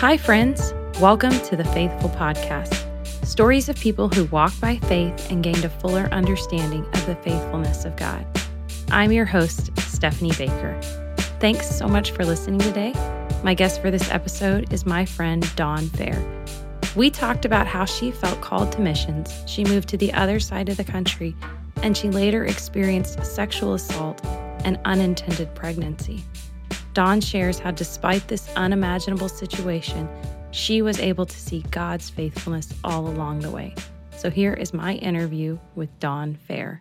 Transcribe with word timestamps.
Hi, 0.00 0.18
friends. 0.18 0.74
Welcome 1.00 1.32
to 1.40 1.56
the 1.56 1.64
Faithful 1.64 2.10
Podcast 2.10 2.84
stories 3.24 3.70
of 3.70 3.80
people 3.80 4.10
who 4.10 4.26
walked 4.26 4.60
by 4.60 4.76
faith 4.76 5.30
and 5.30 5.42
gained 5.42 5.64
a 5.64 5.70
fuller 5.70 6.06
understanding 6.12 6.84
of 6.84 7.06
the 7.06 7.14
faithfulness 7.16 7.86
of 7.86 7.96
God. 7.96 8.26
I'm 8.90 9.10
your 9.10 9.24
host, 9.24 9.70
Stephanie 9.80 10.34
Baker. 10.36 10.78
Thanks 11.40 11.74
so 11.74 11.88
much 11.88 12.10
for 12.10 12.26
listening 12.26 12.60
today. 12.60 12.92
My 13.42 13.54
guest 13.54 13.80
for 13.80 13.90
this 13.90 14.10
episode 14.10 14.70
is 14.70 14.84
my 14.84 15.06
friend 15.06 15.50
Dawn 15.56 15.88
Fair. 15.88 16.22
We 16.94 17.08
talked 17.08 17.46
about 17.46 17.66
how 17.66 17.86
she 17.86 18.10
felt 18.10 18.42
called 18.42 18.72
to 18.72 18.82
missions. 18.82 19.32
She 19.46 19.64
moved 19.64 19.88
to 19.88 19.96
the 19.96 20.12
other 20.12 20.40
side 20.40 20.68
of 20.68 20.76
the 20.76 20.84
country, 20.84 21.34
and 21.76 21.96
she 21.96 22.10
later 22.10 22.44
experienced 22.44 23.24
sexual 23.24 23.72
assault 23.72 24.22
and 24.62 24.78
unintended 24.84 25.54
pregnancy. 25.54 26.22
Dawn 26.96 27.20
shares 27.20 27.58
how, 27.58 27.72
despite 27.72 28.26
this 28.28 28.48
unimaginable 28.56 29.28
situation, 29.28 30.08
she 30.50 30.80
was 30.80 30.98
able 30.98 31.26
to 31.26 31.38
see 31.38 31.60
God's 31.70 32.08
faithfulness 32.08 32.72
all 32.84 33.06
along 33.06 33.40
the 33.40 33.50
way. 33.50 33.74
So 34.16 34.30
here 34.30 34.54
is 34.54 34.72
my 34.72 34.94
interview 34.94 35.58
with 35.74 35.90
Dawn 36.00 36.38
Fair. 36.48 36.80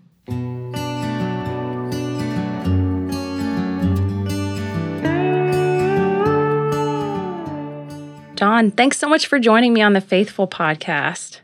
Dawn, 8.36 8.72
thanks 8.72 8.98
so 8.98 9.10
much 9.10 9.28
for 9.28 9.38
joining 9.38 9.74
me 9.74 9.82
on 9.82 9.92
the 9.92 10.00
Faithful 10.00 10.48
podcast. 10.48 11.42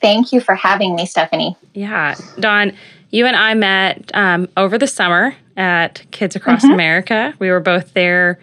Thank 0.00 0.32
you 0.32 0.40
for 0.40 0.56
having 0.56 0.96
me, 0.96 1.06
Stephanie. 1.06 1.56
Yeah, 1.74 2.16
Dawn, 2.40 2.72
you 3.10 3.24
and 3.24 3.36
I 3.36 3.54
met 3.54 4.10
um, 4.14 4.48
over 4.56 4.78
the 4.78 4.88
summer 4.88 5.36
at 5.56 6.04
Kids 6.10 6.36
Across 6.36 6.64
mm-hmm. 6.64 6.74
America. 6.74 7.34
We 7.38 7.50
were 7.50 7.60
both 7.60 7.94
there 7.94 8.38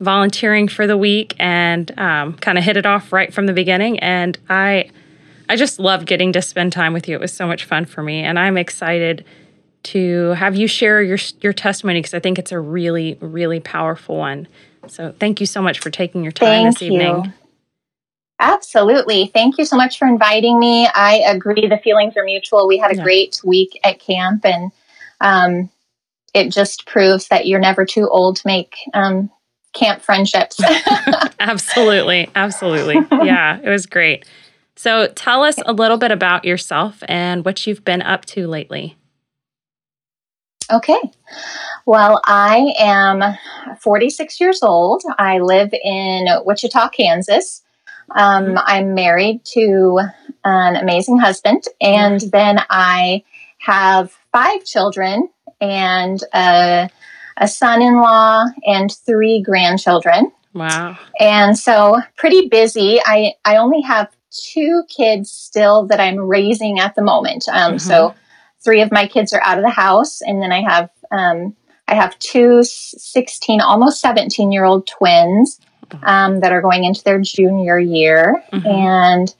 volunteering 0.00 0.66
for 0.66 0.86
the 0.86 0.96
week 0.96 1.34
and 1.38 1.96
um, 1.98 2.34
kind 2.34 2.58
of 2.58 2.64
hit 2.64 2.76
it 2.76 2.86
off 2.86 3.12
right 3.12 3.32
from 3.32 3.46
the 3.46 3.52
beginning. 3.52 3.98
And 3.98 4.38
I, 4.48 4.90
I 5.48 5.56
just 5.56 5.78
loved 5.78 6.06
getting 6.06 6.32
to 6.32 6.42
spend 6.42 6.72
time 6.72 6.92
with 6.92 7.08
you. 7.08 7.14
It 7.14 7.20
was 7.20 7.32
so 7.32 7.46
much 7.46 7.64
fun 7.64 7.84
for 7.84 8.02
me, 8.02 8.20
and 8.20 8.38
I'm 8.38 8.56
excited 8.56 9.24
to 9.82 10.28
have 10.30 10.56
you 10.56 10.66
share 10.66 11.02
your 11.02 11.18
your 11.40 11.52
testimony 11.52 12.00
because 12.00 12.14
I 12.14 12.20
think 12.20 12.38
it's 12.38 12.52
a 12.52 12.60
really, 12.60 13.16
really 13.20 13.60
powerful 13.60 14.16
one. 14.16 14.46
So 14.86 15.14
thank 15.18 15.40
you 15.40 15.46
so 15.46 15.60
much 15.62 15.78
for 15.78 15.90
taking 15.90 16.22
your 16.22 16.32
time 16.32 16.64
thank 16.64 16.78
this 16.78 16.82
evening. 16.82 17.24
You. 17.24 17.32
Absolutely. 18.38 19.30
Thank 19.34 19.58
you 19.58 19.66
so 19.66 19.76
much 19.76 19.98
for 19.98 20.08
inviting 20.08 20.58
me. 20.58 20.88
I 20.94 21.22
agree. 21.26 21.66
The 21.66 21.76
feelings 21.76 22.16
are 22.16 22.24
mutual. 22.24 22.66
We 22.66 22.78
had 22.78 22.90
a 22.90 22.96
yeah. 22.96 23.02
great 23.02 23.40
week 23.44 23.78
at 23.84 24.00
camp, 24.00 24.46
and 24.46 24.72
um, 25.20 25.70
it 26.34 26.50
just 26.50 26.86
proves 26.86 27.28
that 27.28 27.46
you're 27.46 27.60
never 27.60 27.84
too 27.84 28.08
old 28.08 28.36
to 28.36 28.42
make 28.46 28.76
um, 28.94 29.30
camp 29.72 30.02
friendships. 30.02 30.60
absolutely. 31.40 32.28
Absolutely. 32.34 32.96
Yeah, 33.24 33.58
it 33.62 33.68
was 33.68 33.86
great. 33.86 34.24
So 34.76 35.08
tell 35.08 35.42
us 35.42 35.56
a 35.66 35.72
little 35.72 35.98
bit 35.98 36.10
about 36.10 36.44
yourself 36.44 37.02
and 37.08 37.44
what 37.44 37.66
you've 37.66 37.84
been 37.84 38.02
up 38.02 38.24
to 38.26 38.46
lately. 38.46 38.96
Okay. 40.72 41.00
Well, 41.84 42.20
I 42.24 42.72
am 42.78 43.22
46 43.80 44.40
years 44.40 44.62
old. 44.62 45.02
I 45.18 45.38
live 45.38 45.72
in 45.72 46.26
Wichita, 46.44 46.90
Kansas. 46.90 47.62
Um, 48.14 48.46
mm-hmm. 48.46 48.58
I'm 48.58 48.94
married 48.94 49.44
to 49.56 50.00
an 50.44 50.76
amazing 50.76 51.18
husband, 51.18 51.64
and 51.80 52.20
then 52.32 52.60
I 52.70 53.24
have 53.58 54.16
five 54.32 54.64
children 54.64 55.28
and 55.60 56.22
a, 56.34 56.88
a 57.36 57.48
son 57.48 57.82
in 57.82 57.96
law 58.00 58.44
and 58.64 58.90
three 59.06 59.42
grandchildren. 59.42 60.32
Wow. 60.52 60.98
And 61.18 61.56
so, 61.56 62.00
pretty 62.16 62.48
busy. 62.48 63.00
I, 63.04 63.34
I 63.44 63.56
only 63.56 63.82
have 63.82 64.08
two 64.30 64.82
kids 64.88 65.30
still 65.30 65.86
that 65.86 66.00
I'm 66.00 66.18
raising 66.18 66.80
at 66.80 66.94
the 66.94 67.02
moment. 67.02 67.48
Um, 67.48 67.74
mm-hmm. 67.74 67.78
So, 67.78 68.14
three 68.64 68.82
of 68.82 68.90
my 68.90 69.06
kids 69.06 69.32
are 69.32 69.42
out 69.42 69.58
of 69.58 69.64
the 69.64 69.70
house, 69.70 70.22
and 70.22 70.42
then 70.42 70.52
I 70.52 70.62
have 70.62 70.90
um, 71.12 71.56
I 71.90 71.94
have 71.94 72.18
two 72.18 72.62
16, 72.62 73.60
almost 73.60 74.00
17 74.00 74.52
year 74.52 74.64
old 74.64 74.86
twins 74.86 75.60
um, 76.04 76.40
that 76.40 76.52
are 76.52 76.62
going 76.62 76.84
into 76.84 77.02
their 77.02 77.20
junior 77.20 77.78
year. 77.78 78.42
Mm-hmm. 78.52 78.66
And 78.66 79.34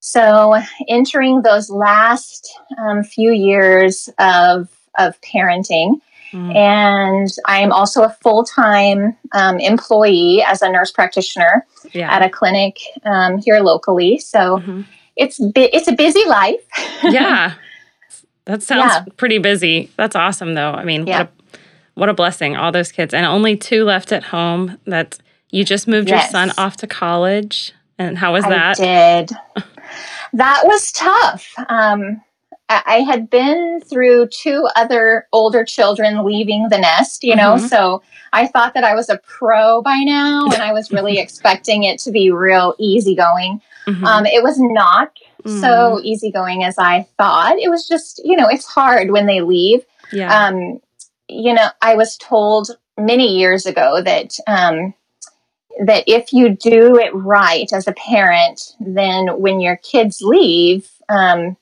so 0.00 0.54
entering 0.88 1.42
those 1.42 1.70
last 1.70 2.52
um, 2.76 3.04
few 3.04 3.32
years 3.32 4.08
of, 4.18 4.68
of 4.98 5.20
parenting. 5.20 6.00
Mm-hmm. 6.32 6.56
And 6.56 7.28
I 7.46 7.60
am 7.60 7.72
also 7.72 8.02
a 8.02 8.10
full 8.10 8.44
time 8.44 9.16
um, 9.32 9.58
employee 9.58 10.42
as 10.46 10.60
a 10.60 10.68
nurse 10.68 10.90
practitioner 10.90 11.64
yeah. 11.92 12.12
at 12.12 12.22
a 12.22 12.28
clinic 12.28 12.78
um, 13.04 13.38
here 13.38 13.60
locally. 13.60 14.18
So 14.18 14.58
mm-hmm. 14.58 14.82
it's 15.14 15.38
bi- 15.38 15.70
it's 15.72 15.88
a 15.88 15.92
busy 15.92 16.24
life. 16.26 16.60
yeah, 17.04 17.54
that 18.44 18.62
sounds 18.62 18.92
yeah. 18.92 19.04
pretty 19.16 19.38
busy. 19.38 19.90
That's 19.96 20.16
awesome, 20.16 20.54
though. 20.54 20.72
I 20.72 20.84
mean, 20.84 21.06
yeah. 21.06 21.18
what 21.18 21.26
a 21.26 21.58
what 21.94 22.08
a 22.08 22.14
blessing, 22.14 22.56
all 22.56 22.72
those 22.72 22.92
kids. 22.92 23.14
And 23.14 23.24
only 23.24 23.56
two 23.56 23.84
left 23.84 24.12
at 24.12 24.24
home. 24.24 24.78
That 24.86 25.18
you 25.50 25.64
just 25.64 25.86
moved 25.86 26.08
yes. 26.08 26.24
your 26.24 26.30
son 26.30 26.52
off 26.58 26.76
to 26.78 26.86
college. 26.86 27.72
And 27.98 28.18
how 28.18 28.32
was 28.32 28.44
that? 28.44 28.76
Did. 28.76 29.30
that 30.34 30.62
was 30.64 30.92
tough. 30.92 31.54
Um, 31.68 32.22
I 32.68 33.00
had 33.00 33.30
been 33.30 33.80
through 33.80 34.28
two 34.28 34.66
other 34.74 35.28
older 35.32 35.64
children 35.64 36.24
leaving 36.24 36.68
the 36.68 36.78
nest, 36.78 37.22
you 37.22 37.36
know, 37.36 37.54
mm-hmm. 37.54 37.66
so 37.66 38.02
I 38.32 38.48
thought 38.48 38.74
that 38.74 38.82
I 38.82 38.94
was 38.94 39.08
a 39.08 39.18
pro 39.18 39.82
by 39.82 39.98
now 39.98 40.46
and 40.46 40.62
I 40.62 40.72
was 40.72 40.90
really 40.90 41.18
expecting 41.20 41.84
it 41.84 42.00
to 42.00 42.10
be 42.10 42.30
real 42.30 42.74
easygoing. 42.78 43.60
Mm-hmm. 43.86 44.04
Um, 44.04 44.26
it 44.26 44.42
was 44.42 44.56
not 44.58 45.16
mm-hmm. 45.44 45.60
so 45.60 46.00
easygoing 46.02 46.64
as 46.64 46.76
I 46.76 47.06
thought. 47.16 47.56
It 47.58 47.70
was 47.70 47.86
just, 47.86 48.20
you 48.24 48.36
know, 48.36 48.48
it's 48.48 48.66
hard 48.66 49.12
when 49.12 49.26
they 49.26 49.42
leave. 49.42 49.84
Yeah. 50.10 50.46
Um, 50.46 50.80
you 51.28 51.54
know, 51.54 51.68
I 51.80 51.94
was 51.94 52.16
told 52.16 52.70
many 52.98 53.38
years 53.38 53.66
ago 53.66 54.02
that 54.02 54.38
um, 54.48 54.94
that 55.84 56.04
if 56.06 56.32
you 56.32 56.50
do 56.50 56.98
it 56.98 57.14
right 57.14 57.72
as 57.72 57.86
a 57.86 57.92
parent, 57.92 58.74
then 58.80 59.40
when 59.40 59.60
your 59.60 59.76
kids 59.76 60.20
leave, 60.20 60.88
um, 61.08 61.56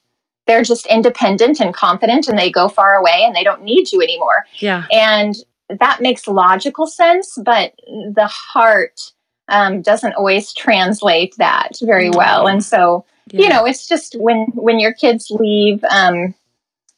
they're 0.47 0.63
just 0.63 0.87
independent 0.87 1.61
and 1.61 1.75
confident, 1.75 2.29
and 2.29 2.39
they 2.39 2.51
go 2.51 2.69
far 2.69 2.95
away, 2.97 3.23
and 3.25 3.35
they 3.35 3.45
don't 3.45 3.63
need 3.63 3.93
you 3.93 4.03
anymore. 4.03 4.47
Yeah, 4.59 4.85
and 4.93 5.35
that 5.69 6.01
makes 6.01 6.27
logical 6.27 6.87
sense, 6.87 7.39
but 7.43 7.75
the 7.87 8.27
heart 8.27 9.13
um, 9.49 9.83
doesn't 9.83 10.15
always 10.15 10.53
translate 10.53 11.35
that 11.39 11.73
very 11.83 12.11
well, 12.11 12.47
and 12.47 12.63
so 12.65 13.05
yeah. 13.31 13.41
you 13.41 13.49
know, 13.49 13.65
it's 13.65 13.87
just 13.87 14.15
when 14.19 14.47
when 14.55 14.79
your 14.79 14.93
kids 14.93 15.31
leave. 15.31 15.83
Um, 15.85 16.35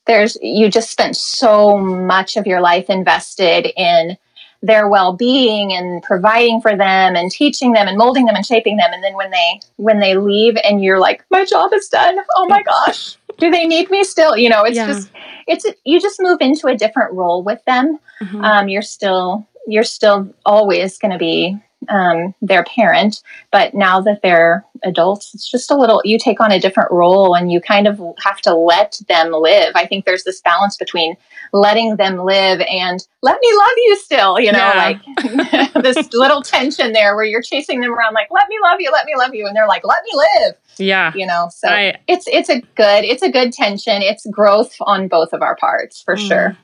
there's 0.07 0.39
you 0.41 0.71
just 0.71 0.91
spent 0.91 1.17
so 1.17 1.77
much 1.79 2.37
of 2.37 2.47
your 2.47 2.61
life 2.61 2.89
invested 2.89 3.73
in 3.77 4.17
their 4.67 4.89
well-being 4.89 5.73
and 5.73 6.03
providing 6.03 6.61
for 6.61 6.77
them 6.77 7.17
and 7.17 7.31
teaching 7.31 7.73
them 7.73 7.89
and 7.89 7.97
molding 7.97 8.27
them 8.27 8.35
and 8.35 8.45
shaping 8.45 8.77
them. 8.77 8.91
And 8.93 9.03
then 9.03 9.15
when 9.15 9.31
they 9.31 9.61
when 9.77 10.01
they 10.01 10.17
leave 10.17 10.57
and 10.65 10.83
you're 10.83 11.01
like 11.01 11.25
my 11.31 11.45
job 11.45 11.73
is 11.73 11.89
done. 11.89 12.17
Oh 12.37 12.47
my 12.49 12.63
gosh. 12.63 13.17
Do 13.39 13.51
they 13.51 13.67
need 13.67 13.91
me 13.91 14.05
still? 14.05 14.37
You 14.37 14.49
know 14.49 14.65
it's 14.65 14.77
yeah. 14.77 14.87
just 14.87 15.11
it's 15.47 15.67
you 15.85 16.01
just 16.01 16.21
move 16.21 16.39
into 16.41 16.67
a 16.67 16.77
different 16.77 17.15
role 17.15 17.43
with 17.43 17.65
them. 17.65 17.99
Mm-hmm. 18.23 18.45
um, 18.45 18.69
you're 18.69 18.83
still 18.83 19.47
you're 19.67 19.85
still 19.85 20.33
always 20.45 20.99
going 20.99 21.13
to 21.13 21.19
be 21.19 21.59
um, 21.89 22.35
their 22.43 22.65
parent. 22.65 23.23
But 23.53 23.75
now 23.75 24.01
that 24.01 24.21
they're 24.23 24.65
adults, 24.85 25.33
it's 25.35 25.51
just 25.51 25.71
a 25.71 25.77
little, 25.77 26.01
you 26.05 26.19
take 26.19 26.41
on 26.41 26.53
a 26.53 26.61
different 26.61 26.91
role 26.91 27.35
and 27.35 27.51
you 27.51 27.61
kind 27.61 27.87
of 27.87 28.01
have 28.23 28.41
to 28.43 28.55
let 28.55 29.01
them 29.09 29.33
live. 29.33 29.73
I 29.75 29.87
think 29.87 30.05
there's 30.05 30.25
this 30.25 30.41
balance 30.41 30.77
between 30.77 31.17
letting 31.53 31.97
them 31.97 32.19
live 32.19 32.61
and 32.61 33.07
let 33.23 33.39
me 33.41 33.49
love 33.57 33.71
you 33.77 33.97
still, 33.97 34.41
you 34.41 34.53
know, 34.53 34.59
yeah. 34.59 34.99
like 35.25 35.73
this 35.83 36.13
little 36.13 36.43
tension 36.43 36.93
there 36.93 37.15
where 37.15 37.25
you're 37.25 37.43
chasing 37.43 37.81
them 37.81 37.93
around, 37.93 38.15
like, 38.15 38.29
let 38.31 38.49
me 38.49 38.57
love 38.63 38.81
you, 38.81 38.91
let 38.93 39.07
me 39.07 39.15
love 39.17 39.35
you. 39.35 39.47
And 39.47 39.55
they're 39.55 39.69
like, 39.69 39.85
let 39.85 39.99
me 40.05 40.11
live. 40.15 40.55
Yeah. 40.79 41.13
You 41.15 41.27
know, 41.27 41.49
so 41.51 41.69
I, 41.69 41.97
it's, 42.07 42.27
it's 42.29 42.51
a 42.51 42.61
good, 42.61 43.05
it's 43.05 43.23
a 43.23 43.31
good 43.31 43.53
tension. 43.53 44.03
It's 44.03 44.27
growth 44.27 44.77
on 44.81 45.09
both 45.09 45.33
of 45.33 45.43
our 45.43 45.57
parts 45.57 46.03
for 46.03 46.17
mm. 46.17 46.29
sure. 46.29 46.57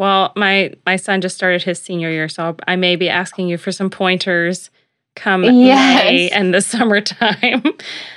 Well, 0.00 0.32
my 0.34 0.72
my 0.86 0.96
son 0.96 1.20
just 1.20 1.36
started 1.36 1.62
his 1.62 1.78
senior 1.78 2.08
year, 2.10 2.26
so 2.26 2.56
I 2.66 2.76
may 2.76 2.96
be 2.96 3.10
asking 3.10 3.48
you 3.48 3.58
for 3.58 3.70
some 3.70 3.90
pointers 3.90 4.70
come 5.14 5.44
yes. 5.44 6.04
May 6.04 6.30
and 6.30 6.54
the 6.54 6.62
summertime 6.62 7.62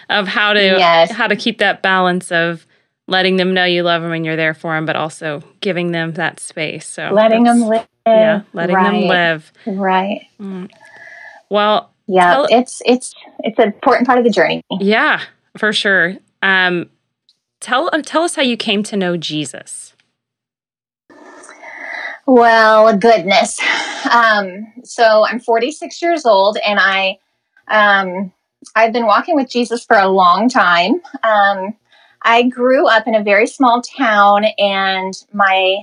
of 0.09 0.29
how 0.29 0.53
to 0.53 0.61
yes. 0.61 1.11
how 1.11 1.27
to 1.27 1.35
keep 1.35 1.57
that 1.57 1.81
balance 1.81 2.31
of 2.31 2.65
letting 3.07 3.35
them 3.35 3.53
know 3.53 3.65
you 3.65 3.83
love 3.83 4.01
them 4.01 4.13
and 4.13 4.25
you're 4.25 4.37
there 4.37 4.53
for 4.53 4.73
them, 4.75 4.85
but 4.85 4.95
also 4.95 5.43
giving 5.59 5.91
them 5.91 6.13
that 6.13 6.39
space. 6.39 6.87
So 6.87 7.09
letting 7.11 7.43
them 7.43 7.59
live. 7.59 7.85
Yeah, 8.07 8.43
letting 8.53 8.77
right. 8.77 9.01
them 9.01 9.01
live. 9.09 9.51
Right. 9.65 10.21
Mm. 10.39 10.71
Well, 11.49 11.91
yeah, 12.07 12.33
tell, 12.33 12.47
it's 12.49 12.81
it's 12.85 13.13
it's 13.39 13.59
an 13.59 13.65
important 13.65 14.07
part 14.07 14.19
of 14.19 14.23
the 14.23 14.31
journey. 14.31 14.61
Yeah, 14.79 15.21
for 15.57 15.73
sure. 15.73 16.15
Um, 16.41 16.89
tell 17.59 17.89
tell 18.03 18.23
us 18.23 18.35
how 18.35 18.41
you 18.41 18.55
came 18.55 18.83
to 18.83 18.95
know 18.95 19.17
Jesus. 19.17 19.92
Well, 22.25 22.97
goodness. 22.97 23.59
Um, 24.09 24.73
so 24.83 25.25
I'm 25.25 25.39
46 25.39 26.01
years 26.01 26.25
old 26.25 26.57
and 26.65 26.79
I 26.79 27.17
um, 27.67 28.31
I've 28.75 28.93
been 28.93 29.05
walking 29.05 29.35
with 29.35 29.49
Jesus 29.49 29.85
for 29.85 29.97
a 29.97 30.07
long 30.07 30.49
time. 30.49 31.01
Um, 31.23 31.75
I 32.21 32.43
grew 32.43 32.87
up 32.87 33.07
in 33.07 33.15
a 33.15 33.23
very 33.23 33.47
small 33.47 33.81
town, 33.81 34.45
and 34.57 35.13
my 35.33 35.77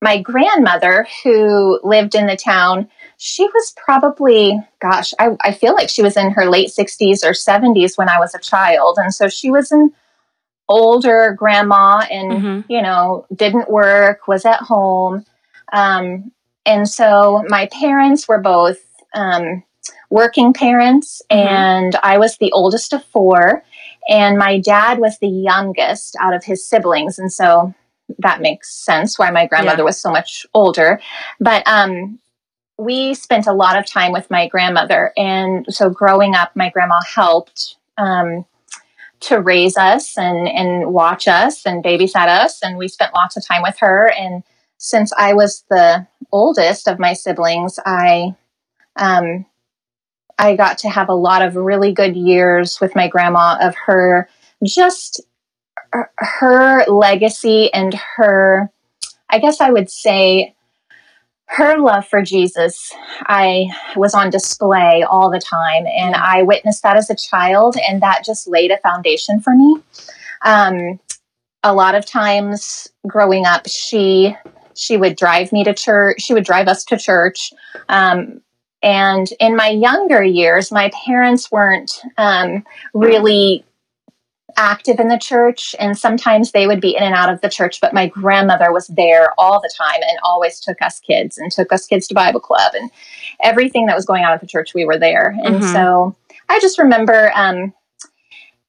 my 0.00 0.20
grandmother, 0.20 1.06
who 1.22 1.80
lived 1.82 2.14
in 2.14 2.26
the 2.26 2.36
town, 2.36 2.88
she 3.16 3.44
was 3.44 3.74
probably, 3.76 4.60
gosh, 4.80 5.12
I, 5.18 5.30
I 5.40 5.52
feel 5.52 5.74
like 5.74 5.88
she 5.88 6.02
was 6.02 6.16
in 6.16 6.30
her 6.30 6.48
late 6.48 6.68
60s 6.68 7.24
or 7.24 7.32
70s 7.32 7.98
when 7.98 8.08
I 8.08 8.20
was 8.20 8.32
a 8.34 8.38
child. 8.38 8.98
And 9.00 9.12
so 9.12 9.28
she 9.28 9.50
was 9.50 9.72
an 9.72 9.92
older 10.68 11.34
grandma 11.38 12.04
and, 12.10 12.32
mm-hmm. 12.32 12.72
you 12.72 12.82
know, 12.82 13.26
didn't 13.34 13.70
work, 13.70 14.28
was 14.28 14.44
at 14.44 14.60
home. 14.60 15.24
Um, 15.72 16.32
and 16.66 16.88
so 16.88 17.44
my 17.48 17.66
parents 17.66 18.28
were 18.28 18.40
both 18.40 18.78
um, 19.14 19.64
working 20.10 20.52
parents, 20.52 21.22
mm-hmm. 21.30 21.46
and 21.48 21.96
I 22.02 22.18
was 22.18 22.36
the 22.36 22.52
oldest 22.52 22.92
of 22.92 23.04
four. 23.04 23.62
And 24.10 24.38
my 24.38 24.58
dad 24.58 25.00
was 25.00 25.18
the 25.18 25.28
youngest 25.28 26.16
out 26.18 26.34
of 26.34 26.42
his 26.42 26.66
siblings. 26.66 27.18
And 27.18 27.30
so 27.30 27.74
that 28.20 28.40
makes 28.40 28.74
sense 28.74 29.18
why 29.18 29.30
my 29.30 29.46
grandmother 29.46 29.82
yeah. 29.82 29.84
was 29.84 30.00
so 30.00 30.10
much 30.10 30.46
older. 30.54 30.98
But 31.40 31.66
um, 31.68 32.18
we 32.78 33.12
spent 33.12 33.46
a 33.46 33.52
lot 33.52 33.78
of 33.78 33.84
time 33.84 34.12
with 34.12 34.30
my 34.30 34.48
grandmother. 34.48 35.12
And 35.14 35.66
so 35.68 35.90
growing 35.90 36.34
up, 36.34 36.56
my 36.56 36.70
grandma 36.70 37.00
helped 37.14 37.76
um, 37.98 38.46
to 39.20 39.40
raise 39.40 39.76
us 39.76 40.16
and, 40.16 40.48
and 40.48 40.92
watch 40.92 41.26
us 41.26 41.66
and 41.66 41.82
babysat 41.82 42.28
us. 42.28 42.62
And 42.62 42.78
we 42.78 42.88
spent 42.88 43.14
lots 43.14 43.36
of 43.36 43.46
time 43.46 43.62
with 43.62 43.78
her. 43.78 44.12
And 44.16 44.42
since 44.76 45.12
I 45.18 45.34
was 45.34 45.64
the 45.70 46.06
oldest 46.30 46.88
of 46.88 46.98
my 46.98 47.12
siblings, 47.12 47.78
I 47.84 48.34
um, 48.96 49.46
I 50.38 50.54
got 50.54 50.78
to 50.78 50.88
have 50.88 51.08
a 51.08 51.14
lot 51.14 51.42
of 51.42 51.56
really 51.56 51.92
good 51.92 52.16
years 52.16 52.80
with 52.80 52.94
my 52.94 53.08
grandma 53.08 53.58
of 53.60 53.74
her 53.86 54.28
just 54.64 55.20
her 56.16 56.84
legacy 56.86 57.72
and 57.72 57.94
her, 58.16 58.70
I 59.30 59.38
guess 59.38 59.60
I 59.60 59.70
would 59.70 59.90
say, 59.90 60.54
her 61.48 61.78
love 61.78 62.06
for 62.06 62.22
Jesus, 62.22 62.92
I 63.26 63.66
was 63.96 64.14
on 64.14 64.30
display 64.30 65.04
all 65.08 65.30
the 65.30 65.40
time, 65.40 65.86
and 65.86 66.14
I 66.14 66.42
witnessed 66.42 66.82
that 66.82 66.96
as 66.96 67.10
a 67.10 67.16
child, 67.16 67.76
and 67.76 68.02
that 68.02 68.24
just 68.24 68.46
laid 68.46 68.70
a 68.70 68.78
foundation 68.78 69.40
for 69.40 69.54
me. 69.54 69.76
Um, 70.44 71.00
a 71.62 71.74
lot 71.74 71.94
of 71.94 72.06
times 72.06 72.88
growing 73.06 73.46
up, 73.46 73.66
she 73.66 74.36
she 74.74 74.96
would 74.96 75.16
drive 75.16 75.50
me 75.50 75.64
to 75.64 75.74
church. 75.74 76.20
She 76.20 76.34
would 76.34 76.44
drive 76.44 76.68
us 76.68 76.84
to 76.84 76.96
church. 76.96 77.52
Um, 77.88 78.42
and 78.82 79.26
in 79.40 79.56
my 79.56 79.70
younger 79.70 80.22
years, 80.22 80.70
my 80.70 80.90
parents 81.04 81.50
weren't 81.50 82.00
um, 82.16 82.64
really 82.94 83.64
active 84.56 84.98
in 84.98 85.08
the 85.08 85.18
church 85.18 85.74
and 85.78 85.96
sometimes 85.96 86.52
they 86.52 86.66
would 86.66 86.80
be 86.80 86.96
in 86.96 87.02
and 87.02 87.14
out 87.14 87.32
of 87.32 87.40
the 87.42 87.48
church 87.48 87.80
but 87.80 87.92
my 87.92 88.06
grandmother 88.06 88.72
was 88.72 88.86
there 88.88 89.32
all 89.36 89.60
the 89.60 89.72
time 89.76 90.00
and 90.02 90.18
always 90.22 90.58
took 90.58 90.80
us 90.80 91.00
kids 91.00 91.36
and 91.36 91.52
took 91.52 91.72
us 91.72 91.86
kids 91.86 92.08
to 92.08 92.14
bible 92.14 92.40
club 92.40 92.72
and 92.74 92.90
everything 93.42 93.86
that 93.86 93.96
was 93.96 94.06
going 94.06 94.24
on 94.24 94.32
at 94.32 94.40
the 94.40 94.46
church 94.46 94.74
we 94.74 94.84
were 94.84 94.98
there 94.98 95.34
and 95.42 95.56
mm-hmm. 95.56 95.72
so 95.72 96.16
i 96.48 96.58
just 96.60 96.78
remember 96.78 97.30
um, 97.34 97.72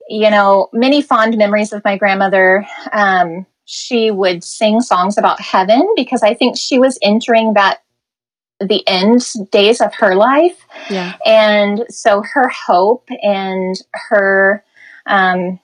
you 0.09 0.29
know 0.29 0.67
many 0.73 1.01
fond 1.01 1.37
memories 1.37 1.71
of 1.71 1.83
my 1.85 1.97
grandmother 1.97 2.65
um, 2.91 3.45
she 3.65 4.11
would 4.11 4.43
sing 4.43 4.81
songs 4.81 5.17
about 5.17 5.39
heaven 5.39 5.87
because 5.95 6.23
i 6.23 6.33
think 6.33 6.57
she 6.57 6.77
was 6.77 6.99
entering 7.01 7.53
that 7.53 7.81
the 8.59 8.85
end 8.85 9.25
days 9.51 9.79
of 9.79 9.93
her 9.95 10.15
life 10.15 10.65
yeah. 10.89 11.15
and 11.25 11.85
so 11.87 12.21
her 12.21 12.49
hope 12.49 13.07
and 13.23 13.81
her 13.93 14.63
um, 15.05 15.59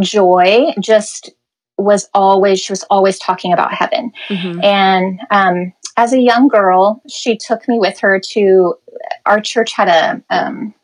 joy 0.00 0.72
just 0.80 1.30
was 1.78 2.08
always 2.14 2.60
she 2.60 2.72
was 2.72 2.84
always 2.84 3.18
talking 3.18 3.52
about 3.52 3.72
heaven 3.72 4.12
mm-hmm. 4.28 4.62
and 4.62 5.20
um, 5.30 5.72
as 5.96 6.12
a 6.12 6.20
young 6.20 6.48
girl 6.48 7.02
she 7.08 7.36
took 7.36 7.66
me 7.68 7.78
with 7.78 7.98
her 7.98 8.20
to 8.20 8.74
our 9.26 9.40
church 9.40 9.72
had 9.72 9.88
a 9.88 10.22
um, 10.34 10.74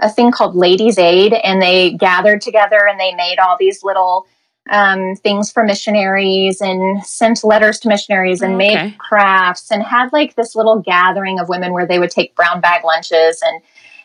a 0.00 0.10
thing 0.10 0.30
called 0.30 0.54
ladies 0.54 0.98
aid 0.98 1.32
and 1.32 1.62
they 1.62 1.92
gathered 1.92 2.40
together 2.40 2.86
and 2.88 3.00
they 3.00 3.14
made 3.14 3.38
all 3.38 3.56
these 3.58 3.82
little 3.82 4.26
um, 4.70 5.14
things 5.16 5.50
for 5.50 5.62
missionaries 5.62 6.60
and 6.60 7.04
sent 7.04 7.44
letters 7.44 7.78
to 7.80 7.88
missionaries 7.88 8.42
and 8.42 8.54
okay. 8.54 8.74
made 8.74 8.98
crafts 8.98 9.70
and 9.70 9.82
had 9.82 10.12
like 10.12 10.34
this 10.34 10.56
little 10.56 10.80
gathering 10.80 11.38
of 11.38 11.48
women 11.48 11.72
where 11.72 11.86
they 11.86 11.98
would 11.98 12.10
take 12.10 12.34
brown 12.34 12.60
bag 12.60 12.84
lunches 12.84 13.40
and 13.42 13.62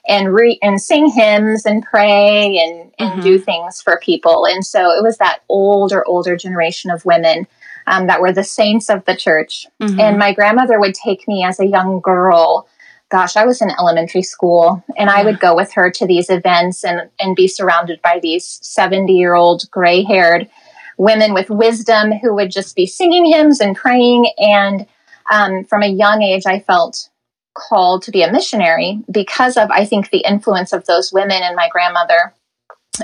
and 0.07 0.33
read 0.33 0.57
and 0.61 0.81
sing 0.81 1.09
hymns 1.09 1.65
and 1.65 1.83
pray 1.83 2.57
and, 2.57 2.91
and 2.97 3.11
mm-hmm. 3.11 3.21
do 3.21 3.39
things 3.39 3.81
for 3.81 3.99
people. 4.01 4.45
And 4.45 4.65
so 4.65 4.79
it 4.91 5.03
was 5.03 5.17
that 5.17 5.41
older, 5.47 6.05
older 6.07 6.35
generation 6.35 6.91
of 6.91 7.05
women 7.05 7.47
um, 7.87 8.07
that 8.07 8.21
were 8.21 8.33
the 8.33 8.43
saints 8.43 8.89
of 8.89 9.05
the 9.05 9.15
church. 9.15 9.67
Mm-hmm. 9.79 9.99
And 9.99 10.17
my 10.17 10.33
grandmother 10.33 10.79
would 10.79 10.95
take 10.95 11.27
me 11.27 11.43
as 11.43 11.59
a 11.59 11.67
young 11.67 11.99
girl. 11.99 12.67
Gosh, 13.09 13.35
I 13.35 13.45
was 13.45 13.61
in 13.61 13.69
elementary 13.69 14.23
school 14.23 14.83
and 14.97 15.09
I 15.09 15.23
would 15.23 15.39
go 15.39 15.55
with 15.55 15.73
her 15.73 15.91
to 15.91 16.07
these 16.07 16.29
events 16.29 16.83
and, 16.83 17.09
and 17.19 17.35
be 17.35 17.47
surrounded 17.47 18.01
by 18.01 18.19
these 18.21 18.59
70 18.63 19.13
year 19.13 19.35
old 19.35 19.69
gray 19.69 20.03
haired 20.03 20.49
women 20.97 21.33
with 21.33 21.49
wisdom 21.49 22.11
who 22.11 22.33
would 22.35 22.51
just 22.51 22.75
be 22.75 22.85
singing 22.85 23.25
hymns 23.25 23.59
and 23.59 23.75
praying. 23.75 24.31
And 24.37 24.85
um, 25.31 25.63
from 25.65 25.83
a 25.83 25.87
young 25.87 26.21
age, 26.21 26.43
I 26.45 26.59
felt 26.59 27.09
called 27.53 28.03
to 28.03 28.11
be 28.11 28.23
a 28.23 28.31
missionary 28.31 29.01
because 29.09 29.57
of, 29.57 29.69
I 29.71 29.85
think, 29.85 30.09
the 30.09 30.23
influence 30.27 30.73
of 30.73 30.85
those 30.85 31.11
women 31.11 31.41
and 31.41 31.55
my 31.55 31.69
grandmother. 31.69 32.33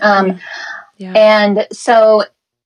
Um, 0.01 0.39
yeah. 0.97 1.13
And 1.13 1.67
so 1.71 2.23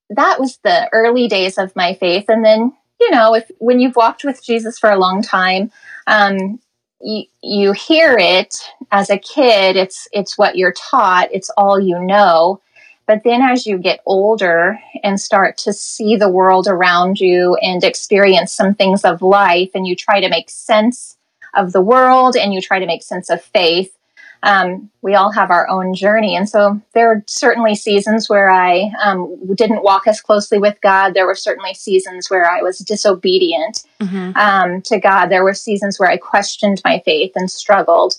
that 0.10 0.40
was 0.40 0.60
the 0.64 0.90
early 0.92 1.28
days 1.28 1.58
of 1.58 1.76
my 1.76 1.94
faith. 1.94 2.26
And 2.28 2.44
then, 2.44 2.74
you 3.00 3.12
know, 3.12 3.36
if 3.36 3.50
when 3.60 3.80
you've 3.80 3.96
walked 3.96 4.24
with 4.24 4.44
Jesus 4.44 4.78
for 4.78 4.90
a 4.90 5.00
long 5.00 5.22
time, 5.22 5.72
um, 6.08 6.60
you, 7.02 7.24
you 7.42 7.72
hear 7.72 8.18
it 8.18 8.56
as 8.92 9.10
a 9.10 9.18
kid. 9.18 9.76
It's 9.76 10.08
it's 10.12 10.38
what 10.38 10.58
you're 10.58 10.74
taught. 10.74 11.30
It's 11.32 11.50
all 11.58 11.80
you 11.80 12.00
know. 12.00 12.62
But 13.08 13.24
then 13.24 13.42
as 13.42 13.66
you 13.66 13.78
get 13.78 14.02
older 14.06 14.80
and 15.04 15.20
start 15.20 15.58
to 15.60 15.74
see 15.74 16.16
the 16.16 16.30
world 16.30 16.68
around 16.68 17.20
you 17.20 17.56
and 17.56 17.84
experience 17.84 18.54
some 18.54 18.76
things 18.76 19.04
of 19.04 19.22
life, 19.22 19.72
and 19.74 19.88
you 19.88 19.96
try 19.96 20.22
to 20.22 20.30
make 20.30 20.50
sense 20.50 21.18
of 21.54 21.72
the 21.72 21.82
world 21.82 22.36
and 22.36 22.54
you 22.54 22.62
try 22.62 22.80
to 22.80 22.86
make 22.86 23.04
sense 23.04 23.30
of 23.30 23.42
faith. 23.42 23.96
Um, 24.44 24.90
we 25.04 25.14
all 25.14 25.32
have 25.32 25.52
our 25.52 25.70
own 25.70 25.94
journey. 25.94 26.36
And 26.36 26.50
so 26.50 26.82
there 26.94 27.12
are 27.12 27.24
certainly 27.28 27.76
seasons 27.76 28.28
where 28.28 28.50
I 28.50 28.92
um, 29.04 29.38
didn't 29.54 29.84
walk 29.84 30.08
as 30.08 30.20
closely 30.20 30.58
with 30.58 30.82
God. 30.82 31.14
There 31.14 31.28
were 31.28 31.36
certainly 31.36 31.76
seasons 31.76 32.30
where 32.30 32.50
I 32.50 32.64
was 32.64 32.80
disobedient 32.80 33.84
mm-hmm. 34.02 34.36
um, 34.36 34.82
to 34.84 35.00
God. 35.00 35.28
There 35.28 35.44
were 35.44 35.54
seasons 35.54 36.00
where 36.00 36.10
I 36.10 36.18
questioned 36.18 36.82
my 36.84 37.04
faith 37.06 37.34
and 37.36 37.52
struggled. 37.52 38.16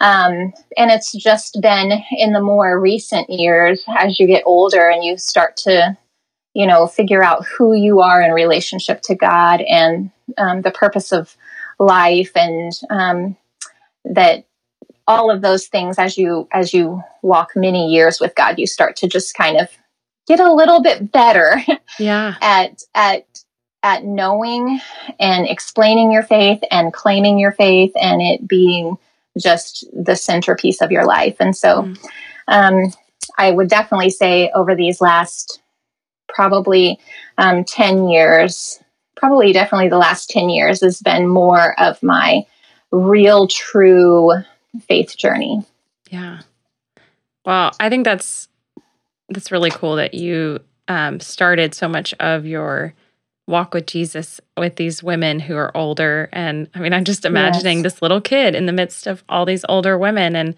Um, 0.00 0.52
and 0.76 0.90
it's 0.90 1.12
just 1.12 1.60
been 1.60 1.92
in 2.12 2.32
the 2.32 2.40
more 2.40 2.78
recent 2.80 3.30
years 3.30 3.82
as 3.96 4.20
you 4.20 4.26
get 4.26 4.42
older 4.46 4.88
and 4.88 5.02
you 5.02 5.16
start 5.16 5.56
to, 5.58 5.96
you 6.52 6.66
know, 6.66 6.86
figure 6.86 7.22
out 7.22 7.46
who 7.46 7.74
you 7.74 8.00
are 8.00 8.20
in 8.22 8.32
relationship 8.32 9.02
to 9.02 9.14
God 9.14 9.60
and 9.60 10.10
um, 10.38 10.62
the 10.62 10.70
purpose 10.70 11.12
of 11.12 11.36
life 11.78 12.32
and 12.36 12.72
um, 12.90 13.36
that 14.04 14.44
all 15.06 15.30
of 15.30 15.42
those 15.42 15.66
things 15.66 15.98
as 15.98 16.16
you 16.16 16.48
as 16.52 16.72
you 16.72 17.02
walk 17.22 17.50
many 17.54 17.88
years 17.88 18.20
with 18.20 18.34
god 18.34 18.58
you 18.58 18.66
start 18.66 18.96
to 18.96 19.06
just 19.06 19.34
kind 19.34 19.58
of 19.58 19.68
get 20.26 20.40
a 20.40 20.52
little 20.52 20.82
bit 20.82 21.12
better 21.12 21.62
yeah 21.98 22.34
at 22.40 22.82
at 22.94 23.26
at 23.82 24.04
knowing 24.04 24.80
and 25.20 25.46
explaining 25.46 26.10
your 26.10 26.22
faith 26.22 26.60
and 26.70 26.92
claiming 26.92 27.38
your 27.38 27.52
faith 27.52 27.92
and 28.00 28.22
it 28.22 28.48
being 28.48 28.96
just 29.38 29.84
the 29.92 30.16
centerpiece 30.16 30.80
of 30.80 30.90
your 30.90 31.04
life 31.04 31.36
and 31.40 31.54
so 31.54 31.82
mm. 31.82 31.98
um, 32.48 32.90
i 33.36 33.50
would 33.50 33.68
definitely 33.68 34.10
say 34.10 34.50
over 34.54 34.74
these 34.74 35.00
last 35.00 35.60
probably 36.28 36.98
um, 37.36 37.64
10 37.64 38.08
years 38.08 38.80
probably 39.16 39.52
definitely 39.52 39.88
the 39.88 39.98
last 39.98 40.30
10 40.30 40.48
years 40.48 40.80
has 40.82 41.00
been 41.00 41.26
more 41.28 41.78
of 41.80 42.02
my 42.02 42.46
real 42.90 43.46
true 43.46 44.32
faith 44.88 45.16
journey. 45.16 45.64
Yeah. 46.10 46.40
Well, 47.44 47.72
I 47.78 47.88
think 47.88 48.04
that's 48.04 48.48
that's 49.28 49.50
really 49.50 49.70
cool 49.70 49.96
that 49.96 50.14
you 50.14 50.60
um, 50.88 51.20
started 51.20 51.74
so 51.74 51.88
much 51.88 52.14
of 52.14 52.46
your 52.46 52.94
walk 53.46 53.74
with 53.74 53.86
Jesus 53.86 54.40
with 54.56 54.76
these 54.76 55.02
women 55.02 55.40
who 55.40 55.56
are 55.56 55.76
older. 55.76 56.28
And 56.32 56.68
I 56.74 56.80
mean, 56.80 56.92
I'm 56.92 57.04
just 57.04 57.24
imagining 57.24 57.78
yes. 57.78 57.84
this 57.84 58.02
little 58.02 58.20
kid 58.20 58.54
in 58.54 58.66
the 58.66 58.72
midst 58.72 59.06
of 59.06 59.22
all 59.28 59.44
these 59.44 59.64
older 59.68 59.98
women 59.98 60.34
and 60.34 60.54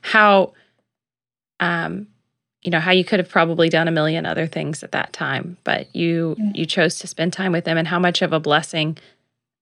how 0.00 0.54
um, 1.60 2.06
you 2.62 2.70
know 2.70 2.80
how 2.80 2.90
you 2.90 3.04
could 3.04 3.18
have 3.18 3.28
probably 3.28 3.68
done 3.68 3.88
a 3.88 3.90
million 3.90 4.26
other 4.26 4.46
things 4.46 4.82
at 4.82 4.92
that 4.92 5.12
time 5.12 5.56
but 5.64 5.94
you 5.94 6.36
mm. 6.38 6.54
you 6.54 6.66
chose 6.66 6.98
to 6.98 7.06
spend 7.06 7.32
time 7.32 7.52
with 7.52 7.64
them 7.64 7.78
and 7.78 7.88
how 7.88 7.98
much 7.98 8.22
of 8.22 8.32
a 8.32 8.40
blessing 8.40 8.96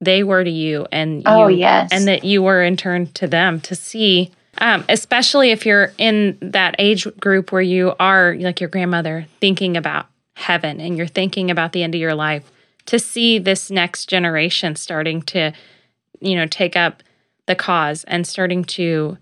they 0.00 0.22
were 0.22 0.44
to 0.44 0.50
you 0.50 0.86
and 0.92 1.22
oh 1.26 1.48
you, 1.48 1.58
yes 1.58 1.90
and 1.92 2.06
that 2.08 2.24
you 2.24 2.42
were 2.42 2.62
in 2.62 2.76
turn 2.76 3.06
to 3.12 3.26
them 3.26 3.60
to 3.60 3.74
see 3.74 4.30
Um, 4.58 4.84
especially 4.88 5.50
if 5.50 5.64
you're 5.66 5.92
in 5.98 6.38
that 6.40 6.74
age 6.78 7.06
group 7.20 7.52
where 7.52 7.62
you 7.62 7.94
are 8.00 8.34
like 8.34 8.60
your 8.60 8.70
grandmother 8.70 9.26
thinking 9.40 9.76
about 9.76 10.06
heaven 10.34 10.80
and 10.80 10.96
you're 10.96 11.06
thinking 11.06 11.50
about 11.50 11.72
the 11.72 11.82
end 11.82 11.94
of 11.94 12.00
your 12.00 12.14
life 12.14 12.50
to 12.86 12.98
see 12.98 13.38
this 13.38 13.70
next 13.70 14.06
generation 14.06 14.74
starting 14.76 15.22
to 15.22 15.52
you 16.20 16.34
know 16.34 16.46
take 16.46 16.74
up 16.76 17.02
the 17.46 17.54
cause 17.54 18.04
and 18.04 18.26
starting 18.26 18.64
to 18.64 19.18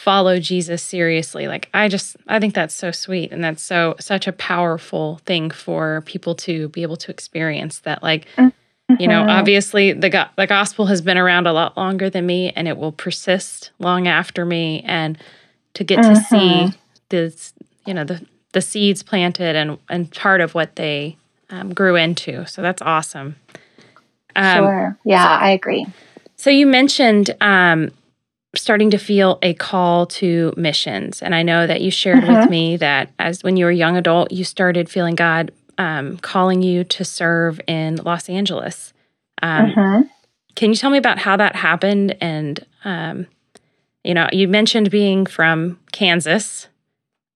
follow 0.00 0.40
Jesus 0.40 0.82
seriously. 0.82 1.46
Like 1.46 1.68
I 1.74 1.88
just 1.88 2.16
I 2.26 2.40
think 2.40 2.54
that's 2.54 2.74
so 2.74 2.90
sweet 2.90 3.32
and 3.32 3.44
that's 3.44 3.62
so 3.62 3.96
such 4.00 4.26
a 4.26 4.32
powerful 4.32 5.20
thing 5.26 5.50
for 5.50 6.02
people 6.06 6.34
to 6.36 6.68
be 6.70 6.82
able 6.82 6.96
to 6.96 7.10
experience 7.10 7.80
that 7.80 8.02
like 8.02 8.26
mm-hmm. 8.36 8.94
you 8.98 9.06
know, 9.06 9.20
mm-hmm. 9.20 9.30
obviously 9.30 9.92
the 9.92 10.08
go- 10.08 10.28
the 10.36 10.46
gospel 10.46 10.86
has 10.86 11.02
been 11.02 11.18
around 11.18 11.46
a 11.46 11.52
lot 11.52 11.76
longer 11.76 12.08
than 12.08 12.24
me 12.24 12.50
and 12.56 12.66
it 12.66 12.78
will 12.78 12.92
persist 12.92 13.72
long 13.78 14.08
after 14.08 14.44
me 14.46 14.82
and 14.86 15.18
to 15.74 15.84
get 15.84 15.98
mm-hmm. 15.98 16.14
to 16.14 16.20
see 16.20 16.36
mm-hmm. 16.36 16.76
this 17.10 17.52
you 17.86 17.92
know 17.92 18.04
the 18.04 18.24
the 18.52 18.62
seeds 18.62 19.02
planted 19.02 19.54
and 19.54 19.78
and 19.90 20.10
part 20.12 20.40
of 20.40 20.54
what 20.54 20.76
they 20.76 21.16
um, 21.50 21.74
grew 21.74 21.96
into. 21.96 22.46
So 22.46 22.62
that's 22.62 22.80
awesome. 22.80 23.36
Um, 24.34 24.58
sure. 24.58 24.98
Yeah, 25.04 25.26
I 25.26 25.50
agree. 25.50 25.86
So 26.36 26.48
you 26.48 26.66
mentioned 26.66 27.36
um, 27.42 27.90
starting 28.56 28.90
to 28.90 28.98
feel 28.98 29.38
a 29.42 29.54
call 29.54 30.06
to 30.06 30.52
missions. 30.56 31.22
And 31.22 31.34
I 31.34 31.42
know 31.42 31.66
that 31.66 31.80
you 31.80 31.90
shared 31.90 32.24
mm-hmm. 32.24 32.40
with 32.40 32.50
me 32.50 32.76
that 32.78 33.12
as 33.18 33.44
when 33.44 33.56
you 33.56 33.64
were 33.64 33.70
a 33.70 33.76
young 33.76 33.96
adult, 33.96 34.32
you 34.32 34.44
started 34.44 34.88
feeling 34.88 35.14
God 35.14 35.52
um, 35.78 36.18
calling 36.18 36.60
you 36.62 36.84
to 36.84 37.04
serve 37.04 37.60
in 37.66 37.96
Los 37.96 38.28
Angeles. 38.28 38.92
Um, 39.42 39.66
mm-hmm. 39.66 40.02
Can 40.56 40.70
you 40.70 40.76
tell 40.76 40.90
me 40.90 40.98
about 40.98 41.18
how 41.18 41.36
that 41.36 41.54
happened? 41.54 42.16
And, 42.20 42.64
um, 42.84 43.26
you 44.02 44.14
know, 44.14 44.28
you 44.32 44.48
mentioned 44.48 44.90
being 44.90 45.26
from 45.26 45.78
Kansas. 45.92 46.66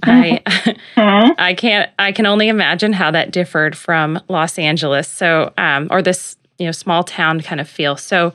I 0.03 0.43
mm-hmm. 0.45 1.33
I 1.39 1.55
can't 1.55 1.91
I 1.99 2.13
can 2.13 2.27
only 2.27 2.49
imagine 2.49 2.93
how 2.93 3.11
that 3.13 3.31
differed 3.31 3.77
from 3.77 4.21
Los 4.29 4.59
Angeles. 4.59 5.09
So 5.09 5.53
um, 5.57 5.89
or 5.91 6.03
this 6.03 6.37
you 6.59 6.67
know 6.67 6.73
small 6.73 7.05
town 7.05 7.41
kind 7.41 7.61
of 7.61 7.69
feel. 7.69 7.97
So 7.97 8.35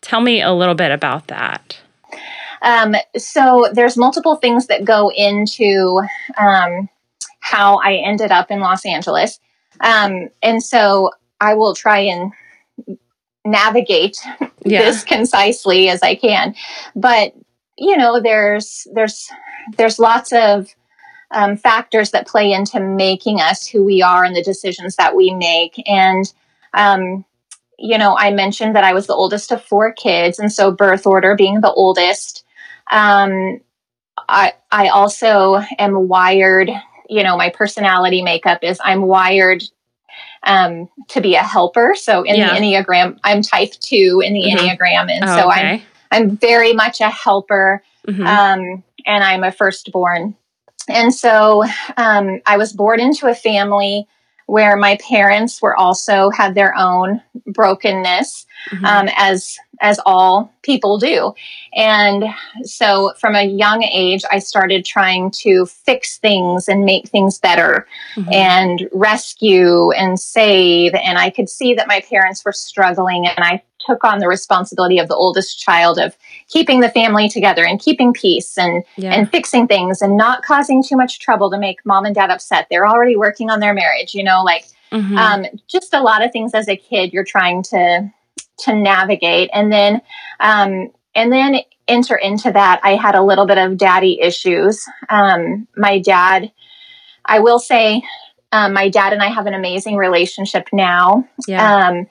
tell 0.00 0.20
me 0.20 0.40
a 0.40 0.52
little 0.52 0.74
bit 0.74 0.90
about 0.90 1.26
that. 1.26 1.76
Um, 2.62 2.94
so 3.16 3.68
there's 3.72 3.96
multiple 3.96 4.36
things 4.36 4.66
that 4.66 4.84
go 4.84 5.10
into 5.10 6.00
um, 6.38 6.88
how 7.40 7.78
I 7.78 7.94
ended 7.94 8.30
up 8.30 8.50
in 8.50 8.60
Los 8.60 8.86
Angeles. 8.86 9.40
Um, 9.80 10.28
and 10.42 10.62
so 10.62 11.10
I 11.40 11.54
will 11.54 11.74
try 11.74 12.00
and 12.00 12.32
navigate 13.44 14.16
yeah. 14.64 14.82
this 14.82 15.04
concisely 15.04 15.88
as 15.88 16.02
I 16.02 16.14
can. 16.14 16.54
But 16.94 17.34
you 17.76 17.96
know, 17.96 18.20
there's 18.20 18.86
there's 18.92 19.28
there's 19.76 19.98
lots 19.98 20.32
of 20.32 20.68
um, 21.30 21.56
factors 21.56 22.10
that 22.10 22.26
play 22.26 22.52
into 22.52 22.78
making 22.78 23.40
us 23.40 23.66
who 23.66 23.84
we 23.84 24.02
are 24.02 24.24
and 24.24 24.36
the 24.36 24.42
decisions 24.42 24.96
that 24.96 25.16
we 25.16 25.34
make. 25.34 25.82
And 25.88 26.32
um, 26.74 27.24
you 27.78 27.98
know, 27.98 28.16
I 28.16 28.30
mentioned 28.30 28.76
that 28.76 28.84
I 28.84 28.92
was 28.92 29.06
the 29.06 29.14
oldest 29.14 29.50
of 29.50 29.64
four 29.64 29.92
kids, 29.92 30.38
and 30.38 30.52
so 30.52 30.70
birth 30.70 31.06
order 31.06 31.34
being 31.34 31.60
the 31.60 31.72
oldest. 31.72 32.44
Um, 32.90 33.60
I 34.28 34.54
I 34.70 34.88
also 34.88 35.60
am 35.78 36.08
wired. 36.08 36.70
You 37.08 37.22
know, 37.22 37.36
my 37.36 37.50
personality 37.50 38.22
makeup 38.22 38.60
is 38.62 38.80
I'm 38.82 39.02
wired 39.02 39.62
um, 40.44 40.88
to 41.08 41.20
be 41.20 41.34
a 41.34 41.42
helper. 41.42 41.94
So 41.96 42.22
in 42.22 42.36
yeah. 42.36 42.54
the 42.54 42.60
Enneagram, 42.60 43.18
I'm 43.22 43.42
type 43.42 43.72
two 43.72 44.22
in 44.24 44.34
the 44.34 44.44
mm-hmm. 44.44 44.58
Enneagram, 44.58 45.10
and 45.10 45.24
oh, 45.24 45.36
so 45.36 45.50
okay. 45.50 45.60
I'm 45.60 45.82
I'm 46.10 46.36
very 46.36 46.72
much 46.72 47.00
a 47.00 47.10
helper, 47.10 47.82
mm-hmm. 48.06 48.26
um, 48.26 48.82
and 49.06 49.24
I'm 49.24 49.44
a 49.44 49.52
firstborn. 49.52 50.36
And 50.88 51.14
so 51.14 51.64
um, 51.96 52.40
I 52.44 52.56
was 52.56 52.72
born 52.72 53.00
into 53.00 53.28
a 53.28 53.34
family 53.34 54.06
where 54.46 54.76
my 54.76 54.98
parents 55.08 55.62
were 55.62 55.76
also 55.76 56.28
had 56.30 56.54
their 56.54 56.74
own 56.76 57.22
brokenness 57.46 58.46
mm-hmm. 58.70 58.84
um, 58.84 59.08
as 59.16 59.56
as 59.82 60.00
all 60.06 60.52
people 60.62 60.96
do 60.96 61.34
and 61.74 62.24
so 62.62 63.12
from 63.18 63.34
a 63.34 63.44
young 63.44 63.82
age 63.82 64.22
i 64.30 64.38
started 64.38 64.84
trying 64.84 65.30
to 65.30 65.66
fix 65.66 66.18
things 66.18 66.68
and 66.68 66.84
make 66.84 67.08
things 67.08 67.38
better 67.38 67.86
mm-hmm. 68.14 68.32
and 68.32 68.88
rescue 68.92 69.90
and 69.92 70.18
save 70.18 70.94
and 70.94 71.18
i 71.18 71.28
could 71.28 71.48
see 71.48 71.74
that 71.74 71.88
my 71.88 72.00
parents 72.08 72.44
were 72.44 72.52
struggling 72.52 73.26
and 73.26 73.44
i 73.44 73.62
took 73.86 74.04
on 74.04 74.18
the 74.18 74.28
responsibility 74.28 74.98
of 74.98 75.08
the 75.08 75.14
oldest 75.14 75.58
child 75.58 75.98
of 75.98 76.16
keeping 76.48 76.80
the 76.80 76.88
family 76.88 77.28
together 77.28 77.64
and 77.64 77.80
keeping 77.80 78.12
peace 78.12 78.56
and 78.56 78.84
yeah. 78.96 79.12
and 79.12 79.30
fixing 79.30 79.66
things 79.66 80.02
and 80.02 80.16
not 80.16 80.42
causing 80.42 80.82
too 80.82 80.96
much 80.96 81.18
trouble 81.18 81.50
to 81.50 81.58
make 81.58 81.84
mom 81.84 82.04
and 82.04 82.14
dad 82.14 82.30
upset. 82.30 82.66
They're 82.70 82.86
already 82.86 83.16
working 83.16 83.50
on 83.50 83.60
their 83.60 83.74
marriage, 83.74 84.14
you 84.14 84.22
know, 84.22 84.42
like 84.42 84.66
mm-hmm. 84.90 85.16
um, 85.16 85.46
just 85.66 85.94
a 85.94 86.00
lot 86.00 86.24
of 86.24 86.32
things 86.32 86.54
as 86.54 86.68
a 86.68 86.76
kid 86.76 87.12
you're 87.12 87.24
trying 87.24 87.62
to 87.64 88.10
to 88.62 88.74
navigate, 88.74 89.50
and 89.52 89.72
then 89.72 90.00
um, 90.40 90.90
and 91.14 91.32
then 91.32 91.56
enter 91.88 92.16
into 92.16 92.50
that. 92.50 92.80
I 92.82 92.96
had 92.96 93.14
a 93.14 93.22
little 93.22 93.46
bit 93.46 93.58
of 93.58 93.76
daddy 93.76 94.20
issues. 94.20 94.84
Um, 95.08 95.68
my 95.76 95.98
dad, 95.98 96.52
I 97.24 97.40
will 97.40 97.58
say. 97.58 98.02
Um, 98.54 98.74
my 98.74 98.90
dad 98.90 99.14
and 99.14 99.22
I 99.22 99.28
have 99.28 99.46
an 99.46 99.54
amazing 99.54 99.96
relationship 99.96 100.68
now. 100.74 101.26
Yeah 101.48 101.88
um, 101.88 102.06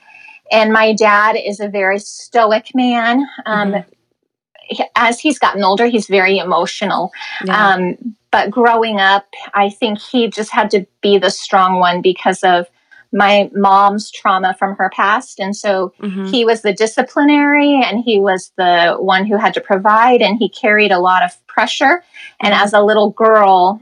and 0.51 0.73
my 0.73 0.93
dad 0.93 1.37
is 1.37 1.59
a 1.59 1.69
very 1.69 1.97
stoic 1.97 2.75
man. 2.75 3.25
Um, 3.45 3.71
mm-hmm. 3.71 4.81
As 4.95 5.19
he's 5.19 5.39
gotten 5.39 5.63
older, 5.63 5.87
he's 5.87 6.07
very 6.07 6.37
emotional. 6.37 7.11
Yeah. 7.43 7.73
Um, 7.73 8.15
but 8.31 8.51
growing 8.51 8.99
up, 8.99 9.25
I 9.53 9.69
think 9.69 9.99
he 9.99 10.29
just 10.29 10.51
had 10.51 10.71
to 10.71 10.85
be 11.01 11.17
the 11.17 11.29
strong 11.29 11.79
one 11.79 12.01
because 12.01 12.43
of 12.43 12.67
my 13.13 13.49
mom's 13.53 14.09
trauma 14.11 14.55
from 14.57 14.75
her 14.75 14.89
past. 14.93 15.39
And 15.39 15.55
so 15.55 15.93
mm-hmm. 15.99 16.25
he 16.25 16.45
was 16.45 16.61
the 16.61 16.73
disciplinary 16.73 17.81
and 17.83 18.03
he 18.03 18.19
was 18.19 18.51
the 18.57 18.95
one 18.99 19.25
who 19.25 19.37
had 19.37 19.53
to 19.55 19.61
provide 19.61 20.21
and 20.21 20.37
he 20.37 20.49
carried 20.49 20.91
a 20.91 20.99
lot 20.99 21.23
of 21.23 21.45
pressure. 21.47 22.03
And 22.41 22.53
mm-hmm. 22.53 22.63
as 22.63 22.73
a 22.73 22.81
little 22.81 23.11
girl 23.11 23.81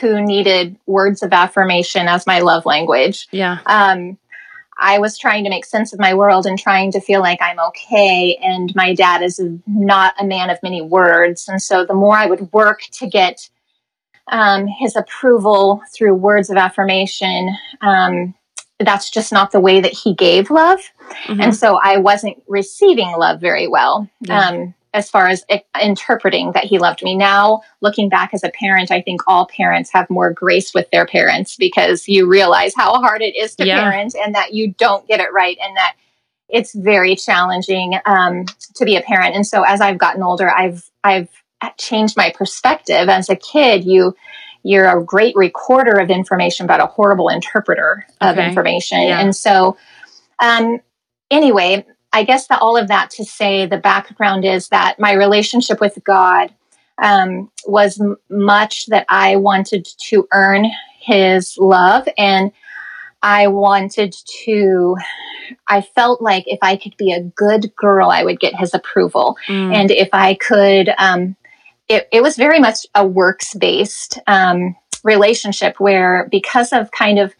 who 0.00 0.24
needed 0.24 0.76
words 0.86 1.22
of 1.22 1.32
affirmation 1.32 2.08
as 2.08 2.26
my 2.26 2.40
love 2.40 2.64
language, 2.66 3.28
yeah. 3.30 3.58
Um, 3.66 4.18
I 4.78 4.98
was 4.98 5.16
trying 5.16 5.44
to 5.44 5.50
make 5.50 5.64
sense 5.64 5.92
of 5.92 6.00
my 6.00 6.14
world 6.14 6.46
and 6.46 6.58
trying 6.58 6.90
to 6.92 7.00
feel 7.00 7.20
like 7.20 7.40
I'm 7.40 7.60
okay. 7.60 8.36
And 8.42 8.74
my 8.74 8.92
dad 8.92 9.22
is 9.22 9.40
not 9.66 10.14
a 10.18 10.26
man 10.26 10.50
of 10.50 10.58
many 10.62 10.82
words. 10.82 11.48
And 11.48 11.62
so 11.62 11.84
the 11.84 11.94
more 11.94 12.16
I 12.16 12.26
would 12.26 12.52
work 12.52 12.80
to 12.94 13.06
get 13.06 13.48
um, 14.28 14.66
his 14.66 14.96
approval 14.96 15.82
through 15.94 16.14
words 16.14 16.50
of 16.50 16.56
affirmation, 16.56 17.50
um, 17.82 18.34
that's 18.86 19.10
just 19.10 19.32
not 19.32 19.52
the 19.52 19.60
way 19.60 19.80
that 19.80 19.92
he 19.92 20.14
gave 20.14 20.50
love. 20.50 20.80
Mm-hmm. 21.26 21.40
And 21.40 21.56
so 21.56 21.78
I 21.82 21.98
wasn't 21.98 22.42
receiving 22.48 23.12
love 23.16 23.40
very 23.40 23.66
well. 23.66 24.08
Yeah. 24.20 24.48
Um, 24.48 24.74
as 24.94 25.10
far 25.10 25.26
as 25.26 25.44
interpreting 25.82 26.52
that 26.52 26.62
he 26.62 26.78
loved 26.78 27.02
me. 27.02 27.16
Now, 27.16 27.62
looking 27.80 28.08
back 28.08 28.32
as 28.32 28.44
a 28.44 28.50
parent, 28.50 28.92
I 28.92 29.02
think 29.02 29.22
all 29.26 29.48
parents 29.48 29.90
have 29.92 30.08
more 30.08 30.32
grace 30.32 30.72
with 30.72 30.88
their 30.92 31.04
parents 31.04 31.56
because 31.56 32.08
you 32.08 32.28
realize 32.28 32.74
how 32.76 33.00
hard 33.00 33.20
it 33.20 33.34
is 33.34 33.56
to 33.56 33.66
yeah. 33.66 33.80
parent 33.80 34.14
and 34.14 34.36
that 34.36 34.54
you 34.54 34.72
don't 34.78 35.06
get 35.08 35.18
it 35.18 35.32
right 35.32 35.58
and 35.60 35.76
that 35.76 35.96
it's 36.48 36.72
very 36.72 37.16
challenging 37.16 37.98
um, 38.06 38.44
to 38.76 38.84
be 38.84 38.94
a 38.94 39.02
parent. 39.02 39.34
And 39.34 39.44
so, 39.44 39.64
as 39.64 39.80
I've 39.80 39.98
gotten 39.98 40.22
older, 40.22 40.48
I've 40.48 40.88
I've 41.02 41.28
changed 41.76 42.16
my 42.16 42.30
perspective. 42.30 43.08
As 43.08 43.28
a 43.28 43.36
kid, 43.36 43.84
you 43.84 44.14
you're 44.64 44.88
a 44.88 45.04
great 45.04 45.36
recorder 45.36 46.00
of 46.00 46.10
information, 46.10 46.66
but 46.66 46.80
a 46.80 46.86
horrible 46.86 47.28
interpreter 47.28 48.06
of 48.20 48.36
okay. 48.36 48.48
information. 48.48 49.02
Yeah. 49.02 49.20
And 49.20 49.36
so, 49.36 49.76
um, 50.40 50.80
anyway, 51.30 51.86
I 52.12 52.24
guess 52.24 52.46
that 52.46 52.62
all 52.62 52.76
of 52.76 52.88
that 52.88 53.10
to 53.10 53.24
say 53.24 53.66
the 53.66 53.76
background 53.76 54.44
is 54.44 54.68
that 54.68 54.98
my 54.98 55.12
relationship 55.12 55.80
with 55.80 55.98
God 56.02 56.54
um, 57.02 57.50
was 57.66 58.00
m- 58.00 58.16
much 58.30 58.86
that 58.86 59.04
I 59.08 59.36
wanted 59.36 59.86
to 60.08 60.26
earn 60.32 60.66
His 61.00 61.56
love, 61.58 62.08
and 62.16 62.50
I 63.22 63.48
wanted 63.48 64.14
to. 64.44 64.96
I 65.68 65.82
felt 65.82 66.22
like 66.22 66.44
if 66.46 66.60
I 66.62 66.76
could 66.76 66.96
be 66.96 67.12
a 67.12 67.20
good 67.20 67.74
girl, 67.76 68.10
I 68.10 68.22
would 68.22 68.40
get 68.40 68.54
His 68.54 68.72
approval, 68.72 69.36
mm. 69.48 69.74
and 69.74 69.90
if 69.90 70.08
I 70.12 70.34
could, 70.34 70.90
um, 70.96 71.36
it, 71.88 72.08
it, 72.12 72.22
was 72.22 72.36
very 72.36 72.58
much 72.58 72.86
a 72.94 73.06
works 73.06 73.54
based 73.54 74.18
um, 74.26 74.74
relationship 75.02 75.78
where 75.78 76.28
because 76.30 76.72
of 76.72 76.90
kind 76.90 77.18
of 77.18 77.34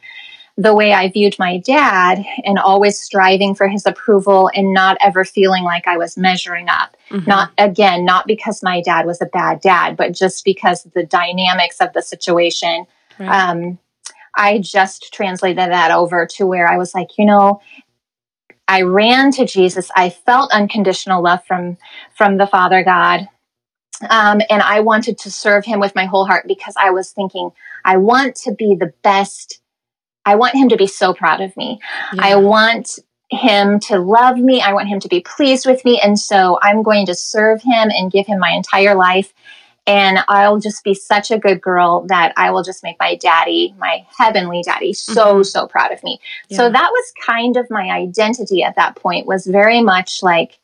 the 0.56 0.74
way 0.74 0.92
I 0.92 1.10
viewed 1.10 1.36
my 1.38 1.58
dad 1.58 2.24
and 2.44 2.58
always 2.58 3.00
striving 3.00 3.54
for 3.56 3.66
his 3.66 3.86
approval 3.86 4.50
and 4.54 4.72
not 4.72 4.96
ever 5.00 5.24
feeling 5.24 5.64
like 5.64 5.88
I 5.88 5.96
was 5.96 6.16
measuring 6.16 6.68
up. 6.68 6.96
Mm-hmm. 7.10 7.28
Not 7.28 7.50
again, 7.58 8.04
not 8.04 8.26
because 8.26 8.62
my 8.62 8.80
dad 8.80 9.04
was 9.04 9.20
a 9.20 9.26
bad 9.26 9.60
dad, 9.60 9.96
but 9.96 10.12
just 10.12 10.44
because 10.44 10.84
the 10.94 11.04
dynamics 11.04 11.80
of 11.80 11.92
the 11.92 12.02
situation. 12.02 12.86
Right. 13.18 13.28
Um, 13.28 13.78
I 14.36 14.58
just 14.58 15.12
translated 15.12 15.58
that 15.58 15.90
over 15.90 16.26
to 16.36 16.46
where 16.46 16.68
I 16.68 16.76
was 16.76 16.94
like, 16.94 17.18
you 17.18 17.24
know, 17.24 17.60
I 18.66 18.82
ran 18.82 19.30
to 19.32 19.44
Jesus. 19.44 19.90
I 19.94 20.10
felt 20.10 20.52
unconditional 20.52 21.22
love 21.22 21.44
from 21.46 21.76
from 22.16 22.36
the 22.36 22.46
Father 22.46 22.82
God. 22.84 23.28
Um, 24.08 24.40
and 24.50 24.62
I 24.62 24.80
wanted 24.80 25.18
to 25.18 25.30
serve 25.30 25.64
him 25.64 25.80
with 25.80 25.94
my 25.94 26.04
whole 26.04 26.26
heart 26.26 26.46
because 26.48 26.74
I 26.76 26.90
was 26.90 27.12
thinking, 27.12 27.50
I 27.84 27.96
want 27.96 28.36
to 28.36 28.52
be 28.52 28.76
the 28.78 28.92
best. 29.02 29.60
I 30.24 30.34
want 30.36 30.54
him 30.54 30.68
to 30.70 30.76
be 30.76 30.86
so 30.86 31.14
proud 31.14 31.40
of 31.40 31.56
me. 31.56 31.80
Yeah. 32.12 32.22
I 32.22 32.36
want 32.36 32.98
him 33.30 33.80
to 33.80 33.98
love 33.98 34.38
me. 34.38 34.60
I 34.60 34.72
want 34.72 34.88
him 34.88 35.00
to 35.00 35.08
be 35.08 35.20
pleased 35.20 35.66
with 35.66 35.84
me. 35.84 36.00
And 36.00 36.18
so 36.18 36.58
I'm 36.62 36.82
going 36.82 37.06
to 37.06 37.14
serve 37.14 37.62
him 37.62 37.90
and 37.90 38.10
give 38.10 38.26
him 38.26 38.38
my 38.38 38.50
entire 38.50 38.94
life. 38.94 39.32
And 39.86 40.20
I'll 40.28 40.60
just 40.60 40.82
be 40.82 40.94
such 40.94 41.30
a 41.30 41.38
good 41.38 41.60
girl 41.60 42.06
that 42.08 42.32
I 42.38 42.50
will 42.50 42.62
just 42.62 42.82
make 42.82 42.96
my 42.98 43.16
daddy, 43.16 43.74
my 43.78 44.06
heavenly 44.16 44.62
daddy, 44.62 44.94
so, 44.94 45.26
mm-hmm. 45.26 45.42
so 45.42 45.66
proud 45.66 45.92
of 45.92 46.02
me. 46.02 46.20
Yeah. 46.48 46.56
So 46.56 46.70
that 46.70 46.90
was 46.90 47.12
kind 47.24 47.58
of 47.58 47.66
my 47.70 47.90
identity 47.90 48.62
at 48.62 48.76
that 48.76 48.96
point, 48.96 49.26
was 49.26 49.46
very 49.46 49.82
much 49.82 50.22
like, 50.22 50.58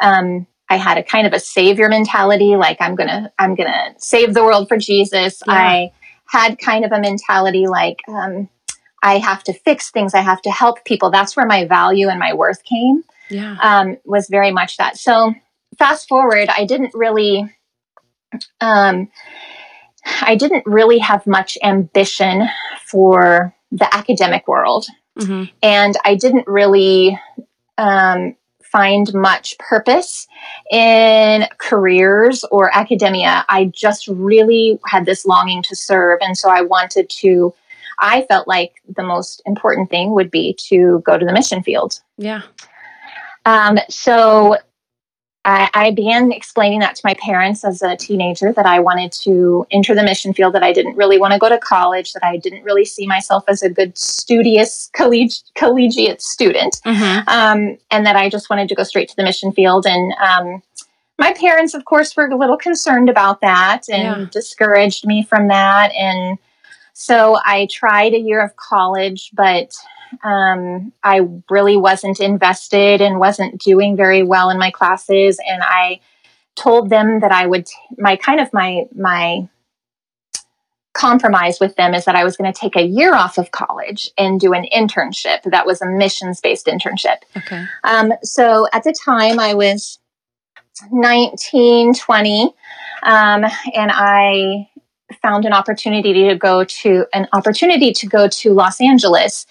um, 0.00 0.46
I 0.68 0.76
had 0.76 0.98
a 0.98 1.02
kind 1.02 1.26
of 1.26 1.32
a 1.32 1.40
savior 1.40 1.88
mentality, 1.88 2.56
like 2.56 2.78
I'm 2.80 2.94
gonna, 2.94 3.32
I'm 3.38 3.54
gonna 3.54 3.94
save 3.98 4.34
the 4.34 4.42
world 4.42 4.68
for 4.68 4.76
Jesus. 4.76 5.42
Yeah. 5.46 5.52
I 5.52 5.92
had 6.26 6.58
kind 6.58 6.84
of 6.84 6.92
a 6.92 7.00
mentality 7.00 7.66
like, 7.66 8.00
um, 8.08 8.48
I 9.02 9.18
have 9.18 9.44
to 9.44 9.52
fix 9.52 9.90
things. 9.90 10.14
I 10.14 10.22
have 10.22 10.40
to 10.42 10.50
help 10.50 10.84
people. 10.84 11.10
That's 11.10 11.36
where 11.36 11.46
my 11.46 11.66
value 11.66 12.08
and 12.08 12.18
my 12.18 12.32
worth 12.32 12.64
came. 12.64 13.04
Yeah. 13.28 13.56
Um, 13.60 13.98
was 14.04 14.28
very 14.28 14.50
much 14.50 14.78
that. 14.78 14.96
So 14.96 15.34
fast 15.78 16.08
forward, 16.08 16.48
I 16.48 16.64
didn't 16.64 16.92
really, 16.94 17.54
um, 18.60 19.10
I 20.22 20.36
didn't 20.36 20.64
really 20.66 20.98
have 20.98 21.26
much 21.26 21.58
ambition 21.62 22.48
for 22.86 23.54
the 23.70 23.94
academic 23.94 24.48
world. 24.48 24.86
Mm-hmm. 25.18 25.44
And 25.62 25.94
I 26.04 26.14
didn't 26.14 26.46
really 26.46 27.18
um, 27.76 28.36
find 28.74 29.14
much 29.14 29.56
purpose 29.58 30.26
in 30.72 31.46
careers 31.58 32.44
or 32.50 32.76
academia. 32.76 33.44
I 33.48 33.66
just 33.66 34.08
really 34.08 34.80
had 34.88 35.06
this 35.06 35.24
longing 35.24 35.62
to 35.62 35.76
serve. 35.76 36.18
And 36.20 36.36
so 36.36 36.50
I 36.50 36.62
wanted 36.62 37.08
to 37.20 37.54
I 38.00 38.26
felt 38.28 38.48
like 38.48 38.82
the 38.96 39.04
most 39.04 39.40
important 39.46 39.88
thing 39.88 40.10
would 40.14 40.28
be 40.28 40.56
to 40.68 41.00
go 41.06 41.16
to 41.16 41.24
the 41.24 41.32
mission 41.32 41.62
field. 41.62 42.00
Yeah. 42.18 42.42
Um, 43.46 43.78
so 43.88 44.56
I, 45.44 45.68
I, 45.74 45.90
began 45.90 46.32
explaining 46.32 46.80
that 46.80 46.96
to 46.96 47.02
my 47.04 47.14
parents 47.14 47.64
as 47.64 47.82
a 47.82 47.96
teenager 47.96 48.52
that 48.52 48.64
I 48.64 48.80
wanted 48.80 49.12
to 49.24 49.66
enter 49.70 49.94
the 49.94 50.02
mission 50.02 50.32
field, 50.32 50.54
that 50.54 50.62
I 50.62 50.72
didn't 50.72 50.96
really 50.96 51.18
want 51.18 51.34
to 51.34 51.38
go 51.38 51.48
to 51.48 51.58
college, 51.58 52.14
that 52.14 52.24
I 52.24 52.38
didn't 52.38 52.64
really 52.64 52.84
see 52.84 53.06
myself 53.06 53.44
as 53.46 53.62
a 53.62 53.68
good 53.68 53.96
studious 53.98 54.90
colleg- 54.96 55.42
collegiate 55.54 56.22
student, 56.22 56.80
mm-hmm. 56.86 57.28
um, 57.28 57.76
and 57.90 58.06
that 58.06 58.16
I 58.16 58.30
just 58.30 58.48
wanted 58.48 58.68
to 58.70 58.74
go 58.74 58.84
straight 58.84 59.08
to 59.10 59.16
the 59.16 59.22
mission 59.22 59.52
field. 59.52 59.86
And 59.86 60.14
um, 60.14 60.62
my 61.18 61.32
parents, 61.34 61.74
of 61.74 61.84
course, 61.84 62.16
were 62.16 62.26
a 62.26 62.36
little 62.36 62.56
concerned 62.56 63.10
about 63.10 63.40
that 63.42 63.82
and 63.88 64.22
yeah. 64.22 64.28
discouraged 64.30 65.06
me 65.06 65.24
from 65.24 65.48
that. 65.48 65.92
And 65.92 66.38
so 66.94 67.36
I 67.44 67.68
tried 67.70 68.14
a 68.14 68.18
year 68.18 68.42
of 68.42 68.56
college, 68.56 69.30
but 69.34 69.74
um, 70.22 70.92
I 71.02 71.20
really 71.50 71.76
wasn't 71.76 72.20
invested 72.20 73.00
and 73.00 73.18
wasn't 73.18 73.60
doing 73.60 73.96
very 73.96 74.22
well 74.22 74.50
in 74.50 74.58
my 74.58 74.70
classes. 74.70 75.38
And 75.46 75.62
I 75.62 76.00
told 76.54 76.90
them 76.90 77.20
that 77.20 77.32
I 77.32 77.46
would, 77.46 77.66
my 77.98 78.16
kind 78.16 78.40
of 78.40 78.52
my, 78.52 78.84
my, 78.94 79.48
compromise 80.94 81.58
with 81.58 81.74
them 81.74 81.92
is 81.92 82.04
that 82.04 82.14
I 82.14 82.24
was 82.24 82.36
going 82.36 82.50
to 82.50 82.58
take 82.58 82.76
a 82.76 82.82
year 82.82 83.14
off 83.14 83.36
of 83.36 83.50
college 83.50 84.10
and 84.16 84.40
do 84.40 84.52
an 84.52 84.64
internship. 84.72 85.42
That 85.42 85.66
was 85.66 85.82
a 85.82 85.86
missions 85.86 86.40
based 86.40 86.66
internship. 86.66 87.16
Okay. 87.36 87.64
Um, 87.82 88.12
so 88.22 88.68
at 88.72 88.84
the 88.84 88.94
time 89.04 89.40
I 89.40 89.54
was 89.54 89.98
19, 90.90 91.94
20, 91.94 92.42
um, 93.02 93.44
and 93.74 93.90
I 93.92 94.68
found 95.20 95.44
an 95.44 95.52
opportunity 95.52 96.28
to 96.28 96.36
go 96.36 96.64
to 96.64 97.06
an 97.12 97.28
opportunity 97.32 97.92
to 97.92 98.06
go 98.06 98.28
to 98.28 98.52
Los 98.52 98.80
Angeles 98.80 99.46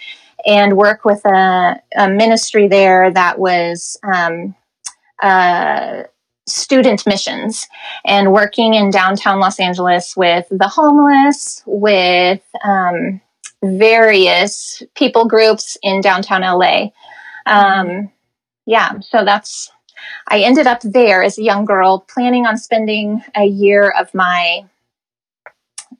and 0.45 0.77
work 0.77 1.05
with 1.05 1.25
a, 1.25 1.81
a 1.95 2.09
ministry 2.09 2.67
there 2.67 3.11
that 3.11 3.39
was 3.39 3.97
um, 4.03 4.55
uh, 5.21 6.03
student 6.47 7.05
missions 7.05 7.67
and 8.05 8.33
working 8.33 8.73
in 8.73 8.89
downtown 8.89 9.39
Los 9.39 9.59
Angeles 9.59 10.15
with 10.17 10.45
the 10.49 10.67
homeless, 10.67 11.63
with 11.65 12.41
um, 12.63 13.21
various 13.63 14.83
people 14.95 15.25
groups 15.25 15.77
in 15.81 16.01
downtown 16.01 16.41
LA. 16.41 16.89
Um, 17.45 18.11
yeah, 18.65 18.99
so 18.99 19.23
that's 19.23 19.71
I 20.27 20.39
ended 20.39 20.67
up 20.67 20.81
there 20.83 21.23
as 21.23 21.37
a 21.37 21.43
young 21.43 21.65
girl, 21.65 22.05
planning 22.13 22.45
on 22.45 22.57
spending 22.57 23.23
a 23.35 23.45
year 23.45 23.93
of 23.97 24.13
my 24.13 24.65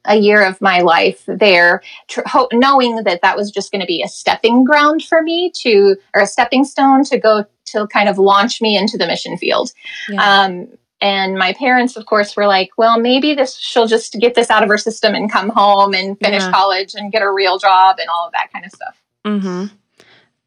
a 0.06 0.16
year 0.16 0.46
of 0.46 0.60
my 0.62 0.80
life 0.80 1.24
there, 1.28 1.82
tr- 2.08 2.22
ho- 2.26 2.50
knowing 2.52 3.04
that 3.04 3.22
that 3.22 3.38
was 3.38 3.52
just 3.52 3.72
going 3.72 3.82
to 3.82 3.88
be 3.88 4.02
a 4.02 4.08
stepping 4.08 4.64
ground 4.64 5.04
for 5.04 5.22
me 5.22 5.52
to, 5.62 5.96
or 6.14 6.22
a 6.22 6.28
stepping 6.28 6.66
stone 6.66 7.04
to 7.06 7.18
go 7.18 7.46
to 7.66 7.88
kind 7.88 8.10
of 8.10 8.18
launch 8.18 8.62
me 8.62 8.78
into 8.78 8.98
the 8.98 9.08
mission 9.08 9.38
field. 9.38 9.72
Yeah. 10.10 10.44
Um, 10.44 10.68
and 11.02 11.38
my 11.38 11.54
parents, 11.54 11.98
of 11.98 12.06
course, 12.06 12.36
were 12.36 12.48
like, 12.48 12.70
well, 12.78 12.98
maybe 12.98 13.34
this, 13.34 13.58
she'll 13.58 13.88
just 13.88 14.14
get 14.14 14.36
this 14.36 14.50
out 14.50 14.64
of 14.64 14.70
her 14.70 14.78
system 14.78 15.16
and 15.16 15.30
come 15.30 15.50
home 15.50 15.94
and 15.94 16.18
finish 16.18 16.44
yeah. 16.44 16.52
college 16.52 16.96
and 16.96 17.12
get 17.12 17.22
a 17.22 17.30
real 17.30 17.58
job 17.58 17.98
and 18.00 18.08
all 18.10 18.26
of 18.26 18.32
that 18.32 18.52
kind 18.54 18.66
of 18.66 18.72
stuff. 18.72 19.02
Mm-hmm. 19.26 19.66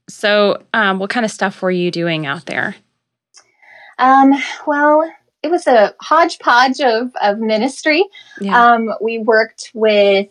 So, 0.09 0.63
um, 0.73 0.99
what 0.99 1.11
kind 1.11 1.27
of 1.27 1.33
stuff 1.33 1.61
were 1.61 1.71
you 1.71 1.91
doing 1.91 2.27
out 2.27 2.47
there? 2.47 2.77
Um, 3.99 4.33
well, 4.67 5.11
it 5.47 5.51
was 5.51 5.67
a 5.67 5.95
hodgepodge 6.01 6.81
of, 6.81 7.13
of 7.23 7.39
ministry. 7.39 8.05
Yeah. 8.41 8.73
Um, 8.73 8.91
we 9.01 9.19
worked 9.19 9.71
with 9.75 10.29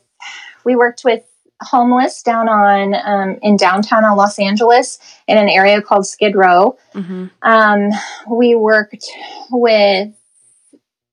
we 0.65 0.75
worked 0.75 1.04
with 1.06 1.23
homeless 1.62 2.21
down 2.21 2.49
on 2.49 2.93
um, 2.93 3.39
in 3.41 3.56
downtown 3.56 4.04
Los 4.17 4.38
Angeles 4.39 4.99
in 5.28 5.38
an 5.38 5.47
area 5.47 5.82
called 5.82 6.06
Skid 6.06 6.36
Row. 6.36 6.78
Mm-hmm. 6.93 7.28
Um, 7.41 7.89
we 8.30 8.56
worked 8.56 9.10
with 9.49 10.10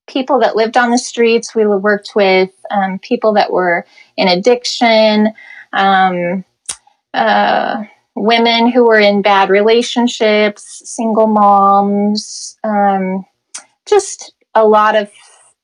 people 0.07 0.41
that 0.41 0.55
lived 0.55 0.75
on 0.75 0.91
the 0.91 0.97
streets. 0.97 1.55
We 1.55 1.65
worked 1.65 2.11
with 2.13 2.51
um, 2.69 2.99
people 2.99 3.33
that 3.35 3.51
were 3.51 3.85
in 4.17 4.27
addiction, 4.27 5.33
um, 5.71 6.43
uh, 7.13 7.83
women 8.15 8.69
who 8.69 8.85
were 8.85 8.99
in 8.99 9.21
bad 9.21 9.49
relationships, 9.49 10.81
single 10.85 11.27
moms. 11.27 12.57
Just 13.85 14.33
a 14.55 14.65
lot 14.65 14.95
of 14.95 15.11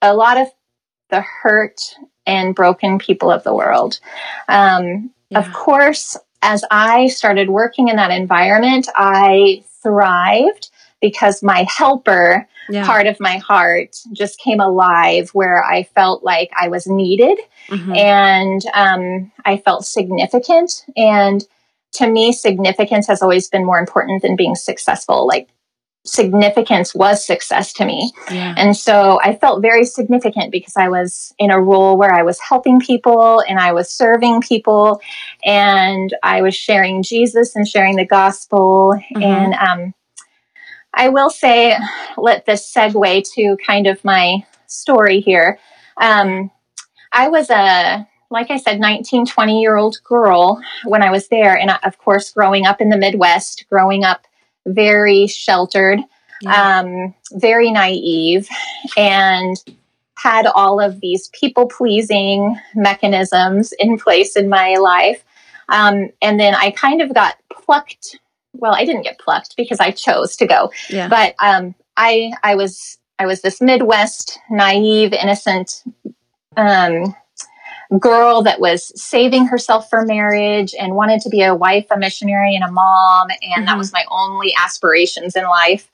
a 0.01 0.13
lot 0.13 0.37
of 0.37 0.47
the 1.09 1.21
hurt 1.21 1.81
and 2.25 2.55
broken 2.55 2.99
people 2.99 3.31
of 3.31 3.43
the 3.43 3.53
world. 3.53 3.99
Um, 4.47 5.11
yeah. 5.29 5.39
Of 5.39 5.51
course, 5.53 6.17
as 6.41 6.63
I 6.71 7.07
started 7.07 7.49
working 7.49 7.87
in 7.87 7.97
that 7.97 8.11
environment, 8.11 8.87
I 8.95 9.63
thrived 9.83 10.69
because 11.01 11.41
my 11.41 11.65
helper 11.77 12.47
yeah. 12.69 12.85
part 12.85 13.07
of 13.07 13.19
my 13.19 13.37
heart 13.37 13.97
just 14.13 14.39
came 14.39 14.59
alive 14.59 15.29
where 15.29 15.63
I 15.63 15.83
felt 15.83 16.23
like 16.23 16.51
I 16.59 16.67
was 16.67 16.87
needed 16.87 17.39
mm-hmm. 17.67 17.95
and 17.95 18.61
um, 18.73 19.31
I 19.45 19.57
felt 19.57 19.85
significant. 19.85 20.85
And 20.95 21.45
to 21.93 22.07
me, 22.07 22.31
significance 22.31 23.07
has 23.07 23.21
always 23.21 23.49
been 23.49 23.65
more 23.65 23.79
important 23.79 24.21
than 24.21 24.35
being 24.35 24.55
successful. 24.55 25.25
Like 25.25 25.49
significance 26.05 26.95
was 26.95 27.25
success 27.25 27.73
to 27.73 27.85
me. 27.85 28.11
Yeah. 28.31 28.55
And 28.57 28.75
so 28.75 29.19
I 29.21 29.35
felt 29.35 29.61
very 29.61 29.85
significant 29.85 30.51
because 30.51 30.75
I 30.77 30.89
was 30.89 31.33
in 31.37 31.51
a 31.51 31.61
role 31.61 31.97
where 31.97 32.13
I 32.13 32.23
was 32.23 32.39
helping 32.39 32.79
people 32.79 33.43
and 33.47 33.59
I 33.59 33.73
was 33.73 33.91
serving 33.91 34.41
people 34.41 35.01
and 35.43 36.15
I 36.23 36.41
was 36.41 36.55
sharing 36.55 37.03
Jesus 37.03 37.55
and 37.55 37.67
sharing 37.67 37.97
the 37.97 38.05
gospel. 38.05 38.93
Mm-hmm. 39.13 39.23
And 39.23 39.53
um, 39.53 39.93
I 40.93 41.09
will 41.09 41.29
say, 41.29 41.77
let 42.17 42.45
this 42.45 42.73
segue 42.73 43.23
to 43.35 43.57
kind 43.65 43.87
of 43.87 44.03
my 44.03 44.37
story 44.67 45.19
here. 45.19 45.59
Um, 45.97 46.49
I 47.11 47.27
was 47.27 47.49
a 47.49 48.07
like 48.31 48.51
I 48.51 48.57
said, 48.57 48.79
19, 48.79 49.25
20 49.25 49.59
year 49.59 49.75
old 49.75 49.97
girl 50.03 50.61
when 50.85 51.01
I 51.01 51.09
was 51.09 51.29
there. 51.29 51.57
And 51.57 51.71
of 51.83 51.97
course, 51.97 52.31
growing 52.31 52.65
up 52.65 52.79
in 52.79 52.89
the 52.89 52.97
Midwest, 52.97 53.65
growing 53.69 54.03
up 54.03 54.27
very 54.65 55.27
sheltered, 55.27 55.99
yeah. 56.41 56.79
um, 56.79 57.13
very 57.33 57.71
naive, 57.71 58.47
and 58.97 59.57
had 60.17 60.45
all 60.47 60.79
of 60.81 60.99
these 60.99 61.29
people 61.29 61.67
pleasing 61.67 62.57
mechanisms 62.75 63.73
in 63.79 63.97
place 63.97 64.35
in 64.35 64.49
my 64.49 64.75
life. 64.75 65.23
Um, 65.69 66.09
and 66.21 66.39
then 66.39 66.55
I 66.55 66.71
kind 66.71 67.01
of 67.01 67.13
got 67.13 67.35
plucked. 67.51 68.19
Well, 68.53 68.73
I 68.73 68.83
didn't 68.85 69.03
get 69.03 69.19
plucked 69.19 69.55
because 69.55 69.79
I 69.79 69.91
chose 69.91 70.35
to 70.37 70.47
go, 70.47 70.71
yeah. 70.89 71.07
but 71.07 71.35
um, 71.39 71.75
I 71.95 72.31
I 72.43 72.55
was 72.55 72.97
I 73.19 73.25
was 73.25 73.41
this 73.41 73.61
Midwest 73.61 74.39
naive, 74.49 75.13
innocent 75.13 75.83
um, 76.57 77.15
girl 77.97 78.43
that 78.43 78.59
was 78.59 78.91
saving 79.01 79.47
herself 79.47 79.89
for 79.89 80.05
marriage 80.05 80.75
and 80.79 80.95
wanted 80.95 81.21
to 81.21 81.29
be 81.29 81.41
a 81.41 81.55
wife, 81.55 81.87
a 81.89 81.97
missionary, 81.97 82.55
and 82.55 82.63
a 82.63 82.71
mom. 82.71 83.29
And 83.29 83.39
mm-hmm. 83.41 83.65
that 83.65 83.77
was 83.77 83.91
my 83.91 84.05
only 84.11 84.53
aspirations 84.55 85.35
in 85.35 85.43
life. 85.43 85.89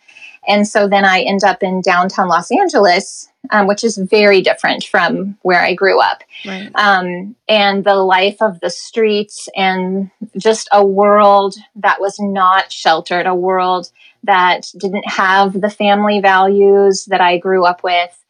And 0.48 0.68
so 0.68 0.88
then 0.88 1.06
I 1.06 1.22
end 1.22 1.44
up 1.44 1.64
in 1.64 1.82
downtown 1.82 2.28
Los 2.28 2.52
Angeles, 2.52 3.30
um, 3.50 3.66
which 3.66 3.84
is 3.84 3.98
very 3.98 4.42
different 4.42 4.84
from 4.84 5.38
where 5.42 5.62
I 5.62 5.74
grew 5.74 6.00
up. 6.00 6.24
Right. 6.46 6.70
Um, 6.76 7.36
and 7.48 7.84
the 7.84 7.96
life 7.96 8.42
of 8.42 8.60
the 8.60 8.70
streets 8.70 9.50
and 9.56 10.12
just 10.38 10.68
a 10.72 10.86
world 10.86 11.56
that 11.78 12.00
was 12.00 12.20
not 12.20 12.72
sheltered, 12.72 13.26
a 13.26 13.34
world 13.34 13.90
that 14.24 14.72
didn't 14.78 15.08
have 15.08 15.60
the 15.60 15.70
family 15.70 16.20
values 16.20 17.06
that 17.06 17.22
I 17.22 17.38
grew 17.38 17.66
up 17.66 17.84
with. 17.84 18.24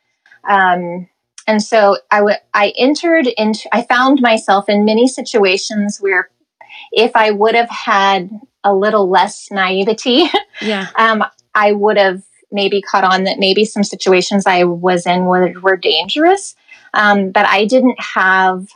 Um, 0.47 1.07
and 1.47 1.61
so 1.61 1.97
I, 2.09 2.17
w- 2.17 2.37
I 2.53 2.73
entered 2.77 3.27
into, 3.27 3.69
I 3.73 3.83
found 3.83 4.21
myself 4.21 4.67
in 4.69 4.85
many 4.85 5.07
situations 5.07 5.99
where 5.99 6.29
if 6.91 7.15
I 7.15 7.31
would 7.31 7.55
have 7.55 7.69
had 7.69 8.29
a 8.63 8.73
little 8.73 9.09
less 9.09 9.49
naivety, 9.51 10.25
yeah. 10.61 10.87
um, 10.95 11.23
I 11.53 11.71
would 11.71 11.97
have 11.97 12.23
maybe 12.51 12.81
caught 12.81 13.03
on 13.03 13.25
that 13.25 13.37
maybe 13.37 13.65
some 13.65 13.83
situations 13.83 14.45
I 14.45 14.63
was 14.63 15.05
in 15.05 15.25
were, 15.25 15.53
were 15.61 15.77
dangerous. 15.77 16.55
Um, 16.93 17.31
but 17.31 17.45
I 17.45 17.65
didn't 17.65 17.99
have, 17.99 18.67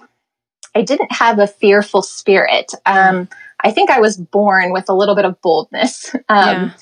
I 0.76 0.82
didn't 0.82 1.12
have 1.12 1.40
a 1.40 1.48
fearful 1.48 2.02
spirit. 2.02 2.72
Um, 2.86 3.30
I 3.62 3.72
think 3.72 3.90
I 3.90 4.00
was 4.00 4.18
born 4.18 4.72
with 4.72 4.90
a 4.90 4.94
little 4.94 5.16
bit 5.16 5.26
of 5.26 5.42
boldness. 5.42 6.16
Um, 6.30 6.48
yeah. 6.48 6.74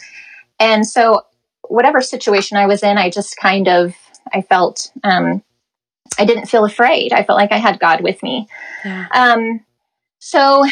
And 0.60 0.88
so 0.88 1.21
whatever 1.69 2.02
situation 2.02 2.58
I 2.58 2.65
was 2.65 2.84
in, 2.84 2.97
I 2.97 3.10
just 3.10 3.38
kind 3.38 3.67
of, 3.67 3.95
I 4.34 4.41
felt, 4.41 4.91
um, 5.04 5.43
I 6.20 6.26
didn't 6.26 6.48
feel 6.48 6.65
afraid. 6.65 7.13
I 7.13 7.24
felt 7.24 7.38
like 7.38 7.52
I 7.52 7.58
had 7.58 7.80
God 7.80 8.02
with 8.02 8.22
me. 8.24 8.48
Yeah. 8.84 9.08
Um, 9.13 9.63
so 10.20 10.63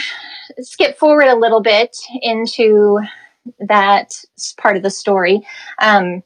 skip 0.60 0.98
forward 0.98 1.28
a 1.28 1.36
little 1.36 1.62
bit 1.62 1.96
into 2.22 3.00
that 3.60 4.14
part 4.58 4.76
of 4.78 4.84
the 4.84 4.90
story. 4.90 5.46
Um, 5.82 6.24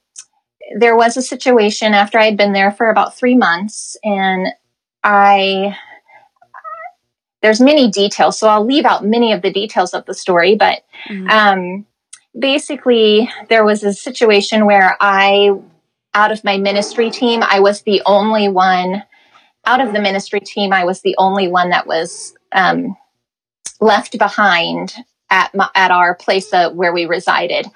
there 0.77 0.95
was 0.95 1.17
a 1.17 1.21
situation 1.21 1.93
after 1.93 2.19
I 2.19 2.25
had 2.25 2.37
been 2.37 2.53
there 2.53 2.71
for 2.71 2.89
about 2.89 3.17
three 3.17 3.35
months, 3.35 3.97
and 4.03 4.47
I 5.03 5.75
there's 7.41 7.61
many 7.61 7.89
details, 7.89 8.37
so 8.37 8.47
I'll 8.49 8.65
leave 8.65 8.85
out 8.85 9.05
many 9.05 9.31
of 9.31 9.41
the 9.41 9.51
details 9.51 9.93
of 9.93 10.05
the 10.05 10.13
story. 10.13 10.55
But 10.55 10.83
mm-hmm. 11.07 11.29
um, 11.29 11.85
basically, 12.37 13.29
there 13.47 13.63
was 13.63 13.83
a 13.83 13.93
situation 13.93 14.65
where 14.65 14.97
I, 14.99 15.51
out 16.13 16.31
of 16.31 16.43
my 16.43 16.57
ministry 16.57 17.11
team, 17.11 17.43
I 17.43 17.59
was 17.59 17.83
the 17.83 18.01
only 18.05 18.47
one. 18.47 19.03
Out 19.65 19.81
of 19.81 19.93
the 19.93 20.01
ministry 20.01 20.39
team, 20.39 20.73
I 20.73 20.85
was 20.85 21.01
the 21.01 21.15
only 21.17 21.47
one 21.47 21.69
that 21.69 21.85
was 21.85 22.33
um, 22.53 22.95
left 23.79 24.17
behind 24.17 24.95
at 25.29 25.53
my, 25.53 25.69
at 25.75 25.91
our 25.91 26.15
place 26.15 26.51
uh, 26.53 26.71
where 26.71 26.93
we 26.93 27.05
resided. 27.05 27.67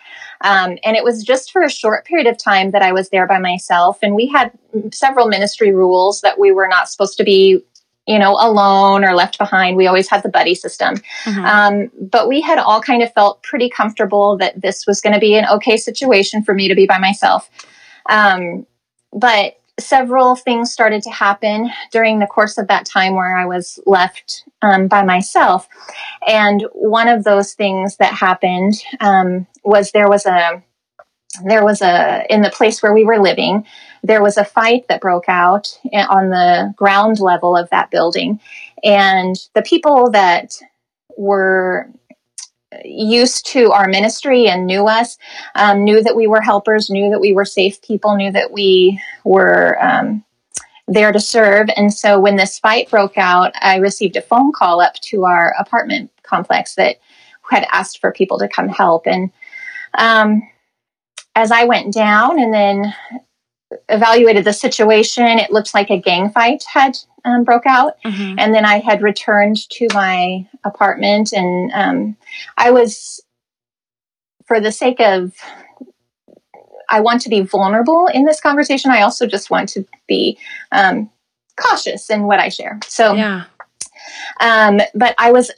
Um, 0.42 0.78
and 0.84 0.98
it 0.98 1.04
was 1.04 1.24
just 1.24 1.52
for 1.52 1.62
a 1.62 1.70
short 1.70 2.06
period 2.06 2.28
of 2.28 2.38
time 2.38 2.72
that 2.72 2.82
I 2.82 2.92
was 2.92 3.10
there 3.10 3.28
by 3.28 3.40
myself. 3.40 4.00
And 4.02 4.16
we 4.16 4.28
had 4.28 4.52
several 4.92 5.28
ministry 5.28 5.72
rules 5.72 6.22
that 6.22 6.40
we 6.40 6.52
were 6.52 6.68
not 6.68 6.90
supposed 6.90 7.18
to 7.18 7.24
be, 7.24 7.64
you 8.08 8.20
know, 8.20 8.34
alone 8.34 9.06
or 9.06 9.14
left 9.14 9.38
behind. 9.38 9.78
We 9.78 9.88
always 9.88 10.10
had 10.10 10.24
the 10.24 10.30
buddy 10.30 10.56
system. 10.56 10.96
Mm-hmm. 11.24 11.46
Um, 11.46 11.92
but 12.10 12.28
we 12.28 12.42
had 12.42 12.58
all 12.58 12.82
kind 12.82 13.02
of 13.02 13.14
felt 13.14 13.42
pretty 13.44 13.70
comfortable 13.70 14.38
that 14.38 14.60
this 14.60 14.86
was 14.86 15.00
going 15.00 15.14
to 15.14 15.20
be 15.20 15.36
an 15.36 15.46
okay 15.48 15.78
situation 15.78 16.44
for 16.44 16.54
me 16.54 16.68
to 16.68 16.76
be 16.76 16.86
by 16.86 16.98
myself. 16.98 17.50
Um, 18.10 18.66
but 19.12 19.60
several 19.80 20.36
things 20.36 20.72
started 20.72 21.02
to 21.04 21.10
happen 21.10 21.72
during 21.92 22.20
the 22.20 22.28
course 22.28 22.58
of 22.58 22.68
that 22.68 22.86
time 22.86 23.16
where 23.16 23.36
I 23.36 23.46
was 23.46 23.80
left 23.86 24.44
um, 24.62 24.88
by 24.88 25.04
myself. 25.04 25.68
And 26.28 26.66
one 26.74 27.08
of 27.08 27.24
those 27.24 27.54
things 27.54 27.98
that 27.98 28.14
happened 28.14 28.76
um, 29.00 29.48
was 29.64 29.92
there 29.92 30.10
was 30.10 30.26
a 30.26 30.64
there 31.46 31.64
was 31.64 31.82
a 31.82 32.26
in 32.30 32.44
the 32.44 32.52
place 32.52 32.84
where 32.84 32.94
we 32.94 33.04
were 33.04 33.20
living 33.20 33.66
there 34.04 34.22
was 34.22 34.38
a 34.38 34.46
fight 34.46 34.86
that 34.88 35.02
broke 35.02 35.28
out 35.28 35.80
on 35.92 36.30
the 36.30 36.72
ground 36.78 37.20
level 37.20 37.58
of 37.58 37.70
that 37.72 37.90
building 37.90 38.40
and 38.84 39.36
the 39.56 39.62
people 39.64 40.12
that 40.12 40.54
were 41.18 41.90
used 42.84 43.46
to 43.48 43.72
our 43.72 43.88
ministry 43.88 44.48
and 44.48 44.66
knew 44.66 44.88
us, 44.88 45.18
um, 45.56 45.84
knew 45.84 46.02
that 46.04 46.16
we 46.16 46.28
were 46.28 46.42
helpers, 46.42 46.90
knew 46.90 47.10
that 47.10 47.20
we 47.22 47.34
were 47.34 47.46
safe 47.46 47.82
people, 47.82 48.16
knew 48.16 48.32
that 48.32 48.52
we 48.52 49.02
were 49.24 49.78
um, 49.84 50.24
there 50.88 51.12
to 51.12 51.20
serve. 51.20 51.70
And 51.76 51.94
so 51.94 52.20
when 52.20 52.36
this 52.36 52.60
fight 52.60 52.90
broke 52.90 53.18
out, 53.18 53.54
I 53.62 53.78
received 53.78 54.16
a 54.16 54.22
phone 54.22 54.52
call 54.52 54.82
up 54.82 54.96
to 54.96 55.26
our 55.26 55.56
apartment 55.60 56.12
complex 56.24 56.76
that 56.76 56.98
had 57.50 57.68
asked 57.72 58.00
for 58.00 58.12
people 58.12 58.40
to 58.40 58.48
come 58.48 58.70
help. 58.70 59.06
And 59.06 59.32
um, 59.98 60.42
as 61.36 61.52
I 61.52 61.66
went 61.66 61.94
down 61.94 62.40
and 62.40 62.54
then 62.54 62.94
evaluated 63.90 64.46
the 64.46 64.54
situation, 64.54 65.40
it 65.40 65.52
looked 65.52 65.74
like 65.74 65.90
a 65.90 66.00
gang 66.00 66.30
fight 66.30 66.64
had 66.72 66.98
um, 67.26 67.44
broke 67.44 67.66
out. 67.66 67.94
Mm-hmm. 68.04 68.40
And 68.40 68.54
then 68.54 68.66
I 68.66 68.80
had 68.80 69.02
returned 69.02 69.70
to 69.72 69.88
my 69.94 70.48
apartment, 70.64 71.34
and 71.34 71.72
um, 71.74 72.18
I 72.58 72.72
was, 72.72 73.22
for 74.46 74.60
the 74.60 74.72
sake 74.72 75.00
of, 75.00 75.34
I 76.90 77.00
want 77.00 77.22
to 77.22 77.30
be 77.30 77.42
vulnerable 77.42 78.08
in 78.08 78.26
this 78.26 78.42
conversation. 78.42 78.92
I 78.92 79.02
also 79.02 79.26
just 79.26 79.50
want 79.50 79.70
to 79.70 79.86
be 80.08 80.38
um, 80.72 81.10
cautious 81.56 82.10
in 82.10 82.24
what 82.24 82.40
I 82.40 82.50
share. 82.50 82.80
So, 82.88 83.14
yeah. 83.14 83.46
Um, 84.40 84.80
but 84.94 85.16
I 85.18 85.32
was, 85.32 85.50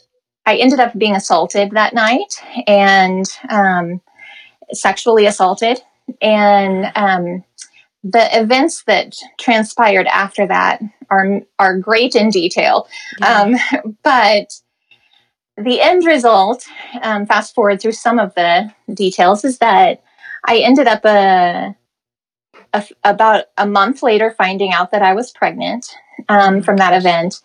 I 0.46 0.58
ended 0.58 0.80
up 0.80 0.98
being 0.98 1.16
assaulted 1.16 1.72
that 1.72 1.94
night 1.94 2.36
and 2.68 3.26
um, 3.50 4.02
sexually 4.72 5.26
assaulted. 5.26 5.82
And 6.22 6.92
um, 6.96 7.44
the 8.06 8.40
events 8.40 8.84
that 8.84 9.16
transpired 9.40 10.06
after 10.06 10.46
that 10.46 10.80
are 11.10 11.42
are 11.58 11.80
great 11.80 12.16
in 12.16 12.30
detail, 12.30 12.88
yeah. 13.20 13.42
um, 13.42 13.56
but 14.04 14.54
the 15.58 15.82
end 15.82 16.06
result, 16.06 16.68
um, 17.02 17.26
fast 17.26 17.56
forward 17.56 17.82
through 17.82 17.94
some 17.94 18.20
of 18.20 18.36
the 18.36 18.72
details, 18.94 19.44
is 19.44 19.58
that 19.58 20.04
I 20.46 20.60
ended 20.60 20.88
up 20.88 21.04
a, 21.04 21.76
a 22.74 22.86
about 23.04 23.46
a 23.58 23.66
month 23.66 24.04
later 24.04 24.36
finding 24.38 24.72
out 24.72 24.92
that 24.92 25.02
I 25.02 25.14
was 25.14 25.32
pregnant 25.32 25.88
um, 26.30 26.62
from 26.62 26.78
that 26.78 26.94
event, 26.96 27.42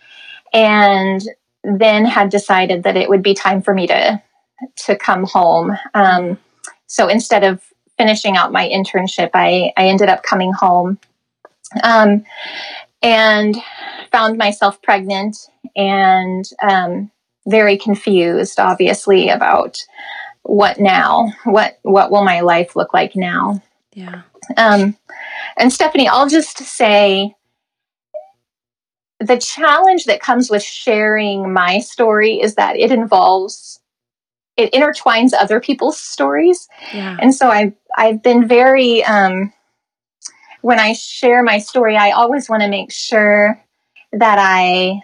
and 0.53 1.23
then 1.64 2.05
had 2.05 2.29
decided 2.29 2.83
that 2.83 2.99
it 2.99 3.09
would 3.09 3.23
be 3.23 3.33
time 3.33 3.62
for 3.62 3.73
me 3.73 3.87
to 3.87 4.23
to 4.85 4.94
come 4.94 5.25
home. 5.25 5.75
Um, 5.94 6.38
so 6.87 7.09
instead 7.09 7.44
of 7.44 7.62
finishing 8.00 8.34
out 8.34 8.50
my 8.50 8.66
internship, 8.66 9.28
I, 9.34 9.74
I 9.76 9.88
ended 9.88 10.08
up 10.08 10.22
coming 10.22 10.54
home 10.54 10.98
um, 11.82 12.24
and 13.02 13.54
found 14.10 14.38
myself 14.38 14.80
pregnant 14.80 15.36
and 15.76 16.46
um, 16.62 17.10
very 17.46 17.76
confused, 17.76 18.58
obviously, 18.58 19.28
about 19.28 19.84
what 20.44 20.80
now? 20.80 21.30
What 21.44 21.78
what 21.82 22.10
will 22.10 22.24
my 22.24 22.40
life 22.40 22.74
look 22.74 22.94
like 22.94 23.14
now? 23.14 23.62
Yeah. 23.92 24.22
Um, 24.56 24.96
and 25.58 25.70
Stephanie, 25.70 26.08
I'll 26.08 26.28
just 26.28 26.56
say 26.56 27.36
the 29.18 29.36
challenge 29.36 30.06
that 30.06 30.22
comes 30.22 30.48
with 30.48 30.62
sharing 30.62 31.52
my 31.52 31.80
story 31.80 32.40
is 32.40 32.54
that 32.54 32.78
it 32.78 32.90
involves 32.90 33.80
it 34.61 34.73
intertwines 34.73 35.31
other 35.33 35.61
people's 35.61 35.99
stories. 35.99 36.68
Yeah. 36.92 37.16
And 37.20 37.35
so 37.35 37.49
I 37.49 37.73
I've 37.96 38.23
been 38.23 38.46
very 38.46 39.03
um, 39.05 39.53
when 40.62 40.79
I 40.79 40.92
share 40.92 41.42
my 41.42 41.59
story, 41.59 41.96
I 41.96 42.11
always 42.11 42.49
want 42.49 42.62
to 42.62 42.68
make 42.68 42.92
sure 42.92 43.62
that 44.12 44.38
I 44.38 45.01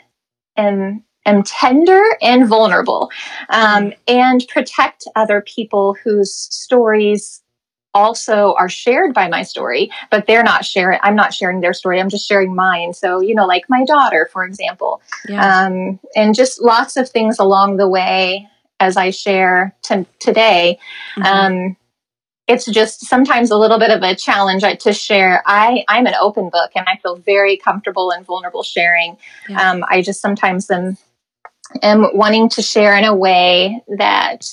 am 0.56 1.04
am 1.24 1.42
tender 1.42 2.02
and 2.22 2.46
vulnerable, 2.46 3.10
um, 3.48 3.92
and 4.06 4.46
protect 4.48 5.04
other 5.16 5.40
people 5.40 5.96
whose 6.04 6.32
stories 6.32 7.42
also 7.94 8.54
are 8.58 8.68
shared 8.68 9.14
by 9.14 9.26
my 9.26 9.42
story, 9.42 9.90
but 10.10 10.26
they're 10.26 10.42
not 10.42 10.66
sharing. 10.66 10.98
I'm 11.02 11.16
not 11.16 11.32
sharing 11.32 11.60
their 11.60 11.72
story. 11.72 11.98
I'm 11.98 12.10
just 12.10 12.28
sharing 12.28 12.54
mine. 12.54 12.92
So 12.92 13.20
you 13.20 13.34
know, 13.34 13.46
like 13.46 13.64
my 13.70 13.84
daughter, 13.84 14.28
for 14.30 14.44
example, 14.44 15.00
yeah. 15.26 15.64
um, 15.64 15.98
and 16.14 16.34
just 16.34 16.60
lots 16.60 16.98
of 16.98 17.08
things 17.08 17.38
along 17.38 17.78
the 17.78 17.88
way 17.88 18.48
as 18.80 18.96
I 18.96 19.10
share 19.10 19.74
to, 19.84 20.06
today. 20.20 20.78
Mm-hmm. 21.16 21.22
Um, 21.22 21.76
it's 22.48 22.66
just 22.66 23.06
sometimes 23.06 23.50
a 23.50 23.56
little 23.56 23.78
bit 23.78 23.90
of 23.90 24.02
a 24.02 24.14
challenge 24.14 24.62
to 24.62 24.92
share. 24.92 25.42
I, 25.46 25.84
I'm 25.88 26.06
an 26.06 26.14
open 26.20 26.48
book 26.50 26.70
and 26.76 26.86
I 26.88 26.96
feel 27.02 27.16
very 27.16 27.56
comfortable 27.56 28.12
and 28.12 28.24
vulnerable 28.24 28.62
sharing. 28.62 29.16
Yeah. 29.48 29.70
Um, 29.70 29.84
I 29.90 30.00
just 30.00 30.20
sometimes 30.20 30.70
am, 30.70 30.96
am 31.82 32.06
wanting 32.14 32.48
to 32.50 32.62
share 32.62 32.96
in 32.96 33.04
a 33.04 33.16
way 33.16 33.82
that 33.98 34.46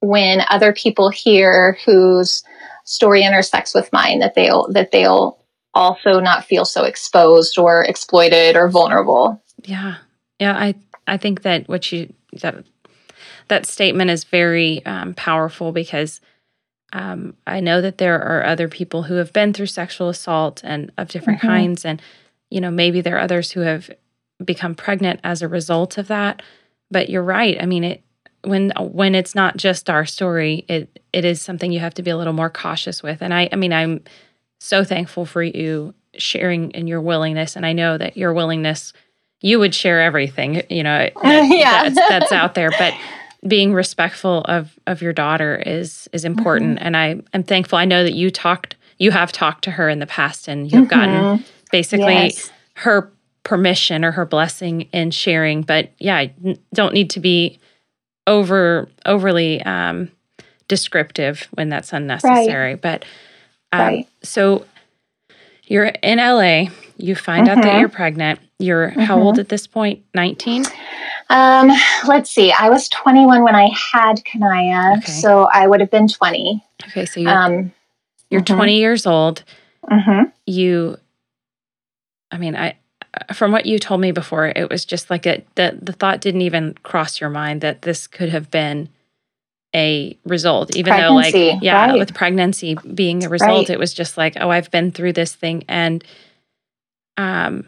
when 0.00 0.42
other 0.48 0.72
people 0.72 1.10
hear 1.10 1.76
whose 1.84 2.44
story 2.84 3.24
intersects 3.24 3.74
with 3.74 3.92
mine, 3.92 4.20
that 4.20 4.34
they'll, 4.34 4.68
that 4.70 4.92
they'll 4.92 5.38
also 5.74 6.20
not 6.20 6.44
feel 6.44 6.64
so 6.64 6.84
exposed 6.84 7.58
or 7.58 7.82
exploited 7.82 8.54
or 8.56 8.68
vulnerable. 8.68 9.42
Yeah. 9.64 9.96
Yeah. 10.38 10.56
I, 10.56 10.76
I 11.08 11.16
think 11.16 11.42
that 11.42 11.68
what 11.68 11.90
you, 11.90 12.12
that 12.40 12.64
that 13.50 13.66
statement 13.66 14.10
is 14.10 14.24
very 14.24 14.84
um, 14.86 15.14
powerful 15.14 15.70
because 15.72 16.20
um, 16.92 17.34
I 17.46 17.60
know 17.60 17.80
that 17.80 17.98
there 17.98 18.20
are 18.20 18.44
other 18.44 18.68
people 18.68 19.04
who 19.04 19.14
have 19.14 19.32
been 19.32 19.52
through 19.52 19.66
sexual 19.66 20.08
assault 20.08 20.62
and 20.64 20.90
of 20.96 21.08
different 21.08 21.40
mm-hmm. 21.40 21.48
kinds, 21.48 21.84
and 21.84 22.00
you 22.48 22.60
know 22.60 22.70
maybe 22.70 23.00
there 23.00 23.16
are 23.16 23.20
others 23.20 23.52
who 23.52 23.60
have 23.60 23.90
become 24.44 24.74
pregnant 24.74 25.20
as 25.22 25.42
a 25.42 25.48
result 25.48 25.98
of 25.98 26.08
that. 26.08 26.42
But 26.90 27.10
you're 27.10 27.22
right. 27.22 27.62
I 27.62 27.66
mean, 27.66 27.84
it 27.84 28.02
when 28.42 28.72
when 28.78 29.14
it's 29.14 29.34
not 29.34 29.56
just 29.56 29.90
our 29.90 30.06
story, 30.06 30.64
it 30.66 30.98
it 31.12 31.24
is 31.24 31.42
something 31.42 31.70
you 31.70 31.80
have 31.80 31.94
to 31.94 32.02
be 32.02 32.10
a 32.10 32.16
little 32.16 32.32
more 32.32 32.50
cautious 32.50 33.02
with. 33.02 33.22
And 33.22 33.32
I 33.34 33.48
I 33.52 33.56
mean, 33.56 33.72
I'm 33.72 34.02
so 34.58 34.82
thankful 34.82 35.26
for 35.26 35.42
you 35.42 35.94
sharing 36.14 36.74
and 36.74 36.88
your 36.88 37.00
willingness, 37.00 37.54
and 37.54 37.64
I 37.64 37.72
know 37.72 37.98
that 37.98 38.16
your 38.16 38.32
willingness 38.32 38.92
you 39.42 39.58
would 39.58 39.74
share 39.74 40.02
everything, 40.02 40.62
you 40.68 40.82
know, 40.82 41.08
yeah. 41.24 41.88
that's, 41.88 42.08
that's 42.08 42.32
out 42.32 42.54
there, 42.54 42.70
but 42.78 42.94
being 43.46 43.72
respectful 43.72 44.42
of 44.42 44.78
of 44.86 45.00
your 45.00 45.12
daughter 45.12 45.56
is 45.64 46.08
is 46.12 46.24
important 46.24 46.76
mm-hmm. 46.76 46.86
and 46.86 46.96
i 46.96 47.20
i'm 47.32 47.42
thankful 47.42 47.78
i 47.78 47.84
know 47.84 48.04
that 48.04 48.14
you 48.14 48.30
talked 48.30 48.76
you 48.98 49.10
have 49.10 49.32
talked 49.32 49.64
to 49.64 49.70
her 49.70 49.88
in 49.88 49.98
the 49.98 50.06
past 50.06 50.46
and 50.46 50.70
you've 50.70 50.88
mm-hmm. 50.88 51.00
gotten 51.00 51.44
basically 51.72 52.12
yes. 52.12 52.50
her 52.74 53.10
permission 53.44 54.04
or 54.04 54.10
her 54.10 54.26
blessing 54.26 54.82
in 54.92 55.10
sharing 55.10 55.62
but 55.62 55.90
yeah 55.98 56.26
don't 56.74 56.92
need 56.92 57.08
to 57.08 57.20
be 57.20 57.58
over 58.26 58.88
overly 59.06 59.62
um 59.62 60.10
descriptive 60.68 61.48
when 61.52 61.68
that's 61.68 61.92
unnecessary 61.92 62.72
right. 62.72 62.80
but 62.80 63.04
um, 63.72 63.80
right. 63.80 64.08
so 64.22 64.66
you're 65.70 65.86
in 65.86 66.18
la 66.18 66.70
you 66.98 67.14
find 67.14 67.46
mm-hmm. 67.46 67.58
out 67.58 67.62
that 67.62 67.70
mm-hmm. 67.70 67.80
you're 67.80 67.88
pregnant 67.88 68.38
you're 68.58 68.90
how 68.90 69.18
old 69.18 69.34
mm-hmm. 69.34 69.40
at 69.40 69.48
this 69.48 69.66
point? 69.66 70.00
point 70.12 70.14
19 70.14 70.64
um, 71.30 71.70
let's 72.08 72.28
see. 72.28 72.50
I 72.50 72.68
was 72.70 72.88
21 72.88 73.44
when 73.44 73.54
I 73.54 73.70
had 73.92 74.24
Kanaya, 74.24 74.96
okay. 74.98 75.12
so 75.12 75.48
I 75.52 75.68
would 75.68 75.80
have 75.80 75.90
been 75.90 76.08
20. 76.08 76.62
Okay, 76.88 77.06
so 77.06 77.20
you're, 77.20 77.30
um, 77.30 77.72
you're 78.30 78.40
mm-hmm. 78.40 78.56
20 78.56 78.78
years 78.78 79.06
old. 79.06 79.44
Mm-hmm. 79.88 80.30
You, 80.46 80.98
I 82.32 82.38
mean, 82.38 82.56
I 82.56 82.76
from 83.32 83.52
what 83.52 83.64
you 83.64 83.78
told 83.78 84.00
me 84.00 84.10
before, 84.10 84.48
it 84.48 84.68
was 84.68 84.84
just 84.84 85.08
like 85.08 85.24
it. 85.24 85.46
The 85.54 85.78
the 85.80 85.92
thought 85.92 86.20
didn't 86.20 86.42
even 86.42 86.74
cross 86.82 87.20
your 87.20 87.30
mind 87.30 87.60
that 87.60 87.82
this 87.82 88.08
could 88.08 88.28
have 88.30 88.50
been 88.50 88.88
a 89.74 90.18
result, 90.24 90.74
even 90.76 90.92
pregnancy, 90.92 91.32
though, 91.32 91.48
like, 91.54 91.62
yeah, 91.62 91.86
right. 91.86 91.98
with 91.98 92.14
pregnancy 92.14 92.76
being 92.94 93.24
a 93.24 93.28
result, 93.28 93.68
right. 93.68 93.70
it 93.70 93.78
was 93.78 93.94
just 93.94 94.16
like, 94.16 94.36
oh, 94.40 94.50
I've 94.50 94.70
been 94.70 94.90
through 94.90 95.12
this 95.12 95.34
thing, 95.34 95.64
and 95.68 96.04
um, 97.16 97.64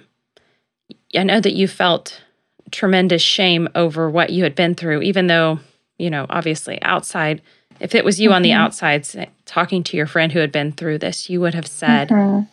I 1.14 1.22
know 1.22 1.40
that 1.40 1.54
you 1.54 1.68
felt 1.68 2.22
tremendous 2.70 3.22
shame 3.22 3.68
over 3.74 4.10
what 4.10 4.30
you 4.30 4.42
had 4.44 4.54
been 4.54 4.74
through, 4.74 5.02
even 5.02 5.26
though, 5.26 5.60
you 5.98 6.10
know, 6.10 6.26
obviously 6.28 6.80
outside, 6.82 7.42
if 7.80 7.94
it 7.94 8.04
was 8.04 8.20
you 8.20 8.28
mm-hmm. 8.28 8.36
on 8.36 8.42
the 8.42 8.50
mm-hmm. 8.50 8.62
outside 8.62 9.30
talking 9.44 9.82
to 9.84 9.96
your 9.96 10.06
friend 10.06 10.32
who 10.32 10.38
had 10.38 10.52
been 10.52 10.72
through 10.72 10.98
this, 10.98 11.28
you 11.28 11.40
would 11.40 11.54
have 11.54 11.66
said, 11.66 12.08
mm-hmm. 12.08 12.44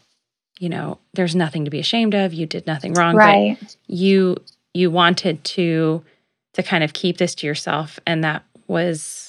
you 0.59 0.69
know, 0.69 0.99
there's 1.13 1.35
nothing 1.35 1.65
to 1.65 1.71
be 1.71 1.79
ashamed 1.79 2.13
of. 2.13 2.33
You 2.33 2.45
did 2.45 2.67
nothing 2.67 2.93
wrong. 2.93 3.15
Right. 3.15 3.57
But 3.59 3.75
you 3.87 4.37
you 4.73 4.91
wanted 4.91 5.43
to 5.43 6.03
to 6.53 6.63
kind 6.63 6.83
of 6.83 6.93
keep 6.93 7.17
this 7.17 7.35
to 7.35 7.47
yourself 7.47 7.99
and 8.05 8.23
that 8.23 8.43
was 8.67 9.28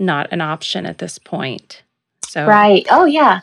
not 0.00 0.32
an 0.32 0.40
option 0.40 0.86
at 0.86 0.98
this 0.98 1.18
point. 1.18 1.82
So 2.26 2.46
Right. 2.46 2.86
Oh 2.90 3.04
yeah. 3.04 3.40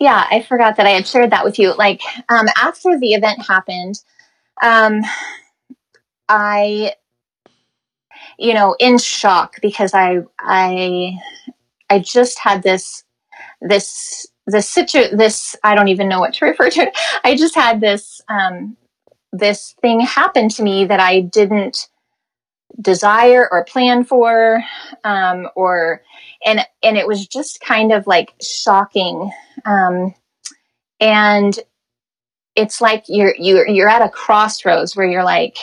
Yeah, 0.00 0.26
I 0.30 0.42
forgot 0.42 0.76
that 0.76 0.86
I 0.86 0.90
had 0.90 1.06
shared 1.06 1.30
that 1.30 1.44
with 1.44 1.58
you. 1.58 1.74
Like 1.74 2.00
um 2.28 2.46
after 2.56 2.98
the 2.98 3.12
event 3.14 3.46
happened, 3.46 4.00
um 4.62 5.02
I, 6.28 6.94
you 8.38 8.54
know, 8.54 8.76
in 8.78 8.98
shock 8.98 9.56
because 9.62 9.94
I, 9.94 10.20
I, 10.40 11.18
I 11.88 11.98
just 12.00 12.38
had 12.38 12.62
this, 12.62 13.04
this, 13.60 14.26
this 14.46 14.68
situ, 14.68 15.16
this, 15.16 15.56
I 15.64 15.74
don't 15.74 15.88
even 15.88 16.08
know 16.08 16.20
what 16.20 16.34
to 16.34 16.44
refer 16.46 16.70
to. 16.70 16.92
I 17.24 17.36
just 17.36 17.54
had 17.54 17.80
this, 17.80 18.20
um, 18.28 18.76
this 19.32 19.74
thing 19.80 20.00
happen 20.00 20.48
to 20.50 20.62
me 20.62 20.84
that 20.86 21.00
I 21.00 21.20
didn't 21.20 21.88
desire 22.80 23.48
or 23.50 23.64
plan 23.64 24.04
for, 24.04 24.62
um, 25.04 25.48
or, 25.54 26.02
and, 26.44 26.60
and 26.82 26.96
it 26.96 27.06
was 27.06 27.26
just 27.26 27.60
kind 27.60 27.92
of 27.92 28.06
like 28.06 28.34
shocking. 28.40 29.30
Um, 29.64 30.14
and 31.00 31.58
it's 32.54 32.80
like 32.80 33.04
you're, 33.08 33.34
you're, 33.38 33.66
you're 33.68 33.88
at 33.88 34.02
a 34.02 34.08
crossroads 34.08 34.96
where 34.96 35.06
you're 35.06 35.24
like, 35.24 35.56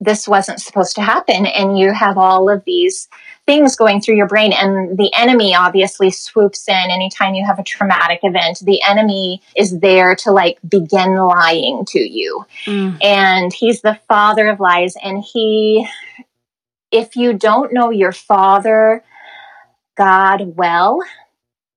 this 0.00 0.28
wasn't 0.28 0.60
supposed 0.60 0.94
to 0.96 1.02
happen. 1.02 1.46
And 1.46 1.78
you 1.78 1.92
have 1.92 2.18
all 2.18 2.50
of 2.50 2.64
these 2.64 3.08
things 3.46 3.76
going 3.76 4.00
through 4.00 4.16
your 4.16 4.26
brain. 4.26 4.52
And 4.52 4.98
the 4.98 5.10
enemy 5.14 5.54
obviously 5.54 6.10
swoops 6.10 6.68
in 6.68 6.90
anytime 6.90 7.34
you 7.34 7.44
have 7.46 7.58
a 7.58 7.62
traumatic 7.62 8.20
event. 8.22 8.60
The 8.60 8.82
enemy 8.82 9.40
is 9.56 9.78
there 9.80 10.14
to 10.16 10.32
like 10.32 10.58
begin 10.68 11.16
lying 11.16 11.84
to 11.88 11.98
you. 11.98 12.44
Mm. 12.66 13.02
And 13.02 13.52
he's 13.52 13.80
the 13.80 13.98
father 14.08 14.48
of 14.48 14.60
lies. 14.60 14.94
And 15.02 15.22
he, 15.22 15.86
if 16.94 17.16
you 17.16 17.32
don't 17.32 17.72
know 17.72 17.90
your 17.90 18.12
father, 18.12 19.02
God, 19.96 20.56
well, 20.56 21.00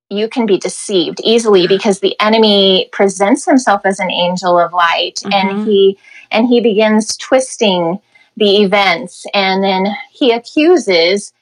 you 0.09 0.29
can 0.29 0.45
be 0.45 0.59
deceived 0.59 1.19
easily 1.23 1.67
because 1.67 1.99
the 1.99 2.15
enemy 2.19 2.87
presents 2.91 3.43
himself 3.43 3.81
as 3.83 3.99
an 3.99 4.11
angel 4.11 4.59
of 4.59 4.71
light 4.73 5.15
mm-hmm. 5.15 5.33
and 5.33 5.67
he 5.67 5.97
and 6.29 6.47
he 6.47 6.61
begins 6.61 7.17
twisting 7.17 7.99
the 8.37 8.61
events 8.61 9.25
and 9.33 9.63
then 9.63 9.87
he 10.11 10.31
accuses 10.31 11.33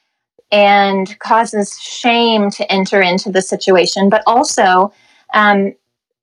and 0.50 1.18
causes 1.18 1.78
shame 1.78 2.50
to 2.50 2.72
enter 2.72 3.02
into 3.02 3.30
the 3.30 3.42
situation 3.42 4.08
but 4.08 4.22
also 4.26 4.92
um, 5.34 5.74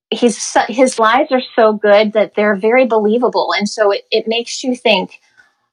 he's 0.10 0.58
his 0.68 0.98
lies 1.00 1.28
are 1.32 1.42
so 1.56 1.72
good 1.72 2.14
that 2.14 2.34
they're 2.36 2.56
very 2.56 2.86
believable 2.86 3.54
and 3.58 3.70
so 3.70 3.92
it, 3.92 4.02
it 4.12 4.28
makes 4.28 4.64
you 4.64 4.76
think 4.76 5.22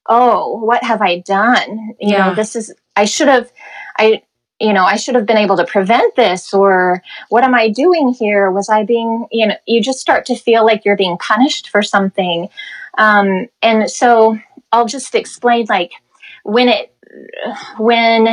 oh 0.09 0.57
what 0.65 0.83
have 0.83 1.03
i 1.03 1.21
done? 1.21 1.95
You 2.01 2.13
yeah. 2.13 2.29
know 2.29 2.35
this 2.35 2.57
is 2.57 2.73
i 2.97 3.05
should 3.05 3.29
have 3.29 3.51
i 3.99 4.23
you 4.59 4.73
know 4.73 4.85
i 4.85 4.97
should 4.97 5.15
have 5.15 5.27
been 5.27 5.37
able 5.37 5.57
to 5.57 5.65
prevent 5.65 6.17
this 6.17 6.53
or 6.53 7.03
what 7.29 7.45
am 7.45 7.55
i 7.55 7.69
doing 7.69 8.11
here? 8.13 8.51
Was 8.51 8.69
i 8.69 8.85
being 8.85 9.27
you 9.31 9.47
know 9.47 9.55
you 9.67 9.83
just 9.83 10.01
start 10.01 10.27
to 10.27 10.37
feel 10.37 10.65
like 10.65 10.85
you're 10.85 10.97
being 10.97 11.19
punished 11.19 11.69
for 11.69 11.83
something. 11.83 12.49
Um, 12.99 13.47
and 13.63 13.89
so 13.89 14.37
I'll 14.73 14.87
just 14.87 15.15
explain 15.15 15.67
like 15.69 15.93
when 16.43 16.69
it 16.69 16.95
when 17.79 18.29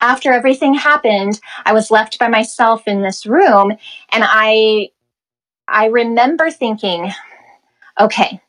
after 0.00 0.32
everything 0.32 0.74
happened, 0.74 1.40
I 1.64 1.72
was 1.72 1.90
left 1.90 2.18
by 2.18 2.28
myself 2.28 2.86
in 2.86 3.02
this 3.02 3.26
room 3.26 3.72
and 4.12 4.24
I 4.24 4.90
I 5.68 5.86
remember 5.86 6.50
thinking, 6.50 7.10
okay, 7.98 8.40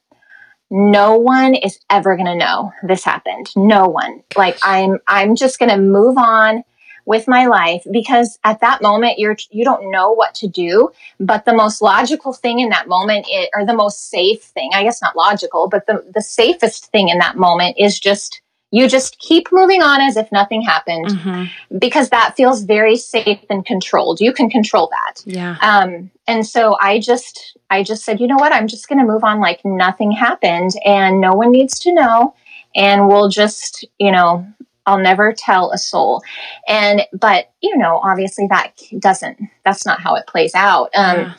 no 0.69 1.17
one 1.17 1.55
is 1.55 1.79
ever 1.89 2.15
going 2.15 2.27
to 2.27 2.35
know 2.35 2.71
this 2.83 3.03
happened. 3.03 3.51
No 3.55 3.87
one. 3.87 4.23
Like 4.35 4.57
I'm 4.63 4.99
I'm 5.07 5.35
just 5.35 5.59
going 5.59 5.71
to 5.71 5.77
move 5.77 6.17
on 6.17 6.63
with 7.07 7.25
my 7.25 7.45
life 7.45 7.83
because 7.89 8.37
at 8.43 8.59
that 8.59 8.81
moment 8.81 9.17
you're 9.17 9.37
you 9.49 9.63
don't 9.63 9.89
know 9.89 10.11
what 10.11 10.35
to 10.35 10.47
do 10.47 10.89
but 11.21 11.45
the 11.45 11.53
most 11.53 11.81
logical 11.81 12.33
thing 12.33 12.59
in 12.59 12.67
that 12.67 12.89
moment 12.89 13.25
or 13.53 13.65
the 13.65 13.73
most 13.73 14.09
safe 14.09 14.43
thing 14.43 14.71
i 14.73 14.83
guess 14.83 15.01
not 15.01 15.15
logical 15.15 15.69
but 15.69 15.85
the, 15.87 16.03
the 16.13 16.21
safest 16.21 16.87
thing 16.87 17.07
in 17.07 17.17
that 17.17 17.37
moment 17.37 17.77
is 17.79 17.97
just 17.97 18.41
you 18.71 18.87
just 18.89 19.17
keep 19.19 19.47
moving 19.51 19.81
on 19.81 20.01
as 20.01 20.17
if 20.17 20.29
nothing 20.31 20.61
happened 20.61 21.07
mm-hmm. 21.07 21.77
because 21.77 22.09
that 22.09 22.35
feels 22.35 22.63
very 22.63 22.97
safe 22.97 23.39
and 23.49 23.65
controlled 23.65 24.19
you 24.19 24.33
can 24.33 24.49
control 24.49 24.89
that 24.89 25.21
yeah 25.25 25.57
um 25.61 26.11
and 26.27 26.45
so 26.45 26.77
i 26.81 26.99
just 26.99 27.57
i 27.69 27.81
just 27.81 28.03
said 28.03 28.19
you 28.19 28.27
know 28.27 28.35
what 28.35 28.53
i'm 28.53 28.67
just 28.67 28.89
going 28.89 28.99
to 28.99 29.05
move 29.05 29.23
on 29.23 29.39
like 29.39 29.61
nothing 29.63 30.11
happened 30.11 30.71
and 30.85 31.21
no 31.21 31.33
one 31.33 31.51
needs 31.51 31.79
to 31.79 31.93
know 31.93 32.33
and 32.75 33.07
we'll 33.07 33.29
just 33.29 33.85
you 33.99 34.11
know 34.11 34.45
I'll 34.87 34.97
never 34.97 35.33
tell 35.33 35.71
a 35.71 35.77
soul. 35.77 36.23
And, 36.65 37.01
but, 37.11 37.51
you 37.61 37.77
know, 37.77 37.99
obviously 38.01 38.47
that 38.49 38.71
doesn't, 38.99 39.37
that's 39.65 39.85
not 39.85 39.99
how 39.99 40.15
it 40.15 40.25
plays 40.27 40.55
out. 40.55 40.89
Um, 40.95 41.17
yeah. 41.17 41.33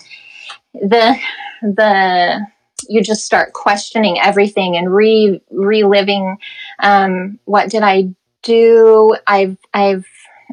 The, 0.74 1.18
the, 1.62 2.46
you 2.88 3.02
just 3.02 3.24
start 3.24 3.54
questioning 3.54 4.18
everything 4.20 4.76
and 4.76 4.94
re 4.94 5.40
reliving, 5.50 6.36
um, 6.78 7.38
what 7.44 7.70
did 7.70 7.82
I 7.82 8.14
do? 8.42 9.16
I've, 9.26 9.56
I've, 9.74 10.06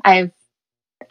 I've, 0.03 0.31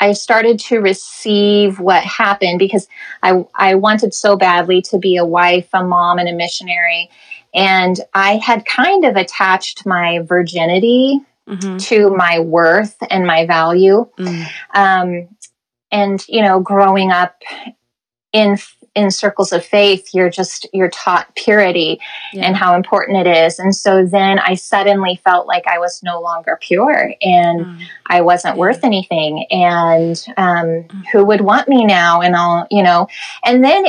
I 0.01 0.13
started 0.13 0.59
to 0.61 0.79
receive 0.79 1.79
what 1.79 2.03
happened 2.03 2.59
because 2.59 2.89
I, 3.23 3.45
I 3.55 3.77
wanted 3.77 4.13
so 4.13 4.37
badly 4.37 4.83
to 4.83 4.99
be 4.99 5.17
a 5.17 5.25
wife, 5.25 5.69
a 5.73 5.85
mom, 5.85 6.19
and 6.19 6.29
a 6.29 6.33
missionary. 6.33 7.11
And 7.55 8.01
I 8.13 8.37
had 8.37 8.67
kind 8.67 9.05
of 9.05 9.17
attached 9.17 9.87
my 9.87 10.19
virginity 10.25 11.21
mm-hmm. 11.49 11.77
to 11.77 12.11
my 12.11 12.41
worth 12.41 12.97
and 13.09 13.27
my 13.27 13.47
value. 13.47 14.09
Mm. 14.19 14.47
Um, 14.75 15.29
and, 15.93 16.25
you 16.29 16.43
know, 16.43 16.59
growing 16.59 17.13
up 17.13 17.41
in 18.33 18.59
in 18.95 19.11
circles 19.11 19.53
of 19.53 19.65
faith 19.65 20.11
you're 20.13 20.31
just 20.31 20.67
you're 20.73 20.91
taught 20.91 21.35
purity 21.35 22.01
yeah. 22.33 22.45
and 22.45 22.57
how 22.57 22.75
important 22.75 23.27
it 23.27 23.27
is 23.27 23.59
and 23.59 23.75
so 23.75 24.05
then 24.05 24.39
i 24.39 24.55
suddenly 24.55 25.21
felt 25.25 25.47
like 25.47 25.67
i 25.67 25.79
was 25.79 26.03
no 26.03 26.21
longer 26.21 26.59
pure 26.61 27.15
and 27.21 27.67
mm. 27.67 27.81
i 28.07 28.21
wasn't 28.21 28.55
yeah. 28.55 28.61
worth 28.61 28.85
anything 28.85 29.47
and 29.51 30.25
um, 30.37 30.67
mm. 30.67 31.03
who 31.13 31.25
would 31.25 31.41
want 31.41 31.69
me 31.69 31.85
now 31.85 32.21
and 32.21 32.37
all 32.37 32.67
you 32.71 32.83
know 32.83 33.07
and 33.45 33.65
then 33.65 33.87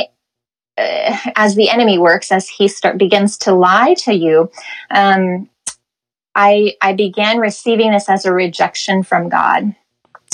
uh, 0.78 1.16
as 1.36 1.54
the 1.54 1.70
enemy 1.70 1.98
works 1.98 2.32
as 2.32 2.48
he 2.48 2.68
start 2.68 2.98
begins 2.98 3.38
to 3.38 3.54
lie 3.54 3.94
to 3.94 4.12
you 4.12 4.50
um, 4.90 5.48
i 6.34 6.74
i 6.82 6.92
began 6.92 7.38
receiving 7.38 7.92
this 7.92 8.08
as 8.08 8.24
a 8.24 8.32
rejection 8.32 9.02
from 9.02 9.28
god 9.28 9.74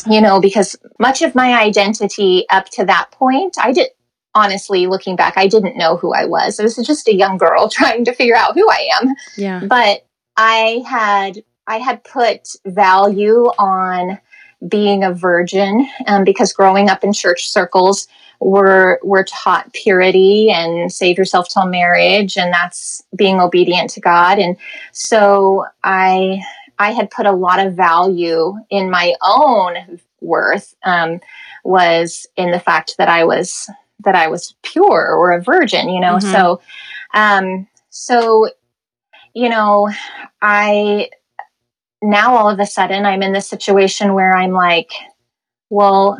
you 0.09 0.21
know, 0.21 0.41
because 0.41 0.77
much 0.99 1.23
of 1.23 1.35
my 1.35 1.61
identity 1.61 2.47
up 2.51 2.69
to 2.71 2.85
that 2.85 3.11
point, 3.13 3.57
I 3.61 3.73
did 3.73 3.89
honestly 4.35 4.87
looking 4.87 5.17
back, 5.17 5.35
I 5.37 5.47
didn't 5.47 5.77
know 5.77 5.97
who 5.97 6.13
I 6.15 6.25
was. 6.25 6.59
I 6.59 6.63
was 6.63 6.77
just 6.77 7.09
a 7.09 7.15
young 7.15 7.39
girl 7.39 7.69
trying 7.71 8.05
to 8.07 8.15
figure 8.15 8.37
out 8.37 8.55
who 8.55 8.69
I 8.69 8.89
am. 9.01 9.15
Yeah. 9.37 9.65
But 9.65 10.07
I 10.37 10.83
had 10.87 11.43
I 11.67 11.79
had 11.79 12.05
put 12.05 12.49
value 12.67 13.47
on 13.59 14.19
being 14.67 15.05
a 15.05 15.13
virgin 15.13 15.89
um, 16.07 16.25
because 16.25 16.53
growing 16.53 16.89
up 16.89 17.03
in 17.05 17.13
church 17.13 17.49
circles 17.49 18.07
we're 18.41 18.99
we're 19.03 19.25
taught 19.25 19.73
purity 19.73 20.51
and 20.51 20.93
save 20.93 21.17
yourself 21.17 21.49
till 21.49 21.67
marriage 21.67 22.37
and 22.37 22.53
that's 22.53 23.03
being 23.17 23.41
obedient 23.41 23.91
to 23.91 24.01
God 24.01 24.39
and 24.39 24.57
so 24.93 25.65
I 25.83 26.43
I 26.79 26.93
had 26.93 27.11
put 27.11 27.27
a 27.27 27.33
lot 27.33 27.65
of 27.65 27.75
value 27.75 28.55
in 28.71 28.91
my 28.91 29.15
own 29.23 30.01
worth 30.21 30.75
um, 30.85 31.21
was 31.65 32.27
in 32.37 32.51
the 32.51 32.61
fact 32.61 32.97
that 32.99 33.09
I 33.09 33.25
was 33.25 33.69
that 34.01 34.15
I 34.15 34.29
was 34.29 34.55
pure 34.63 35.15
or 35.15 35.33
a 35.33 35.43
virgin, 35.43 35.89
you 35.89 36.01
know. 36.01 36.17
Mm-hmm. 36.17 36.33
So, 36.33 36.61
um, 37.15 37.69
so 37.91 38.49
you 39.35 39.49
know, 39.49 39.91
I 40.41 41.11
now 42.03 42.37
all 42.37 42.51
of 42.51 42.59
a 42.59 42.67
sudden 42.67 43.07
I'm 43.07 43.23
in 43.23 43.33
this 43.33 43.49
situation 43.49 44.15
where 44.15 44.33
I'm 44.33 44.53
like, 44.53 44.91
well, 45.71 46.19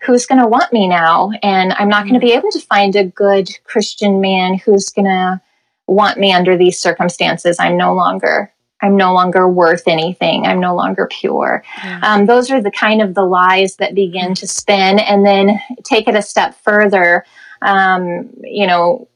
who's 0.00 0.26
going 0.26 0.40
to 0.40 0.48
want 0.48 0.72
me 0.72 0.88
now? 0.88 1.30
And 1.42 1.72
I'm 1.74 1.88
not 1.88 2.04
going 2.04 2.14
to 2.14 2.20
mm-hmm. 2.20 2.26
be 2.26 2.32
able 2.32 2.50
to 2.50 2.60
find 2.60 2.96
a 2.96 3.04
good 3.04 3.48
Christian 3.64 4.20
man 4.20 4.58
who's 4.58 4.88
going 4.88 5.06
to 5.06 5.40
want 5.86 6.18
me 6.18 6.32
under 6.32 6.56
these 6.56 6.78
circumstances. 6.78 7.58
I'm 7.58 7.76
no 7.76 7.94
longer 7.94 8.52
I'm 8.80 8.96
no 8.96 9.12
longer 9.12 9.48
worth 9.48 9.84
anything. 9.86 10.46
I'm 10.46 10.60
no 10.60 10.74
longer 10.74 11.08
pure. 11.10 11.64
Um, 12.02 12.26
those 12.26 12.50
are 12.50 12.62
the 12.62 12.70
kind 12.70 13.02
of 13.02 13.14
the 13.14 13.24
lies 13.24 13.76
that 13.76 13.94
begin 13.94 14.34
to 14.36 14.46
spin, 14.46 14.98
and 14.98 15.24
then 15.26 15.60
take 15.84 16.08
it 16.08 16.14
a 16.14 16.22
step 16.22 16.54
further. 16.62 17.24
Um, 17.62 18.30
you 18.42 18.66
know, 18.66 19.08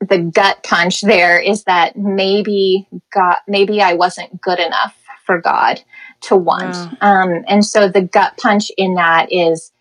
the 0.00 0.18
gut 0.18 0.62
punch 0.64 1.02
there 1.02 1.38
is 1.38 1.64
that 1.64 1.96
maybe 1.96 2.88
God, 3.12 3.36
maybe 3.46 3.80
I 3.80 3.94
wasn't 3.94 4.40
good 4.40 4.58
enough 4.58 4.96
for 5.24 5.40
God 5.40 5.80
to 6.22 6.36
want. 6.36 6.76
Um, 7.00 7.44
and 7.48 7.64
so 7.64 7.88
the 7.88 8.02
gut 8.02 8.36
punch 8.36 8.70
in 8.76 8.94
that 8.94 9.30
is 9.30 9.72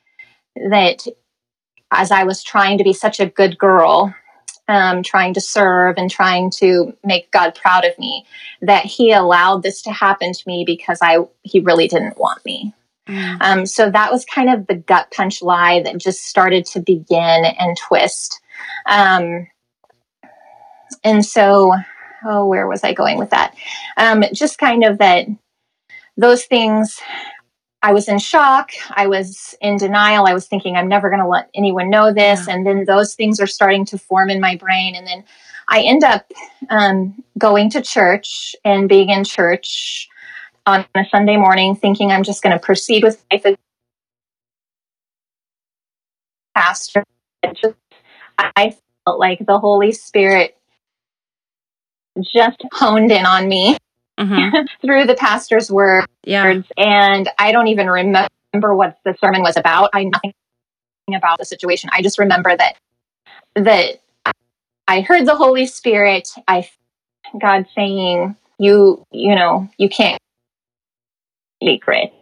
that 0.69 1.07
as 1.91 2.11
I 2.11 2.23
was 2.23 2.43
trying 2.43 2.77
to 2.77 2.83
be 2.83 2.93
such 2.93 3.19
a 3.19 3.25
good 3.25 3.57
girl 3.57 4.13
um, 4.67 5.03
trying 5.03 5.33
to 5.33 5.41
serve 5.41 5.95
and 5.97 6.09
trying 6.09 6.51
to 6.51 6.95
make 7.03 7.31
God 7.31 7.55
proud 7.55 7.85
of 7.85 7.97
me, 7.99 8.25
that 8.61 8.85
He 8.85 9.11
allowed 9.11 9.63
this 9.63 9.81
to 9.83 9.91
happen 9.91 10.33
to 10.33 10.43
me 10.47 10.63
because 10.65 10.99
I 11.01 11.19
He 11.43 11.59
really 11.59 11.87
didn't 11.87 12.17
want 12.17 12.43
me. 12.45 12.73
Mm. 13.07 13.37
Um, 13.41 13.65
so 13.65 13.89
that 13.89 14.11
was 14.11 14.25
kind 14.25 14.49
of 14.49 14.67
the 14.67 14.75
gut 14.75 15.11
punch 15.11 15.41
lie 15.41 15.81
that 15.83 15.97
just 15.97 16.25
started 16.25 16.65
to 16.67 16.79
begin 16.79 17.45
and 17.59 17.77
twist. 17.77 18.39
Um, 18.85 19.47
and 21.03 21.25
so, 21.25 21.73
oh, 22.25 22.45
where 22.45 22.67
was 22.67 22.83
I 22.83 22.93
going 22.93 23.17
with 23.17 23.31
that? 23.31 23.55
Um, 23.97 24.23
just 24.33 24.57
kind 24.57 24.83
of 24.83 24.99
that 24.99 25.27
those 26.17 26.45
things 26.45 26.99
I 27.83 27.93
was 27.93 28.07
in 28.07 28.19
shock. 28.19 28.71
I 28.91 29.07
was 29.07 29.55
in 29.59 29.77
denial. 29.77 30.27
I 30.27 30.33
was 30.33 30.47
thinking, 30.47 30.75
I'm 30.75 30.87
never 30.87 31.09
going 31.09 31.21
to 31.21 31.27
let 31.27 31.49
anyone 31.55 31.89
know 31.89 32.13
this. 32.13 32.47
Yeah. 32.47 32.53
And 32.53 32.65
then 32.65 32.85
those 32.85 33.15
things 33.15 33.39
are 33.39 33.47
starting 33.47 33.85
to 33.85 33.97
form 33.97 34.29
in 34.29 34.39
my 34.39 34.55
brain. 34.55 34.95
And 34.95 35.07
then 35.07 35.23
I 35.67 35.81
end 35.81 36.03
up 36.03 36.31
um, 36.69 37.23
going 37.37 37.71
to 37.71 37.81
church 37.81 38.55
and 38.63 38.87
being 38.87 39.09
in 39.09 39.23
church 39.23 40.07
on 40.65 40.85
a 40.95 41.03
Sunday 41.09 41.37
morning, 41.37 41.75
thinking 41.75 42.11
I'm 42.11 42.23
just 42.23 42.43
going 42.43 42.57
to 42.57 42.63
proceed 42.63 43.03
with 43.03 43.23
life 43.31 43.45
as 43.45 43.55
pastor. 46.55 47.03
I 48.37 48.75
felt 49.05 49.19
like 49.19 49.39
the 49.45 49.57
Holy 49.57 49.91
Spirit 49.91 50.55
just 52.21 52.61
honed 52.73 53.11
in 53.11 53.25
on 53.25 53.47
me 53.47 53.77
mm-hmm. 54.19 54.65
through 54.85 55.05
the 55.05 55.15
pastor's 55.15 55.71
words. 55.71 56.07
Yeah. 56.23 56.61
And 56.77 57.29
I 57.37 57.51
don't 57.51 57.67
even 57.67 57.87
remember 57.87 58.75
what 58.75 58.99
the 59.03 59.15
sermon 59.19 59.41
was 59.41 59.57
about. 59.57 59.89
I 59.93 60.03
know 60.03 60.19
nothing 60.23 61.15
about 61.15 61.39
the 61.39 61.45
situation. 61.45 61.89
I 61.93 62.01
just 62.01 62.19
remember 62.19 62.55
that 62.55 62.75
that 63.55 64.01
I 64.87 65.01
heard 65.01 65.25
the 65.25 65.35
Holy 65.35 65.65
Spirit. 65.65 66.29
I 66.47 66.69
God 67.39 67.65
saying, 67.75 68.35
"You, 68.57 69.05
you 69.11 69.35
know, 69.35 69.69
you 69.77 69.89
can't 69.89 70.19
secret." 71.63 72.13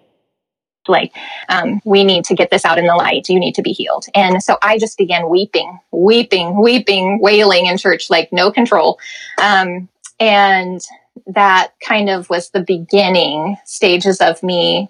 Like, 0.87 1.13
um, 1.49 1.81
we 1.85 2.03
need 2.03 2.25
to 2.25 2.35
get 2.35 2.49
this 2.49 2.65
out 2.65 2.79
in 2.79 2.87
the 2.87 2.95
light. 2.95 3.29
You 3.29 3.39
need 3.39 3.53
to 3.55 3.61
be 3.61 3.73
healed. 3.73 4.05
And 4.15 4.41
so 4.41 4.57
I 4.61 4.79
just 4.79 4.97
began 4.97 5.29
weeping, 5.29 5.77
weeping, 5.91 6.59
weeping, 6.59 7.19
wailing 7.21 7.67
in 7.67 7.77
church, 7.77 8.09
like 8.09 8.33
no 8.33 8.49
control. 8.51 8.99
Um, 9.39 9.87
and 10.19 10.81
that 11.27 11.73
kind 11.81 12.09
of 12.09 12.29
was 12.29 12.49
the 12.49 12.61
beginning 12.61 13.57
stages 13.65 14.21
of 14.21 14.41
me 14.43 14.89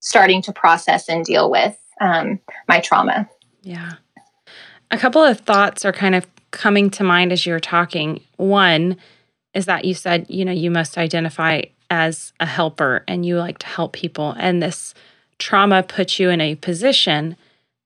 starting 0.00 0.42
to 0.42 0.52
process 0.52 1.08
and 1.08 1.24
deal 1.24 1.50
with 1.50 1.76
um, 2.00 2.38
my 2.68 2.80
trauma. 2.80 3.28
Yeah. 3.62 3.94
A 4.90 4.98
couple 4.98 5.22
of 5.22 5.40
thoughts 5.40 5.84
are 5.84 5.92
kind 5.92 6.14
of 6.14 6.26
coming 6.50 6.90
to 6.90 7.04
mind 7.04 7.32
as 7.32 7.44
you're 7.44 7.60
talking. 7.60 8.22
One 8.36 8.96
is 9.54 9.66
that 9.66 9.84
you 9.84 9.94
said, 9.94 10.26
you 10.28 10.44
know, 10.44 10.52
you 10.52 10.70
must 10.70 10.96
identify 10.98 11.62
as 11.90 12.32
a 12.40 12.46
helper 12.46 13.04
and 13.08 13.24
you 13.24 13.38
like 13.38 13.58
to 13.58 13.66
help 13.66 13.92
people. 13.92 14.34
And 14.38 14.62
this 14.62 14.94
trauma 15.38 15.82
puts 15.82 16.18
you 16.18 16.30
in 16.30 16.40
a 16.40 16.54
position 16.56 17.36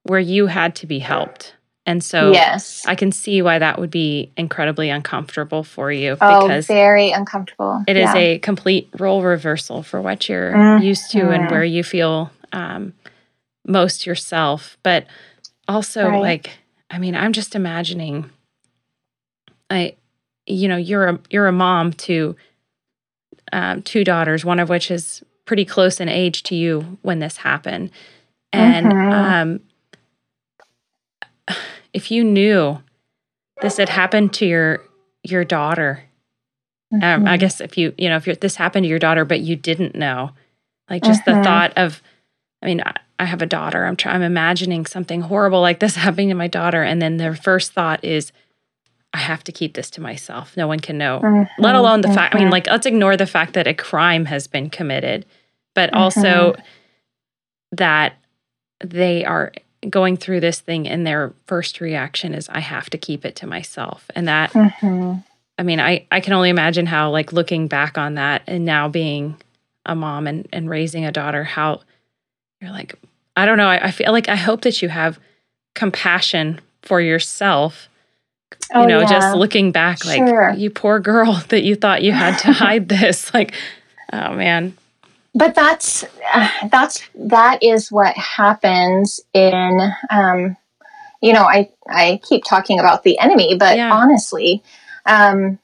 where 0.03 0.21
you 0.21 0.47
had 0.47 0.75
to 0.77 0.87
be 0.87 0.99
helped. 0.99 1.55
And 1.91 2.05
so 2.05 2.31
yes. 2.31 2.87
I 2.87 2.95
can 2.95 3.11
see 3.11 3.43
why 3.43 3.59
that 3.59 3.81
would 3.81 3.91
be 3.91 4.31
incredibly 4.37 4.91
uncomfortable 4.91 5.65
for 5.65 5.91
you 5.91 6.17
oh, 6.21 6.43
because 6.47 6.69
very 6.69 7.11
uncomfortable. 7.11 7.83
It 7.89 7.97
yeah. 7.97 8.11
is 8.11 8.15
a 8.15 8.39
complete 8.39 8.89
role 8.97 9.23
reversal 9.25 9.83
for 9.83 10.01
what 10.01 10.29
you're 10.29 10.53
mm-hmm. 10.53 10.85
used 10.85 11.11
to 11.11 11.31
and 11.31 11.51
where 11.51 11.65
you 11.65 11.83
feel 11.83 12.31
um, 12.53 12.95
most 13.67 14.07
yourself. 14.07 14.79
But 14.85 15.09
also 15.67 16.07
right. 16.07 16.21
like 16.21 16.51
I 16.91 16.99
mean, 17.01 17.17
I'm 17.17 17.33
just 17.33 17.57
imagining 17.57 18.31
I 19.69 19.97
you 20.47 20.69
know, 20.69 20.77
you're 20.77 21.09
a 21.09 21.19
you're 21.29 21.49
a 21.49 21.53
mom 21.53 21.93
to 21.95 22.37
um, 23.53 23.83
two 23.83 24.05
daughters, 24.05 24.45
one 24.45 24.61
of 24.61 24.69
which 24.69 24.93
is 24.93 25.25
pretty 25.45 25.65
close 25.65 25.99
in 25.99 26.09
age 26.09 26.45
to 26.45 26.55
you 26.55 26.99
when 27.03 27.19
this 27.19 27.39
happened. 27.39 27.91
And 28.53 28.87
mm-hmm. 28.87 29.13
um 29.13 29.61
if 31.93 32.11
you 32.11 32.25
knew 32.25 32.83
this 33.63 33.77
had 33.77 33.89
happened 33.89 34.33
to 34.35 34.47
your 34.47 34.83
your 35.23 35.45
daughter, 35.45 36.03
mm-hmm. 36.93 37.03
um, 37.03 37.27
I 37.27 37.33
mm-hmm. 37.33 37.41
guess 37.41 37.61
if 37.61 37.77
you 37.77 37.95
you 37.99 38.09
know 38.09 38.17
if 38.25 38.41
this 38.41 38.57
happened 38.57 38.85
to 38.85 38.89
your 38.89 38.99
daughter 38.99 39.25
but 39.25 39.41
you 39.41 39.57
didn't 39.57 39.95
know, 39.95 40.31
like 40.89 41.03
just 41.03 41.25
mm-hmm. 41.25 41.39
the 41.39 41.45
thought 41.45 41.73
of, 41.77 42.03
I 42.63 42.67
mean, 42.67 42.83
I, 42.85 42.95
I 43.19 43.25
have 43.27 43.43
a 43.43 43.47
daughter. 43.47 43.85
I'm 43.85 43.97
trying. 43.97 44.17
I'm 44.17 44.23
imagining 44.23 44.87
something 44.87 45.23
horrible 45.23 45.61
like 45.61 45.81
this 45.81 45.95
happening 45.97 46.29
to 46.29 46.35
my 46.35 46.49
daughter, 46.49 46.83
and 46.83 47.01
then 47.01 47.17
their 47.17 47.35
first 47.35 47.73
thought 47.73 48.05
is, 48.05 48.33
I 49.13 49.19
have 49.19 49.45
to 49.45 49.53
keep 49.53 49.75
this 49.75 49.91
to 49.91 50.01
myself. 50.01 50.57
No 50.57 50.67
one 50.67 50.81
can 50.81 50.99
know. 50.99 51.21
Mm-hmm. 51.23 51.63
Let 51.63 51.75
alone 51.75 52.01
the 52.01 52.09
fact. 52.09 52.35
I 52.35 52.39
mean, 52.39 52.47
mm-hmm. 52.47 52.53
like 52.53 52.67
let's 52.67 52.87
ignore 52.87 53.17
the 53.17 53.27
fact 53.27 53.55
that 53.55 53.67
a 53.67 53.75
crime 53.75 54.27
has 54.27 54.47
been 54.47 54.71
committed, 54.71 55.27
but 55.75 55.93
also 55.93 56.55
that 57.73 58.15
they 58.83 59.25
are 59.25 59.53
going 59.89 60.17
through 60.17 60.41
this 60.41 60.61
thing 60.61 60.87
and 60.87 61.07
their 61.07 61.33
first 61.47 61.81
reaction 61.81 62.35
is 62.35 62.49
I 62.51 62.61
have 62.61 62.91
to 62.91 62.99
keep 62.99 63.25
it 63.25 63.37
to 63.37 63.47
myself. 63.47 64.11
And 64.15 64.29
that 64.29 64.53
mm-hmm. 64.53 65.21
I 65.59 65.63
mean, 65.63 65.81
I 65.81 66.07
I 66.11 66.21
can 66.21 66.33
only 66.33 66.51
imagine 66.51 66.87
how 66.87 67.11
like 67.11 67.33
looking 67.33 67.69
back 67.69 67.99
on 67.99 68.15
that 68.15 68.43
and 68.47 68.65
now 68.65 68.89
being 68.89 69.37
a 69.87 69.95
mom 69.95 70.27
and 70.27 70.49
and 70.53 70.69
raising 70.69 71.05
a 71.05 71.13
daughter 71.13 71.45
how 71.45 71.81
you're 72.61 72.71
like 72.71 72.95
I 73.37 73.47
don't 73.47 73.59
know, 73.59 73.69
I, 73.69 73.87
I 73.87 73.91
feel 73.91 74.13
like 74.13 74.29
I 74.29 74.37
hope 74.37 74.63
that 74.63 74.83
you 74.83 74.89
have 74.89 75.19
compassion 75.75 76.61
for 76.83 77.01
yourself. 77.01 77.89
You 78.75 78.81
oh, 78.81 78.87
know, 78.87 79.01
yeah. 79.01 79.07
just 79.09 79.37
looking 79.37 79.73
back 79.73 80.05
like 80.05 80.19
sure. 80.19 80.53
you 80.57 80.71
poor 80.71 81.01
girl 81.01 81.35
that 81.49 81.63
you 81.63 81.75
thought 81.75 82.03
you 82.03 82.13
had 82.13 82.39
to 82.39 82.53
hide 82.53 82.89
this 82.89 83.33
like 83.33 83.55
oh 84.13 84.35
man 84.35 84.77
but 85.35 85.55
that's 85.55 86.05
uh, 86.35 86.49
that's 86.71 87.03
that 87.15 87.63
is 87.63 87.91
what 87.91 88.17
happens 88.17 89.21
in 89.33 89.93
um, 90.11 90.57
you 91.21 91.33
know, 91.33 91.45
I, 91.45 91.71
I 91.89 92.21
keep 92.27 92.45
talking 92.45 92.79
about 92.79 93.03
the 93.03 93.19
enemy, 93.19 93.57
but 93.59 93.77
yeah. 93.77 93.93
honestly, 93.93 94.63
um, 95.07 95.59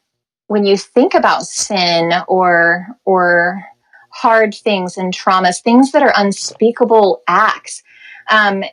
when 0.48 0.64
you 0.64 0.76
think 0.76 1.14
about 1.14 1.44
sin 1.44 2.12
or, 2.28 2.86
or 3.04 3.64
hard 4.10 4.54
things 4.54 4.96
and 4.96 5.14
traumas, 5.14 5.62
things 5.62 5.92
that 5.92 6.02
are 6.02 6.12
unspeakable 6.16 7.22
acts, 7.26 7.82
um, 8.30 8.64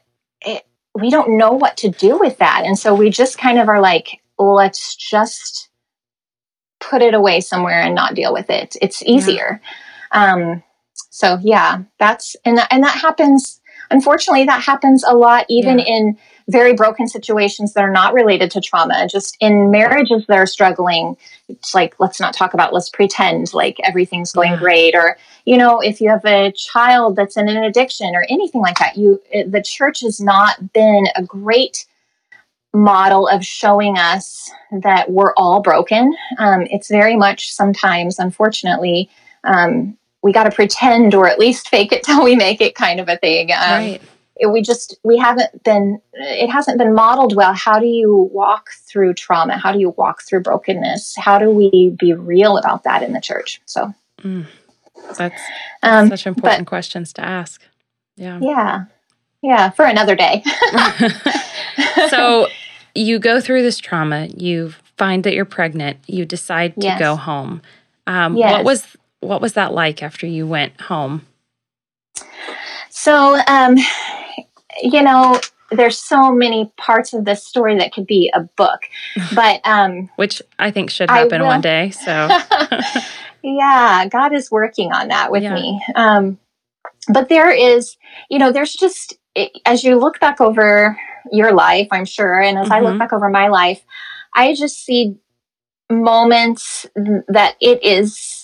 it, 0.42 0.64
we 0.94 1.10
don't 1.10 1.38
know 1.38 1.52
what 1.52 1.78
to 1.78 1.90
do 1.90 2.20
with 2.20 2.38
that. 2.40 2.64
And 2.66 2.78
so 2.78 2.94
we 2.94 3.10
just 3.10 3.38
kind 3.38 3.60
of 3.60 3.70
are 3.70 3.82
like, 3.82 4.22
let's 4.38 4.96
just 4.96 5.70
put 6.80 7.02
it 7.02 7.14
away 7.14 7.40
somewhere 7.40 7.82
and 7.82 7.96
not 7.96 8.14
deal 8.14 8.34
with 8.34 8.50
it. 8.50 8.76
It's 8.82 9.02
easier. 9.04 9.62
Yeah. 10.14 10.34
Um, 10.34 10.64
so 10.94 11.38
yeah, 11.42 11.84
that's 12.00 12.36
and 12.46 12.58
that, 12.58 12.68
and 12.72 12.84
that 12.84 12.98
happens. 12.98 13.60
Unfortunately, 13.92 14.46
that 14.46 14.64
happens 14.64 15.04
a 15.04 15.14
lot, 15.14 15.46
even 15.50 15.78
yeah. 15.78 15.86
in 15.86 16.18
very 16.50 16.74
broken 16.74 17.08
situations 17.08 17.74
that 17.74 17.84
are 17.84 17.92
not 17.92 18.14
related 18.14 18.50
to 18.52 18.62
trauma. 18.62 19.08
Just 19.08 19.38
in 19.40 19.72
marriages 19.72 20.26
that 20.28 20.38
are 20.38 20.46
struggling, 20.46 21.16
it's 21.48 21.76
like 21.76 21.96
let's 22.00 22.20
not 22.20 22.34
talk 22.34 22.54
about. 22.54 22.74
Let's 22.74 22.90
pretend 22.90 23.54
like 23.54 23.78
everything's 23.84 24.32
going 24.32 24.52
yeah. 24.52 24.60
great, 24.60 24.96
or 24.96 25.18
you 25.46 25.58
know, 25.58 25.80
if 25.80 26.02
you 26.02 26.10
have 26.10 26.26
a 26.26 26.52
child 26.52 27.16
that's 27.16 27.38
in 27.38 27.48
an 27.50 27.64
addiction 27.64 28.16
or 28.16 28.26
anything 28.30 28.62
like 28.62 28.80
that, 28.80 28.98
you 28.98 29.22
it, 29.32 29.52
the 29.52 29.62
church 29.62 30.02
has 30.02 30.20
not 30.20 30.74
been 30.74 31.06
a 31.16 31.24
great 31.24 31.86
model 32.74 33.28
of 33.28 33.46
showing 33.46 33.98
us 33.98 34.52
that 34.82 35.12
we're 35.12 35.34
all 35.38 35.62
broken. 35.62 36.16
Um, 36.40 36.62
it's 36.72 36.90
very 36.90 37.16
much 37.16 37.52
sometimes, 37.52 38.18
unfortunately, 38.18 39.10
um, 39.44 39.98
we 40.24 40.32
got 40.32 40.44
to 40.46 40.52
pretend 40.52 41.14
or 41.14 41.28
at 41.28 41.38
least 41.38 41.70
fake 41.70 41.92
it 41.92 42.04
till 42.04 42.24
we 42.24 42.36
make 42.36 42.62
it 42.62 42.76
kind 42.76 43.00
of 43.00 43.10
a 43.10 43.18
thing. 43.18 43.52
Um, 43.52 43.58
right. 43.60 44.02
It, 44.36 44.48
we 44.48 44.62
just 44.64 44.98
we 45.04 45.18
haven't 45.18 45.64
been 45.64 46.02
it 46.14 46.50
hasn't 46.50 46.80
been 46.80 46.96
modeled 46.96 47.36
well 47.36 47.54
how 47.54 47.78
do 47.78 47.86
you 47.86 48.32
walk 48.34 48.72
through 48.72 49.14
trauma 49.14 49.58
how 49.58 49.72
do 49.72 49.78
you 49.78 49.92
walk 49.92 50.24
through 50.24 50.42
brokenness 50.42 51.16
how 51.18 51.38
do 51.38 51.52
we 51.52 51.96
be 52.00 52.14
real 52.14 52.58
about 52.58 52.84
that 52.84 53.04
in 53.04 53.14
the 53.14 53.22
church 53.22 53.62
so 53.66 53.94
mm. 54.24 54.44
that's, 55.06 55.20
that's 55.20 55.42
um, 55.84 56.10
such 56.10 56.26
important 56.26 56.66
but, 56.66 56.68
questions 56.68 57.14
to 57.14 57.24
ask 57.24 57.62
yeah 58.16 58.40
yeah 58.42 58.86
yeah 59.44 59.70
for 59.70 59.86
another 59.86 60.16
day 60.16 60.44
so 62.10 62.48
you 62.96 63.20
go 63.20 63.42
through 63.42 63.62
this 63.62 63.80
trauma, 63.80 64.28
you 64.38 64.74
find 64.98 65.24
that 65.24 65.34
you're 65.34 65.46
pregnant, 65.46 65.98
you 66.08 66.26
decide 66.26 66.76
to 66.76 66.88
yes. 66.88 67.00
go 67.00 67.16
home. 67.16 67.62
Um, 68.06 68.38
yes. 68.38 68.52
What 68.52 68.64
was 68.64 68.98
what 69.26 69.42
was 69.42 69.54
that 69.54 69.74
like 69.74 70.04
after 70.04 70.28
you 70.28 70.48
went 70.48 70.80
home? 70.82 71.26
So, 72.90 73.40
um, 73.48 73.78
you 74.82 75.02
know, 75.02 75.40
there's 75.72 75.98
so 75.98 76.32
many 76.32 76.72
parts 76.78 77.14
of 77.14 77.26
this 77.26 77.44
story 77.44 77.78
that 77.78 77.94
could 77.94 78.06
be 78.06 78.32
a 78.34 78.42
book, 78.42 78.82
but 79.36 79.62
um, 79.66 80.10
which 80.16 80.42
I 80.60 80.72
think 80.72 80.90
should 80.90 81.10
happen 81.10 81.44
one 81.44 81.62
day. 81.62 81.92
So, 81.92 82.30
yeah, 83.44 84.08
God 84.08 84.34
is 84.34 84.52
working 84.52 84.92
on 84.92 85.10
that 85.10 85.32
with 85.32 85.44
yeah. 85.44 85.54
me. 85.54 85.82
Um, 85.96 86.38
but 87.10 87.30
there 87.30 87.52
is, 87.52 87.98
you 88.30 88.40
know, 88.40 88.52
there's 88.52 88.74
just 88.74 89.18
as 89.66 89.84
you 89.84 89.98
look 89.98 90.20
back 90.20 90.40
over 90.40 90.98
your 91.32 91.54
life, 91.54 91.88
I'm 91.92 92.06
sure. 92.06 92.40
And 92.40 92.58
as 92.58 92.66
mm-hmm. 92.66 92.74
I 92.74 92.80
look 92.80 92.92
mm-hmm. 92.92 93.00
back 93.00 93.14
over 93.14 93.30
my 93.30 93.48
life, 93.48 93.84
I 94.34 94.54
just 94.54 94.84
see 94.84 95.18
moments 95.90 96.86
that 96.96 97.56
it 97.60 97.84
is, 97.84 98.43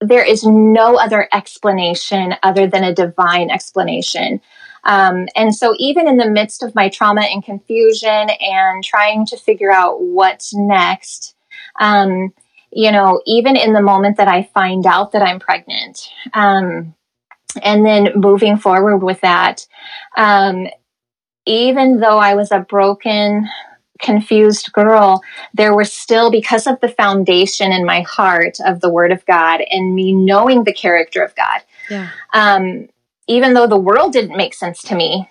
there 0.00 0.24
is 0.24 0.44
no 0.44 0.96
other 0.96 1.28
explanation 1.32 2.34
other 2.42 2.66
than 2.66 2.84
a 2.84 2.94
divine 2.94 3.50
explanation. 3.50 4.40
Um, 4.84 5.28
and 5.34 5.54
so, 5.54 5.74
even 5.78 6.06
in 6.06 6.16
the 6.16 6.30
midst 6.30 6.62
of 6.62 6.74
my 6.74 6.88
trauma 6.88 7.22
and 7.22 7.44
confusion 7.44 8.30
and 8.30 8.84
trying 8.84 9.26
to 9.26 9.36
figure 9.36 9.72
out 9.72 10.00
what's 10.00 10.54
next, 10.54 11.34
um, 11.80 12.32
you 12.70 12.92
know, 12.92 13.20
even 13.26 13.56
in 13.56 13.72
the 13.72 13.82
moment 13.82 14.18
that 14.18 14.28
I 14.28 14.48
find 14.54 14.86
out 14.86 15.12
that 15.12 15.22
I'm 15.22 15.40
pregnant, 15.40 16.10
um, 16.32 16.94
and 17.62 17.84
then 17.84 18.12
moving 18.14 18.56
forward 18.56 18.98
with 18.98 19.20
that, 19.22 19.66
um, 20.16 20.68
even 21.44 21.98
though 21.98 22.18
I 22.18 22.34
was 22.34 22.52
a 22.52 22.60
broken, 22.60 23.48
confused 23.98 24.72
girl, 24.72 25.22
there 25.54 25.74
was 25.74 25.92
still, 25.92 26.30
because 26.30 26.66
of 26.66 26.80
the 26.80 26.88
foundation 26.88 27.72
in 27.72 27.84
my 27.84 28.02
heart 28.02 28.58
of 28.64 28.80
the 28.80 28.90
Word 28.90 29.12
of 29.12 29.24
God 29.26 29.60
and 29.70 29.94
me 29.94 30.12
knowing 30.12 30.64
the 30.64 30.72
character 30.72 31.22
of 31.22 31.34
God, 31.34 31.60
yeah. 31.90 32.10
um, 32.32 32.88
even 33.26 33.54
though 33.54 33.66
the 33.66 33.76
world 33.76 34.12
didn't 34.12 34.36
make 34.36 34.54
sense 34.54 34.82
to 34.82 34.94
me, 34.94 35.28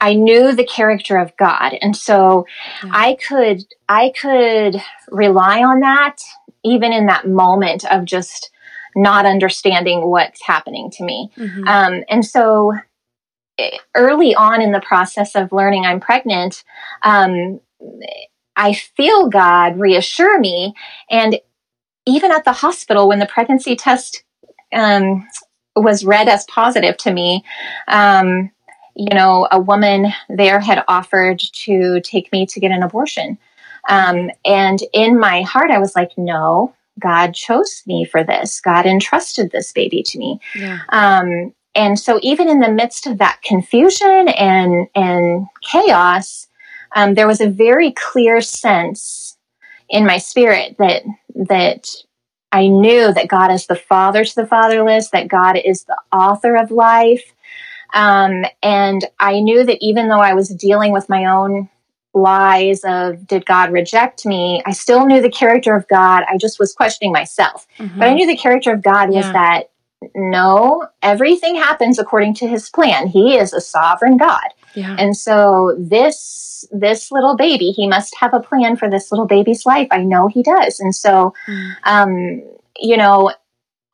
I 0.00 0.14
knew 0.14 0.52
the 0.52 0.66
character 0.66 1.16
of 1.16 1.36
God. 1.36 1.74
And 1.80 1.96
so 1.96 2.46
yeah. 2.84 2.90
I 2.92 3.16
could, 3.26 3.62
I 3.88 4.12
could 4.20 4.76
rely 5.08 5.62
on 5.62 5.80
that 5.80 6.16
even 6.64 6.92
in 6.92 7.06
that 7.06 7.26
moment 7.26 7.84
of 7.90 8.04
just 8.04 8.50
not 8.94 9.26
understanding 9.26 10.10
what's 10.10 10.42
happening 10.42 10.90
to 10.90 11.04
me. 11.04 11.30
Mm-hmm. 11.36 11.68
Um, 11.68 12.02
and 12.08 12.24
so 12.24 12.72
early 13.94 14.34
on 14.34 14.60
in 14.60 14.72
the 14.72 14.80
process 14.80 15.34
of 15.34 15.52
learning 15.52 15.84
I'm 15.84 16.00
pregnant, 16.00 16.64
um, 17.02 17.60
I 18.56 18.72
feel 18.72 19.28
God 19.28 19.78
reassure 19.78 20.38
me. 20.38 20.74
And 21.10 21.38
even 22.06 22.32
at 22.32 22.44
the 22.44 22.52
hospital, 22.52 23.08
when 23.08 23.18
the 23.18 23.26
pregnancy 23.26 23.76
test 23.76 24.24
um, 24.72 25.26
was 25.74 26.04
read 26.04 26.28
as 26.28 26.44
positive 26.46 26.96
to 26.98 27.12
me, 27.12 27.44
um, 27.88 28.50
you 28.94 29.14
know, 29.14 29.46
a 29.50 29.60
woman 29.60 30.12
there 30.28 30.58
had 30.60 30.82
offered 30.88 31.38
to 31.38 32.00
take 32.00 32.32
me 32.32 32.46
to 32.46 32.60
get 32.60 32.70
an 32.70 32.82
abortion. 32.82 33.38
Um, 33.88 34.30
and 34.44 34.80
in 34.92 35.20
my 35.20 35.42
heart, 35.42 35.70
I 35.70 35.78
was 35.78 35.94
like, 35.94 36.12
no, 36.16 36.74
God 36.98 37.34
chose 37.34 37.82
me 37.86 38.04
for 38.04 38.24
this. 38.24 38.60
God 38.60 38.86
entrusted 38.86 39.50
this 39.50 39.72
baby 39.72 40.02
to 40.04 40.18
me. 40.18 40.40
Yeah. 40.54 40.80
Um, 40.88 41.54
and 41.74 41.98
so 41.98 42.18
even 42.22 42.48
in 42.48 42.60
the 42.60 42.72
midst 42.72 43.06
of 43.06 43.18
that 43.18 43.42
confusion 43.42 44.28
and 44.28 44.88
and 44.94 45.46
chaos 45.62 46.45
um, 46.96 47.14
there 47.14 47.28
was 47.28 47.40
a 47.40 47.48
very 47.48 47.92
clear 47.92 48.40
sense 48.40 49.36
in 49.88 50.04
my 50.04 50.18
spirit 50.18 50.74
that 50.78 51.04
that 51.36 51.88
i 52.50 52.66
knew 52.66 53.12
that 53.12 53.28
god 53.28 53.52
is 53.52 53.66
the 53.66 53.76
father 53.76 54.24
to 54.24 54.34
the 54.34 54.46
fatherless 54.46 55.10
that 55.10 55.28
god 55.28 55.56
is 55.64 55.84
the 55.84 55.96
author 56.12 56.56
of 56.56 56.72
life 56.72 57.32
um, 57.94 58.44
and 58.62 59.04
i 59.20 59.38
knew 59.38 59.64
that 59.64 59.78
even 59.80 60.08
though 60.08 60.20
i 60.20 60.34
was 60.34 60.48
dealing 60.48 60.90
with 60.90 61.08
my 61.08 61.26
own 61.26 61.68
lies 62.14 62.80
of 62.84 63.26
did 63.26 63.46
god 63.46 63.70
reject 63.70 64.26
me 64.26 64.62
i 64.66 64.72
still 64.72 65.06
knew 65.06 65.20
the 65.20 65.30
character 65.30 65.76
of 65.76 65.86
god 65.86 66.24
i 66.28 66.36
just 66.36 66.58
was 66.58 66.72
questioning 66.72 67.12
myself 67.12 67.68
mm-hmm. 67.78 67.98
but 67.98 68.08
i 68.08 68.14
knew 68.14 68.26
the 68.26 68.36
character 68.36 68.72
of 68.72 68.82
god 68.82 69.10
was 69.10 69.30
that 69.32 69.68
no, 70.14 70.86
everything 71.02 71.56
happens 71.56 71.98
according 71.98 72.34
to 72.34 72.46
his 72.46 72.68
plan. 72.68 73.06
He 73.08 73.36
is 73.36 73.52
a 73.52 73.60
sovereign 73.60 74.16
God. 74.16 74.48
Yeah. 74.76 74.94
And 74.98 75.16
so 75.16 75.74
this 75.78 76.64
this 76.70 77.10
little 77.10 77.34
baby, 77.34 77.70
he 77.70 77.88
must 77.88 78.14
have 78.20 78.34
a 78.34 78.40
plan 78.40 78.76
for 78.76 78.88
this 78.88 79.10
little 79.10 79.26
baby's 79.26 79.64
life. 79.64 79.88
I 79.90 80.02
know 80.02 80.28
he 80.28 80.42
does. 80.42 80.78
And 80.78 80.94
so 80.94 81.32
mm. 81.48 81.72
um, 81.84 82.42
you 82.78 82.96
know, 82.96 83.32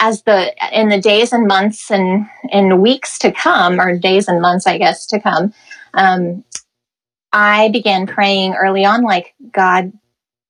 as 0.00 0.22
the 0.24 0.52
in 0.72 0.88
the 0.88 1.00
days 1.00 1.32
and 1.32 1.46
months 1.46 1.90
and 1.90 2.26
in 2.50 2.80
weeks 2.80 3.18
to 3.20 3.30
come, 3.30 3.80
or 3.80 3.96
days 3.96 4.26
and 4.26 4.42
months, 4.42 4.66
I 4.66 4.76
guess, 4.76 5.06
to 5.06 5.20
come, 5.20 5.54
um, 5.94 6.44
I 7.32 7.68
began 7.68 8.08
praying 8.08 8.54
early 8.54 8.84
on, 8.84 9.02
like, 9.02 9.34
God, 9.52 9.92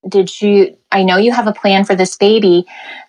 did 0.08 0.40
you 0.40 0.76
I 0.90 1.04
know 1.04 1.18
you 1.18 1.32
have 1.32 1.46
a 1.46 1.52
plan 1.52 1.84
for 1.84 1.94
this 1.94 2.16
baby. 2.16 2.64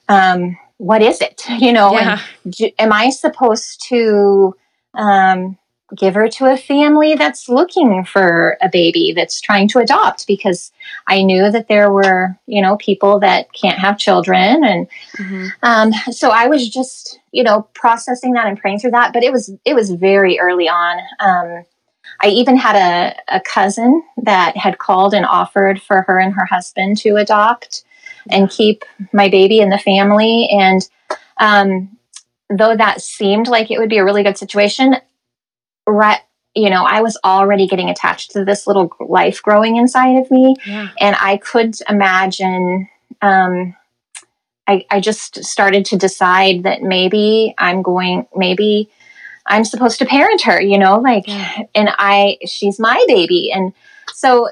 Um, 0.09 0.57
what 0.77 1.01
is 1.01 1.21
it? 1.21 1.41
You 1.49 1.71
know, 1.71 1.93
yeah. 1.93 2.19
do, 2.49 2.69
am 2.77 2.91
I 2.91 3.09
supposed 3.09 3.85
to 3.87 4.55
um, 4.95 5.57
give 5.95 6.15
her 6.15 6.27
to 6.27 6.45
a 6.45 6.57
family 6.57 7.15
that's 7.15 7.49
looking 7.49 8.03
for 8.03 8.57
a 8.61 8.69
baby 8.69 9.13
that's 9.15 9.41
trying 9.41 9.67
to 9.69 9.79
adopt? 9.79 10.27
Because 10.27 10.71
I 11.07 11.23
knew 11.23 11.51
that 11.51 11.67
there 11.67 11.91
were, 11.91 12.37
you 12.47 12.61
know, 12.61 12.77
people 12.77 13.19
that 13.19 13.51
can't 13.53 13.79
have 13.79 13.97
children, 13.97 14.63
and 14.63 14.87
mm-hmm. 15.17 15.47
um, 15.63 15.91
so 16.11 16.29
I 16.29 16.47
was 16.47 16.69
just, 16.69 17.19
you 17.31 17.43
know, 17.43 17.67
processing 17.73 18.33
that 18.33 18.47
and 18.47 18.59
praying 18.59 18.79
through 18.79 18.91
that. 18.91 19.13
But 19.13 19.23
it 19.23 19.31
was 19.31 19.53
it 19.65 19.75
was 19.75 19.91
very 19.91 20.39
early 20.39 20.67
on. 20.67 20.99
Um, 21.19 21.65
I 22.21 22.27
even 22.27 22.57
had 22.57 22.75
a, 22.75 23.35
a 23.35 23.41
cousin 23.41 24.03
that 24.17 24.55
had 24.55 24.77
called 24.77 25.13
and 25.13 25.25
offered 25.25 25.81
for 25.81 26.03
her 26.03 26.19
and 26.19 26.33
her 26.33 26.45
husband 26.45 26.97
to 26.99 27.15
adopt 27.15 27.83
and 28.29 28.49
keep 28.49 28.83
my 29.11 29.29
baby 29.29 29.59
in 29.59 29.69
the 29.69 29.77
family. 29.77 30.47
And 30.49 30.87
um, 31.39 31.97
though 32.49 32.75
that 32.75 33.01
seemed 33.01 33.47
like 33.47 33.71
it 33.71 33.79
would 33.79 33.89
be 33.89 33.97
a 33.97 34.05
really 34.05 34.23
good 34.23 34.37
situation, 34.37 34.95
right, 35.87 36.19
you 36.55 36.69
know, 36.69 36.83
I 36.85 37.01
was 37.01 37.17
already 37.23 37.67
getting 37.67 37.89
attached 37.89 38.31
to 38.31 38.45
this 38.45 38.67
little 38.67 38.91
life 38.99 39.41
growing 39.41 39.77
inside 39.77 40.17
of 40.17 40.29
me. 40.29 40.55
Yeah. 40.65 40.89
And 40.99 41.15
I 41.19 41.37
could 41.37 41.75
imagine, 41.89 42.87
um, 43.21 43.75
I, 44.67 44.85
I 44.89 44.99
just 44.99 45.43
started 45.43 45.85
to 45.85 45.97
decide 45.97 46.63
that 46.63 46.81
maybe 46.81 47.53
I'm 47.57 47.81
going, 47.81 48.27
maybe 48.35 48.89
I'm 49.45 49.65
supposed 49.65 49.99
to 49.99 50.05
parent 50.05 50.43
her, 50.43 50.61
you 50.61 50.77
know, 50.77 50.99
like, 50.99 51.27
yeah. 51.27 51.63
and 51.75 51.89
I, 51.91 52.37
she's 52.45 52.79
my 52.79 53.03
baby. 53.07 53.51
And 53.51 53.73
So, 54.13 54.49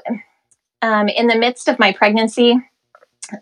um, 0.82 1.08
in 1.08 1.28
the 1.28 1.38
midst 1.38 1.68
of 1.68 1.78
my 1.78 1.92
pregnancy, 1.92 2.60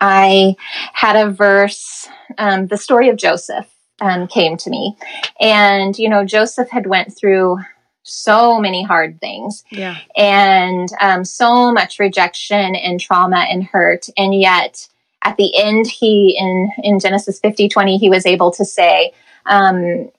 I 0.00 0.54
had 0.92 1.16
a 1.16 1.30
verse, 1.30 2.06
um, 2.38 2.66
the 2.66 2.76
story 2.76 3.08
of 3.08 3.16
Joseph 3.16 3.66
um, 4.00 4.28
came 4.28 4.56
to 4.58 4.70
me. 4.70 4.96
And, 5.40 5.98
you 5.98 6.08
know, 6.08 6.24
Joseph 6.24 6.70
had 6.70 6.86
went 6.86 7.16
through 7.16 7.58
so 8.02 8.58
many 8.58 8.82
hard 8.82 9.20
things 9.20 9.64
yeah. 9.70 9.98
and 10.16 10.88
um, 11.00 11.24
so 11.24 11.72
much 11.72 11.98
rejection 11.98 12.74
and 12.74 13.00
trauma 13.00 13.46
and 13.50 13.64
hurt. 13.64 14.06
And 14.16 14.34
yet 14.38 14.88
at 15.22 15.36
the 15.36 15.56
end, 15.56 15.86
he, 15.86 16.36
in, 16.38 16.70
in 16.82 16.98
Genesis 16.98 17.40
50, 17.40 17.68
20, 17.68 17.98
he 17.98 18.08
was 18.08 18.26
able 18.26 18.50
to 18.52 18.64
say, 18.64 19.12
um, 19.46 20.10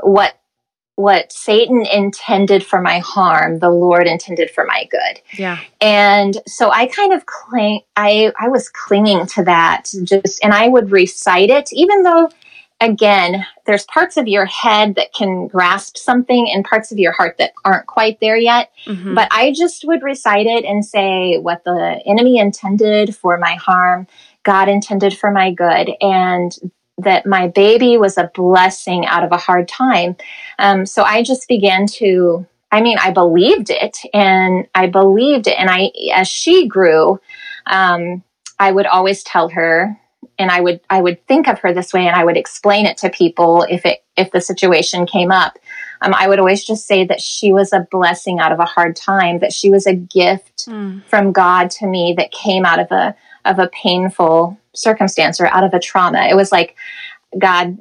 what 0.00 0.38
what 0.96 1.30
Satan 1.30 1.84
intended 1.84 2.64
for 2.64 2.80
my 2.80 3.00
harm, 3.00 3.58
the 3.58 3.68
Lord 3.68 4.06
intended 4.06 4.50
for 4.50 4.64
my 4.64 4.88
good. 4.90 5.20
Yeah. 5.36 5.58
And 5.78 6.38
so 6.46 6.70
I 6.70 6.86
kind 6.86 7.12
of 7.12 7.26
cling 7.26 7.82
I 7.96 8.32
I 8.40 8.48
was 8.48 8.70
clinging 8.70 9.26
to 9.26 9.44
that 9.44 9.90
just 10.04 10.42
and 10.42 10.54
I 10.54 10.68
would 10.68 10.90
recite 10.90 11.50
it 11.50 11.70
even 11.72 12.02
though 12.02 12.30
again, 12.80 13.46
there's 13.64 13.84
parts 13.84 14.16
of 14.16 14.28
your 14.28 14.44
head 14.44 14.94
that 14.96 15.12
can 15.14 15.48
grasp 15.48 15.96
something 15.96 16.50
and 16.50 16.64
parts 16.64 16.92
of 16.92 16.98
your 16.98 17.12
heart 17.12 17.36
that 17.38 17.52
aren't 17.64 17.86
quite 17.86 18.20
there 18.20 18.36
yet. 18.36 18.70
Mm-hmm. 18.86 19.14
But 19.14 19.28
I 19.30 19.52
just 19.52 19.84
would 19.86 20.02
recite 20.02 20.46
it 20.46 20.64
and 20.64 20.84
say 20.84 21.38
what 21.38 21.64
the 21.64 22.00
enemy 22.06 22.38
intended 22.38 23.16
for 23.16 23.38
my 23.38 23.54
harm, 23.54 24.06
God 24.42 24.68
intended 24.68 25.16
for 25.16 25.30
my 25.30 25.52
good. 25.52 25.90
And 26.00 26.56
that 26.98 27.26
my 27.26 27.48
baby 27.48 27.96
was 27.96 28.16
a 28.16 28.30
blessing 28.34 29.04
out 29.06 29.22
of 29.22 29.32
a 29.32 29.36
hard 29.36 29.68
time. 29.68 30.16
Um, 30.58 30.86
so 30.86 31.02
I 31.02 31.22
just 31.22 31.46
began 31.46 31.86
to, 31.86 32.46
I 32.72 32.80
mean, 32.80 32.96
I 32.98 33.10
believed 33.10 33.68
it 33.70 33.98
and 34.14 34.66
I 34.74 34.86
believed 34.86 35.46
it. 35.46 35.58
And 35.58 35.68
I, 35.70 35.90
as 36.14 36.26
she 36.28 36.66
grew, 36.66 37.20
um, 37.66 38.22
I 38.58 38.72
would 38.72 38.86
always 38.86 39.22
tell 39.22 39.50
her, 39.50 39.98
and 40.38 40.50
I 40.50 40.60
would, 40.60 40.80
I 40.90 41.00
would 41.00 41.24
think 41.26 41.48
of 41.48 41.58
her 41.60 41.72
this 41.72 41.92
way 41.92 42.06
and 42.06 42.16
I 42.16 42.24
would 42.24 42.36
explain 42.36 42.86
it 42.86 42.96
to 42.98 43.10
people 43.10 43.66
if 43.68 43.86
it, 43.86 44.04
if 44.16 44.30
the 44.32 44.40
situation 44.40 45.06
came 45.06 45.30
up. 45.30 45.58
Um, 46.02 46.14
I 46.14 46.28
would 46.28 46.38
always 46.38 46.64
just 46.64 46.86
say 46.86 47.04
that 47.04 47.20
she 47.20 47.52
was 47.52 47.72
a 47.72 47.86
blessing 47.90 48.38
out 48.38 48.52
of 48.52 48.60
a 48.60 48.64
hard 48.64 48.96
time, 48.96 49.38
that 49.38 49.52
she 49.52 49.70
was 49.70 49.86
a 49.86 49.94
gift 49.94 50.66
mm. 50.66 51.02
from 51.06 51.32
God 51.32 51.70
to 51.72 51.86
me 51.86 52.14
that 52.18 52.32
came 52.32 52.66
out 52.66 52.78
of 52.78 52.90
a, 52.90 53.14
of 53.44 53.58
a 53.58 53.68
painful 53.68 54.58
circumstance 54.74 55.40
or 55.40 55.46
out 55.46 55.64
of 55.64 55.72
a 55.72 55.80
trauma. 55.80 56.26
It 56.30 56.36
was 56.36 56.52
like 56.52 56.76
God 57.38 57.78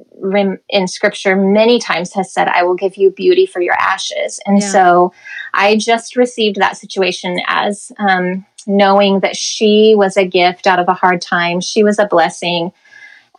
in 0.69 0.87
scripture 0.87 1.35
many 1.35 1.79
times 1.79 2.13
has 2.13 2.31
said, 2.31 2.47
I 2.47 2.63
will 2.63 2.75
give 2.75 2.97
you 2.97 3.11
beauty 3.11 3.45
for 3.45 3.61
your 3.61 3.75
ashes. 3.75 4.39
And 4.45 4.61
yeah. 4.61 4.71
so 4.71 5.13
I 5.53 5.77
just 5.77 6.15
received 6.15 6.57
that 6.57 6.77
situation 6.77 7.39
as 7.47 7.91
um, 7.99 8.45
knowing 8.67 9.19
that 9.21 9.35
she 9.35 9.93
was 9.95 10.17
a 10.17 10.25
gift 10.25 10.67
out 10.67 10.79
of 10.79 10.87
a 10.87 10.93
hard 10.93 11.21
time. 11.21 11.61
She 11.61 11.83
was 11.83 11.99
a 11.99 12.07
blessing 12.07 12.71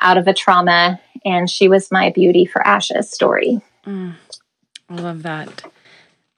out 0.01 0.19
of 0.19 0.29
a 0.29 0.35
trauma, 0.35 1.01
and 1.25 1.49
she 1.51 1.69
was 1.69 1.91
my 1.91 2.11
beauty 2.11 2.45
for 2.45 2.67
ashes 2.67 3.11
story. 3.11 3.61
Mm, 3.87 4.15
I 4.91 4.95
love 4.95 5.23
that. 5.23 5.65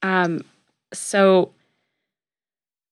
Um, 0.02 0.44
so 0.92 1.50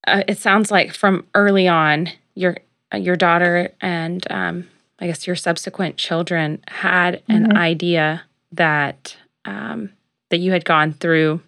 uh, 0.06 0.22
it 0.28 0.38
sounds 0.38 0.70
like 0.70 0.92
from 0.92 1.26
early 1.34 1.68
on, 1.68 2.10
your 2.34 2.58
uh, 2.92 2.98
your 2.98 3.16
daughter 3.16 3.72
and 3.80 4.24
um, 4.30 4.68
I 4.98 5.06
guess 5.06 5.26
your 5.26 5.36
subsequent 5.36 5.96
children 5.96 6.62
had 6.68 7.22
mm-hmm. 7.24 7.32
an 7.32 7.56
idea 7.56 8.22
that 8.52 9.16
um, 9.44 9.90
that 10.30 10.38
you 10.38 10.52
had 10.52 10.64
gone 10.64 10.92
through 10.92 11.40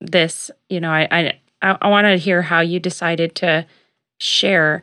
this. 0.00 0.50
You 0.68 0.80
know, 0.80 0.90
I 0.90 1.38
I, 1.62 1.78
I 1.80 1.88
want 1.88 2.06
to 2.06 2.16
hear 2.16 2.42
how 2.42 2.60
you 2.60 2.80
decided 2.80 3.34
to 3.36 3.66
share 4.22 4.82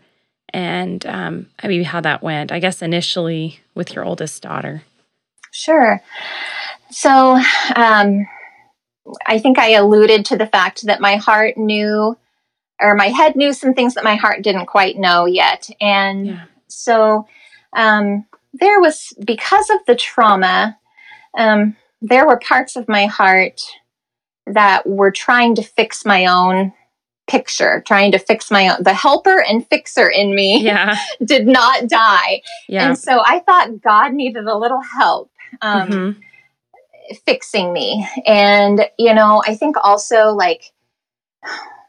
and 0.51 1.05
um, 1.05 1.47
maybe 1.63 1.83
how 1.83 2.01
that 2.01 2.21
went. 2.21 2.51
I 2.51 2.59
guess 2.59 2.81
initially 2.81 3.59
with 3.75 3.93
your 3.93 4.03
oldest 4.03 4.41
daughter. 4.43 4.83
Sure. 5.51 6.01
So 6.91 7.39
um, 7.75 8.27
I 9.25 9.39
think 9.39 9.57
I 9.57 9.71
alluded 9.71 10.25
to 10.25 10.37
the 10.37 10.47
fact 10.47 10.85
that 10.85 11.01
my 11.01 11.15
heart 11.15 11.57
knew 11.57 12.17
or 12.81 12.95
my 12.95 13.07
head 13.07 13.35
knew 13.35 13.53
some 13.53 13.73
things 13.73 13.93
that 13.95 14.03
my 14.03 14.15
heart 14.15 14.41
didn't 14.41 14.67
quite 14.67 14.97
know 14.97 15.25
yet. 15.25 15.69
And 15.81 16.27
yeah. 16.27 16.45
so 16.67 17.27
um, 17.75 18.25
there 18.53 18.79
was, 18.79 19.13
because 19.23 19.69
of 19.69 19.79
the 19.85 19.95
trauma, 19.95 20.77
um, 21.37 21.75
there 22.01 22.25
were 22.25 22.39
parts 22.39 22.75
of 22.75 22.87
my 22.87 23.05
heart 23.05 23.61
that 24.47 24.87
were 24.87 25.11
trying 25.11 25.55
to 25.55 25.61
fix 25.61 26.05
my 26.05 26.25
own 26.25 26.73
picture, 27.29 27.83
trying 27.85 28.11
to 28.11 28.19
fix 28.19 28.51
my 28.51 28.69
own. 28.69 28.83
The 28.83 28.93
helper 28.93 29.43
and 29.43 29.65
fixer 29.67 30.09
in 30.09 30.35
me 30.35 30.61
yeah. 30.63 30.97
did 31.23 31.47
not 31.47 31.87
die. 31.87 32.41
Yeah. 32.67 32.89
And 32.89 32.97
so 32.97 33.21
I 33.25 33.39
thought 33.39 33.81
God 33.81 34.13
needed 34.13 34.45
a 34.45 34.57
little 34.57 34.81
help. 34.81 35.31
Um, 35.61 35.89
mm-hmm. 35.89 36.19
Fixing 37.25 37.73
me. 37.73 38.07
And, 38.25 38.87
you 38.99 39.13
know, 39.13 39.41
I 39.47 39.55
think 39.55 39.77
also 39.83 40.29
like 40.29 40.71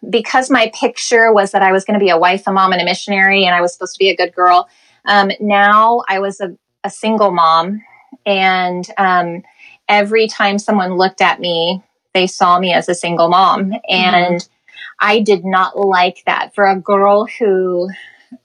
because 0.08 0.50
my 0.50 0.70
picture 0.74 1.32
was 1.32 1.52
that 1.52 1.62
I 1.62 1.72
was 1.72 1.84
going 1.84 1.98
to 1.98 2.02
be 2.02 2.10
a 2.10 2.18
wife, 2.18 2.44
a 2.46 2.52
mom, 2.52 2.72
and 2.72 2.80
a 2.80 2.84
missionary, 2.84 3.44
and 3.44 3.54
I 3.54 3.60
was 3.60 3.72
supposed 3.72 3.94
to 3.94 3.98
be 3.98 4.08
a 4.08 4.16
good 4.16 4.34
girl. 4.34 4.68
Um, 5.04 5.30
now 5.40 6.02
I 6.08 6.20
was 6.20 6.40
a, 6.40 6.56
a 6.84 6.90
single 6.90 7.30
mom, 7.30 7.82
and 8.24 8.86
um, 8.96 9.42
every 9.88 10.26
time 10.26 10.58
someone 10.58 10.96
looked 10.96 11.20
at 11.20 11.40
me, 11.40 11.82
they 12.14 12.26
saw 12.26 12.58
me 12.58 12.72
as 12.72 12.88
a 12.88 12.94
single 12.94 13.28
mom. 13.28 13.72
And 13.88 14.36
mm-hmm. 14.36 14.59
I 15.00 15.20
did 15.20 15.44
not 15.44 15.78
like 15.78 16.22
that 16.26 16.54
for 16.54 16.66
a 16.66 16.78
girl 16.78 17.26
who 17.26 17.88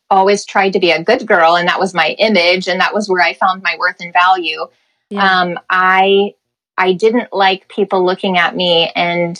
always 0.10 0.46
tried 0.46 0.74
to 0.74 0.80
be 0.80 0.92
a 0.92 1.04
good 1.04 1.28
girl, 1.28 1.56
and 1.56 1.68
that 1.68 1.80
was 1.80 1.94
my 1.94 2.16
image, 2.20 2.68
and 2.68 2.80
that 2.80 2.94
was 2.94 3.10
where 3.10 3.22
I 3.22 3.34
found 3.34 3.64
my 3.64 3.76
worth 3.78 3.98
and 4.00 4.14
value. 4.14 4.66
Yeah. 5.10 5.42
Um, 5.42 5.60
I 5.70 6.34
I 6.78 6.94
didn't 6.94 7.34
like 7.34 7.68
people 7.68 8.06
looking 8.06 8.38
at 8.38 8.56
me 8.56 8.92
and 8.96 9.40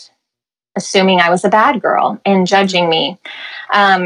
assuming 0.76 1.20
I 1.20 1.30
was 1.30 1.44
a 1.46 1.50
bad 1.50 1.82
girl 1.82 2.20
and 2.26 2.48
judging 2.48 2.90
me. 2.90 3.18
Um, 3.74 4.06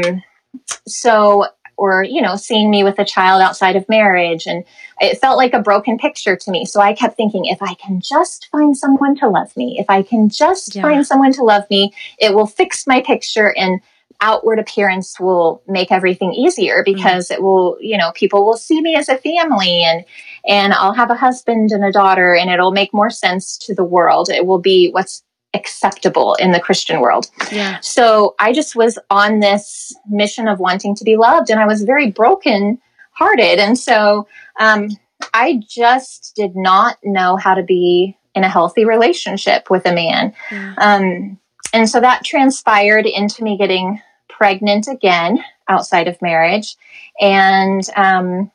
so, 0.86 1.46
or, 1.80 2.02
you 2.02 2.20
know, 2.20 2.36
seeing 2.36 2.70
me 2.70 2.84
with 2.84 2.98
a 2.98 3.06
child 3.06 3.40
outside 3.40 3.74
of 3.74 3.88
marriage. 3.88 4.46
And 4.46 4.64
it 5.00 5.18
felt 5.18 5.38
like 5.38 5.54
a 5.54 5.62
broken 5.62 5.96
picture 5.96 6.36
to 6.36 6.50
me. 6.50 6.66
So 6.66 6.78
I 6.78 6.92
kept 6.92 7.16
thinking, 7.16 7.46
if 7.46 7.62
I 7.62 7.72
can 7.72 8.00
just 8.00 8.48
find 8.52 8.76
someone 8.76 9.16
to 9.16 9.28
love 9.28 9.56
me, 9.56 9.78
if 9.78 9.88
I 9.88 10.02
can 10.02 10.28
just 10.28 10.76
yeah. 10.76 10.82
find 10.82 11.06
someone 11.06 11.32
to 11.32 11.42
love 11.42 11.64
me, 11.70 11.94
it 12.18 12.34
will 12.34 12.46
fix 12.46 12.86
my 12.86 13.00
picture 13.00 13.54
and 13.56 13.80
outward 14.20 14.58
appearance 14.58 15.18
will 15.18 15.62
make 15.66 15.90
everything 15.90 16.34
easier 16.34 16.82
because 16.84 17.28
mm-hmm. 17.28 17.40
it 17.40 17.42
will, 17.42 17.78
you 17.80 17.96
know, 17.96 18.12
people 18.12 18.44
will 18.44 18.58
see 18.58 18.82
me 18.82 18.94
as 18.94 19.08
a 19.08 19.16
family 19.16 19.82
and, 19.82 20.04
and 20.46 20.74
I'll 20.74 20.92
have 20.92 21.10
a 21.10 21.14
husband 21.14 21.72
and 21.72 21.82
a 21.82 21.90
daughter 21.90 22.34
and 22.34 22.50
it'll 22.50 22.72
make 22.72 22.92
more 22.92 23.08
sense 23.08 23.56
to 23.56 23.74
the 23.74 23.84
world. 23.84 24.28
It 24.28 24.44
will 24.44 24.60
be 24.60 24.90
what's 24.90 25.22
acceptable 25.54 26.34
in 26.34 26.52
the 26.52 26.60
Christian 26.60 27.00
world. 27.00 27.26
Yeah. 27.50 27.80
So 27.80 28.34
I 28.38 28.52
just 28.52 28.76
was 28.76 28.98
on 29.10 29.40
this 29.40 29.94
mission 30.08 30.48
of 30.48 30.58
wanting 30.58 30.94
to 30.96 31.04
be 31.04 31.16
loved, 31.16 31.50
and 31.50 31.60
I 31.60 31.66
was 31.66 31.82
very 31.82 32.10
broken 32.10 32.78
hearted. 33.12 33.58
And 33.58 33.78
so 33.78 34.26
um, 34.58 34.88
I 35.34 35.60
just 35.68 36.34
did 36.34 36.56
not 36.56 36.96
know 37.04 37.36
how 37.36 37.54
to 37.54 37.62
be 37.62 38.16
in 38.34 38.44
a 38.44 38.48
healthy 38.48 38.84
relationship 38.84 39.70
with 39.70 39.86
a 39.86 39.94
man. 39.94 40.32
Yeah. 40.50 40.74
Um, 40.78 41.38
and 41.72 41.88
so 41.88 42.00
that 42.00 42.24
transpired 42.24 43.06
into 43.06 43.44
me 43.44 43.58
getting 43.58 44.00
pregnant 44.28 44.88
again 44.88 45.44
outside 45.68 46.08
of 46.08 46.20
marriage. 46.22 46.76
And 47.20 47.82
um, 47.96 48.50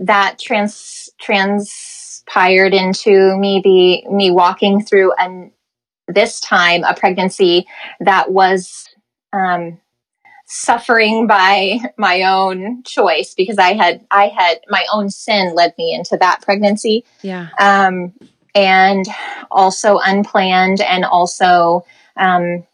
that 0.00 0.38
trans 0.38 1.10
transpired 1.20 2.72
into 2.72 3.36
me 3.36 3.60
be 3.62 4.06
me 4.10 4.30
walking 4.30 4.82
through 4.82 5.12
an 5.18 5.52
this 6.12 6.40
time 6.40 6.84
a 6.84 6.94
pregnancy 6.94 7.66
that 8.00 8.30
was 8.30 8.88
um, 9.32 9.78
suffering 10.46 11.26
by 11.26 11.78
my 11.96 12.22
own 12.22 12.82
choice 12.82 13.34
because 13.36 13.58
I 13.58 13.74
had 13.74 14.04
I 14.10 14.26
had 14.26 14.60
my 14.68 14.84
own 14.92 15.10
sin 15.10 15.54
led 15.54 15.74
me 15.78 15.94
into 15.94 16.16
that 16.16 16.42
pregnancy. 16.42 17.04
Yeah. 17.22 17.48
Um, 17.58 18.12
and 18.54 19.06
also 19.50 19.98
unplanned 19.98 20.80
and 20.80 21.04
also 21.04 21.84
um, 22.16 22.66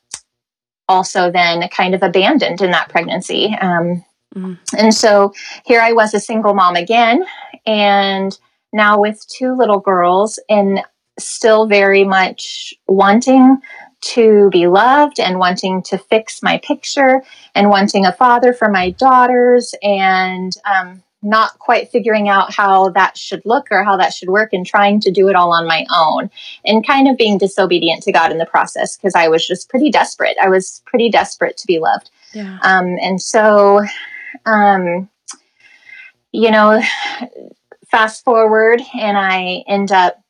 also 0.88 1.30
then 1.30 1.68
kind 1.68 1.94
of 1.94 2.02
abandoned 2.02 2.60
in 2.62 2.70
that 2.70 2.88
pregnancy. 2.88 3.54
Um, 3.60 4.04
mm. 4.34 4.58
And 4.78 4.94
so 4.94 5.32
here 5.64 5.80
I 5.80 5.92
was 5.92 6.14
a 6.14 6.20
single 6.20 6.54
mom 6.54 6.76
again, 6.76 7.24
and 7.66 8.36
now 8.72 8.98
with 9.00 9.22
two 9.28 9.54
little 9.54 9.80
girls, 9.80 10.38
and 10.48 10.80
still 11.18 11.66
very 11.66 12.04
much 12.04 12.74
wanting 12.86 13.58
to 14.00 14.50
be 14.50 14.66
loved 14.66 15.18
and 15.18 15.38
wanting 15.38 15.82
to 15.82 15.98
fix 15.98 16.42
my 16.42 16.58
picture 16.58 17.22
and 17.54 17.70
wanting 17.70 18.04
a 18.04 18.12
father 18.12 18.52
for 18.52 18.70
my 18.70 18.90
daughters 18.90 19.74
and 19.82 20.56
um, 20.64 21.02
not 21.22 21.58
quite 21.58 21.90
figuring 21.90 22.28
out 22.28 22.54
how 22.54 22.90
that 22.90 23.16
should 23.16 23.42
look 23.44 23.66
or 23.70 23.82
how 23.82 23.96
that 23.96 24.12
should 24.12 24.28
work 24.28 24.52
and 24.52 24.66
trying 24.66 25.00
to 25.00 25.10
do 25.10 25.28
it 25.28 25.34
all 25.34 25.52
on 25.52 25.66
my 25.66 25.84
own 25.96 26.30
and 26.64 26.86
kind 26.86 27.08
of 27.08 27.16
being 27.16 27.38
disobedient 27.38 28.02
to 28.02 28.12
God 28.12 28.30
in 28.30 28.38
the 28.38 28.46
process 28.46 28.96
because 28.96 29.14
I 29.14 29.28
was 29.28 29.46
just 29.46 29.68
pretty 29.68 29.90
desperate. 29.90 30.36
I 30.40 30.48
was 30.48 30.82
pretty 30.86 31.10
desperate 31.10 31.56
to 31.56 31.66
be 31.66 31.78
loved. 31.78 32.10
Yeah. 32.32 32.58
Um, 32.62 32.96
and 33.00 33.20
so, 33.20 33.82
um, 34.44 35.08
you 36.32 36.50
know, 36.50 36.80
fast 37.90 38.24
forward, 38.24 38.82
and 38.94 39.16
I 39.16 39.64
end 39.66 39.90
up 39.90 40.22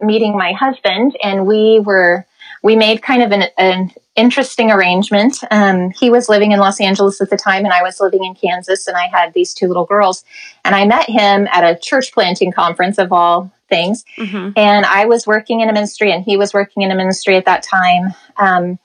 meeting 0.00 0.36
my 0.36 0.52
husband, 0.52 1.16
and 1.22 1.46
we 1.46 1.80
were 1.80 2.26
we 2.62 2.76
made 2.76 3.00
kind 3.02 3.22
of 3.22 3.32
an, 3.32 3.44
an 3.56 3.90
interesting 4.16 4.70
arrangement. 4.70 5.38
Um, 5.50 5.90
he 5.98 6.10
was 6.10 6.28
living 6.28 6.52
in 6.52 6.58
Los 6.58 6.80
Angeles 6.80 7.20
at 7.20 7.30
the 7.30 7.36
time, 7.36 7.64
and 7.64 7.72
I 7.72 7.82
was 7.82 8.00
living 8.00 8.24
in 8.24 8.34
Kansas, 8.34 8.86
and 8.86 8.96
I 8.96 9.06
had 9.06 9.32
these 9.32 9.54
two 9.54 9.66
little 9.66 9.86
girls. 9.86 10.24
And 10.64 10.74
I 10.74 10.84
met 10.84 11.08
him 11.08 11.48
at 11.50 11.64
a 11.64 11.78
church 11.80 12.12
planting 12.12 12.52
conference 12.52 12.98
of 12.98 13.12
all 13.12 13.50
things. 13.70 14.04
Mm-hmm. 14.18 14.50
And 14.56 14.84
I 14.84 15.06
was 15.06 15.26
working 15.26 15.60
in 15.60 15.70
a 15.70 15.72
ministry, 15.72 16.12
and 16.12 16.22
he 16.22 16.36
was 16.36 16.52
working 16.52 16.82
in 16.82 16.90
a 16.90 16.94
ministry 16.94 17.36
at 17.36 17.46
that 17.46 17.62
time. 17.62 18.14
Um, 18.36 18.78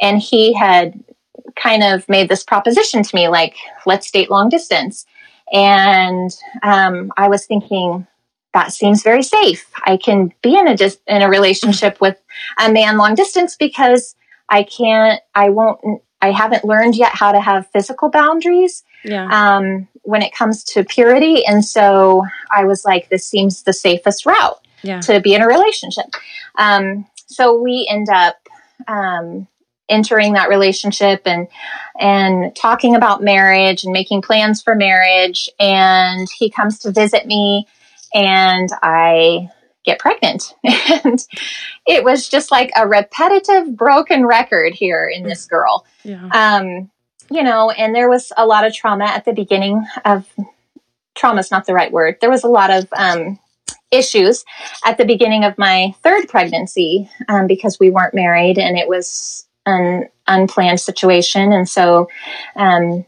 and 0.00 0.20
he 0.20 0.52
had 0.52 1.02
kind 1.60 1.82
of 1.82 2.08
made 2.08 2.28
this 2.28 2.44
proposition 2.44 3.02
to 3.02 3.16
me, 3.16 3.28
like, 3.28 3.56
let's 3.86 4.10
date 4.10 4.30
long 4.30 4.48
distance. 4.48 5.04
And 5.52 6.30
um, 6.62 7.12
I 7.16 7.28
was 7.28 7.46
thinking, 7.46 8.06
that 8.56 8.72
seems 8.72 9.02
very 9.02 9.22
safe. 9.22 9.70
I 9.84 9.98
can 9.98 10.32
be 10.40 10.56
in 10.56 10.66
a 10.66 10.74
dis- 10.74 10.98
in 11.06 11.20
a 11.20 11.28
relationship 11.28 12.00
with 12.00 12.16
a 12.58 12.72
man 12.72 12.96
long 12.96 13.14
distance 13.14 13.54
because 13.54 14.16
I 14.48 14.62
can't. 14.62 15.20
I 15.34 15.50
won't. 15.50 15.78
I 16.22 16.30
haven't 16.30 16.64
learned 16.64 16.96
yet 16.96 17.12
how 17.12 17.32
to 17.32 17.40
have 17.40 17.68
physical 17.68 18.08
boundaries 18.08 18.82
yeah. 19.04 19.28
um, 19.30 19.86
when 20.02 20.22
it 20.22 20.34
comes 20.34 20.64
to 20.64 20.84
purity, 20.84 21.44
and 21.44 21.62
so 21.62 22.24
I 22.50 22.64
was 22.64 22.82
like, 22.82 23.10
this 23.10 23.26
seems 23.26 23.62
the 23.62 23.74
safest 23.74 24.24
route 24.24 24.58
yeah. 24.82 25.00
to 25.02 25.20
be 25.20 25.34
in 25.34 25.42
a 25.42 25.46
relationship. 25.46 26.06
Um, 26.56 27.06
so 27.26 27.60
we 27.60 27.86
end 27.90 28.08
up 28.08 28.36
um, 28.88 29.46
entering 29.90 30.32
that 30.32 30.48
relationship 30.48 31.20
and 31.26 31.46
and 32.00 32.56
talking 32.56 32.96
about 32.96 33.22
marriage 33.22 33.84
and 33.84 33.92
making 33.92 34.22
plans 34.22 34.62
for 34.62 34.74
marriage. 34.74 35.50
And 35.60 36.26
he 36.38 36.48
comes 36.48 36.78
to 36.78 36.90
visit 36.90 37.26
me 37.26 37.66
and 38.16 38.70
I 38.82 39.50
get 39.84 40.00
pregnant. 40.00 40.54
and 40.64 41.24
it 41.86 42.02
was 42.02 42.28
just 42.28 42.50
like 42.50 42.72
a 42.74 42.88
repetitive 42.88 43.76
broken 43.76 44.26
record 44.26 44.74
here 44.74 45.08
in 45.08 45.22
this 45.22 45.46
girl. 45.46 45.86
Yeah. 46.02 46.28
Um, 46.32 46.90
you 47.30 47.42
know, 47.42 47.70
and 47.70 47.94
there 47.94 48.08
was 48.08 48.32
a 48.36 48.46
lot 48.46 48.66
of 48.66 48.74
trauma 48.74 49.04
at 49.04 49.24
the 49.24 49.32
beginning 49.32 49.84
of 50.04 50.26
trauma 51.14 51.40
is 51.40 51.50
not 51.50 51.66
the 51.66 51.74
right 51.74 51.92
word. 51.92 52.16
There 52.20 52.30
was 52.30 52.44
a 52.44 52.48
lot 52.48 52.70
of 52.70 52.88
um, 52.96 53.38
issues 53.90 54.44
at 54.84 54.96
the 54.96 55.04
beginning 55.04 55.44
of 55.44 55.58
my 55.58 55.94
third 56.02 56.28
pregnancy 56.28 57.10
um, 57.28 57.46
because 57.46 57.78
we 57.78 57.90
weren't 57.90 58.14
married 58.14 58.58
and 58.58 58.78
it 58.78 58.88
was 58.88 59.46
an 59.66 60.08
unplanned 60.26 60.80
situation. 60.80 61.52
And 61.52 61.68
so, 61.68 62.08
um, 62.54 63.04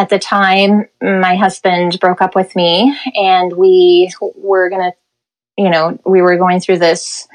at 0.00 0.08
the 0.08 0.18
time, 0.18 0.86
my 1.02 1.36
husband 1.36 2.00
broke 2.00 2.22
up 2.22 2.34
with 2.34 2.56
me, 2.56 2.96
and 3.14 3.52
we 3.52 4.10
were 4.34 4.70
going 4.70 4.90
to, 4.90 4.96
you 5.62 5.68
know, 5.68 5.98
we 6.06 6.22
were 6.22 6.38
going 6.38 6.58
through 6.58 6.78
this. 6.78 7.28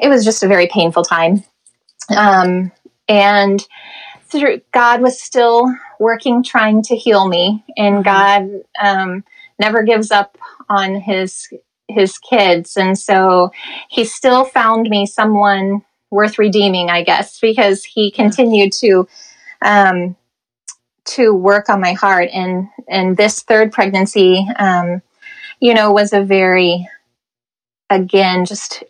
It 0.00 0.08
was 0.08 0.24
just 0.24 0.44
a 0.44 0.48
very 0.48 0.68
painful 0.68 1.02
time. 1.02 1.42
Um, 2.16 2.70
and 3.08 3.66
through 4.28 4.60
God 4.72 5.02
was 5.02 5.20
still 5.20 5.74
working, 5.98 6.44
trying 6.44 6.82
to 6.84 6.94
heal 6.94 7.26
me, 7.26 7.64
and 7.76 8.04
mm-hmm. 8.04 8.52
God 8.54 8.62
um, 8.80 9.24
never 9.58 9.82
gives 9.82 10.12
up 10.12 10.38
on 10.68 10.94
his 11.00 11.48
his 11.88 12.16
kids, 12.18 12.76
and 12.76 12.96
so 12.96 13.50
He 13.88 14.04
still 14.04 14.44
found 14.44 14.88
me 14.88 15.04
someone 15.04 15.82
worth 16.12 16.38
redeeming, 16.38 16.90
I 16.90 17.02
guess, 17.02 17.40
because 17.40 17.82
He 17.82 18.12
continued 18.12 18.72
to 18.74 19.08
um, 19.62 20.14
to 21.08 21.34
work 21.34 21.68
on 21.68 21.80
my 21.80 21.92
heart. 21.92 22.28
And 22.32 22.68
and 22.88 23.16
this 23.16 23.42
third 23.42 23.72
pregnancy 23.72 24.46
um, 24.58 25.02
you 25.60 25.74
know 25.74 25.92
was 25.92 26.12
a 26.12 26.22
very 26.22 26.88
again 27.90 28.44
just 28.44 28.84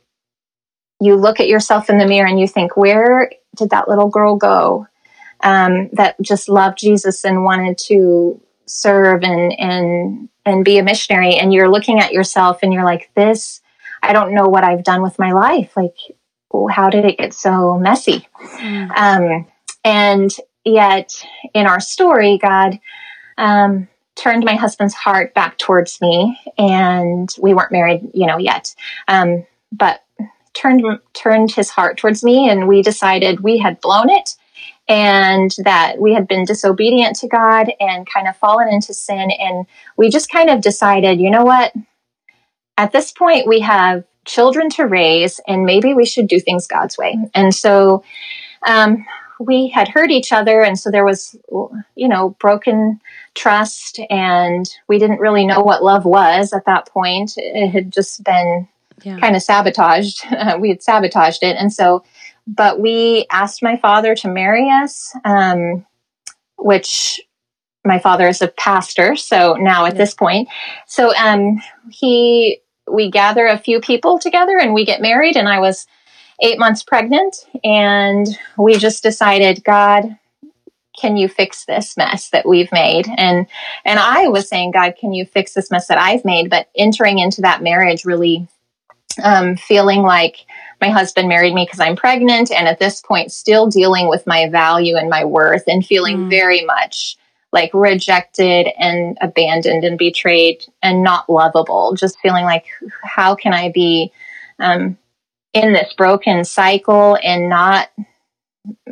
you 1.00 1.14
look 1.14 1.40
at 1.40 1.48
yourself 1.48 1.88
in 1.88 1.98
the 1.98 2.06
mirror 2.06 2.26
and 2.26 2.40
you 2.40 2.48
think 2.48 2.76
where 2.76 3.30
did 3.56 3.70
that 3.70 3.88
little 3.88 4.08
girl 4.08 4.36
go 4.36 4.86
um, 5.42 5.88
that 5.92 6.20
just 6.20 6.48
loved 6.48 6.78
jesus 6.78 7.24
and 7.24 7.44
wanted 7.44 7.78
to 7.78 8.40
serve 8.66 9.22
and 9.22 9.52
and 9.58 10.28
and 10.44 10.64
be 10.64 10.78
a 10.78 10.82
missionary? 10.82 11.36
And 11.36 11.52
you're 11.52 11.70
looking 11.70 12.00
at 12.00 12.12
yourself 12.12 12.60
and 12.62 12.72
you're 12.72 12.84
like 12.84 13.10
this 13.14 13.60
i 14.02 14.12
don't 14.12 14.34
know 14.34 14.46
what 14.48 14.64
i've 14.64 14.84
done 14.84 15.02
with 15.02 15.18
my 15.18 15.32
life. 15.32 15.76
Like 15.76 15.94
how 16.70 16.90
did 16.90 17.04
it 17.04 17.18
get 17.18 17.34
so 17.34 17.78
messy? 17.78 18.26
Mm. 18.40 18.90
um, 18.96 19.46
and 19.84 20.36
yet 20.72 21.24
in 21.54 21.66
our 21.66 21.80
story, 21.80 22.38
God 22.38 22.78
um, 23.36 23.88
turned 24.16 24.44
my 24.44 24.56
husband's 24.56 24.94
heart 24.94 25.32
back 25.34 25.58
towards 25.58 26.00
me, 26.00 26.38
and 26.58 27.28
we 27.40 27.54
weren't 27.54 27.72
married, 27.72 28.10
you 28.12 28.26
know, 28.26 28.38
yet. 28.38 28.74
Um, 29.06 29.46
but 29.72 30.04
turned 30.54 30.84
turned 31.14 31.52
his 31.52 31.70
heart 31.70 31.96
towards 31.96 32.24
me, 32.24 32.48
and 32.48 32.68
we 32.68 32.82
decided 32.82 33.40
we 33.40 33.58
had 33.58 33.80
blown 33.80 34.10
it, 34.10 34.34
and 34.88 35.54
that 35.64 35.98
we 35.98 36.14
had 36.14 36.26
been 36.26 36.44
disobedient 36.44 37.16
to 37.16 37.28
God 37.28 37.72
and 37.78 38.08
kind 38.12 38.26
of 38.26 38.36
fallen 38.36 38.68
into 38.68 38.92
sin, 38.92 39.30
and 39.30 39.66
we 39.96 40.10
just 40.10 40.30
kind 40.30 40.50
of 40.50 40.60
decided, 40.60 41.20
you 41.20 41.30
know 41.30 41.44
what? 41.44 41.72
At 42.76 42.92
this 42.92 43.12
point, 43.12 43.46
we 43.46 43.60
have 43.60 44.04
children 44.24 44.68
to 44.70 44.84
raise, 44.84 45.40
and 45.46 45.64
maybe 45.64 45.94
we 45.94 46.04
should 46.04 46.28
do 46.28 46.40
things 46.40 46.66
God's 46.66 46.98
way. 46.98 47.16
And 47.34 47.54
so 47.54 48.02
um, 48.66 49.06
we 49.38 49.68
had 49.68 49.88
hurt 49.88 50.10
each 50.10 50.32
other 50.32 50.62
and 50.62 50.78
so 50.78 50.90
there 50.90 51.04
was 51.04 51.36
you 51.94 52.08
know 52.08 52.30
broken 52.40 53.00
trust 53.34 54.00
and 54.10 54.70
we 54.88 54.98
didn't 54.98 55.20
really 55.20 55.46
know 55.46 55.60
what 55.60 55.82
love 55.82 56.04
was 56.04 56.52
at 56.52 56.64
that 56.66 56.88
point 56.88 57.34
it 57.36 57.68
had 57.68 57.92
just 57.92 58.22
been 58.24 58.66
yeah. 59.02 59.18
kind 59.18 59.36
of 59.36 59.42
sabotaged 59.42 60.24
we 60.60 60.68
had 60.68 60.82
sabotaged 60.82 61.42
it 61.42 61.56
and 61.56 61.72
so 61.72 62.04
but 62.46 62.80
we 62.80 63.26
asked 63.30 63.62
my 63.62 63.76
father 63.76 64.14
to 64.14 64.28
marry 64.28 64.68
us 64.70 65.14
um, 65.24 65.84
which 66.56 67.20
my 67.84 67.98
father 67.98 68.26
is 68.26 68.42
a 68.42 68.48
pastor 68.48 69.14
so 69.14 69.54
now 69.54 69.84
at 69.84 69.94
yeah. 69.94 69.98
this 69.98 70.14
point 70.14 70.48
so 70.86 71.14
um, 71.16 71.60
he 71.90 72.60
we 72.90 73.10
gather 73.10 73.46
a 73.46 73.58
few 73.58 73.80
people 73.80 74.18
together 74.18 74.58
and 74.58 74.72
we 74.72 74.84
get 74.84 75.00
married 75.00 75.36
and 75.36 75.48
i 75.48 75.58
was 75.58 75.86
eight 76.40 76.58
months 76.58 76.82
pregnant, 76.82 77.46
and 77.64 78.26
we 78.56 78.76
just 78.76 79.02
decided, 79.02 79.64
God, 79.64 80.16
can 80.98 81.16
you 81.16 81.28
fix 81.28 81.64
this 81.64 81.96
mess 81.96 82.30
that 82.30 82.46
we've 82.46 82.72
made? 82.72 83.06
And 83.16 83.46
and 83.84 83.98
I 83.98 84.28
was 84.28 84.48
saying, 84.48 84.72
God, 84.72 84.94
can 84.98 85.12
you 85.12 85.24
fix 85.24 85.54
this 85.54 85.70
mess 85.70 85.86
that 85.88 85.98
I've 85.98 86.24
made? 86.24 86.50
But 86.50 86.68
entering 86.76 87.18
into 87.18 87.40
that 87.42 87.62
marriage, 87.62 88.04
really 88.04 88.48
um, 89.22 89.56
feeling 89.56 90.02
like 90.02 90.46
my 90.80 90.88
husband 90.88 91.28
married 91.28 91.54
me 91.54 91.64
because 91.64 91.80
I'm 91.80 91.96
pregnant, 91.96 92.50
and 92.50 92.68
at 92.68 92.78
this 92.78 93.00
point, 93.00 93.32
still 93.32 93.66
dealing 93.66 94.08
with 94.08 94.26
my 94.26 94.48
value 94.48 94.96
and 94.96 95.08
my 95.08 95.24
worth, 95.24 95.64
and 95.66 95.84
feeling 95.84 96.16
mm. 96.18 96.30
very 96.30 96.64
much 96.64 97.16
like 97.50 97.70
rejected 97.72 98.68
and 98.78 99.16
abandoned 99.22 99.82
and 99.82 99.98
betrayed 99.98 100.64
and 100.82 101.02
not 101.02 101.30
lovable. 101.30 101.94
Just 101.96 102.18
feeling 102.20 102.44
like, 102.44 102.66
how 103.02 103.34
can 103.34 103.54
I 103.54 103.70
be 103.70 104.12
um, 104.58 104.98
in 105.52 105.72
this 105.72 105.92
broken 105.94 106.44
cycle 106.44 107.18
and 107.22 107.48
not 107.48 107.88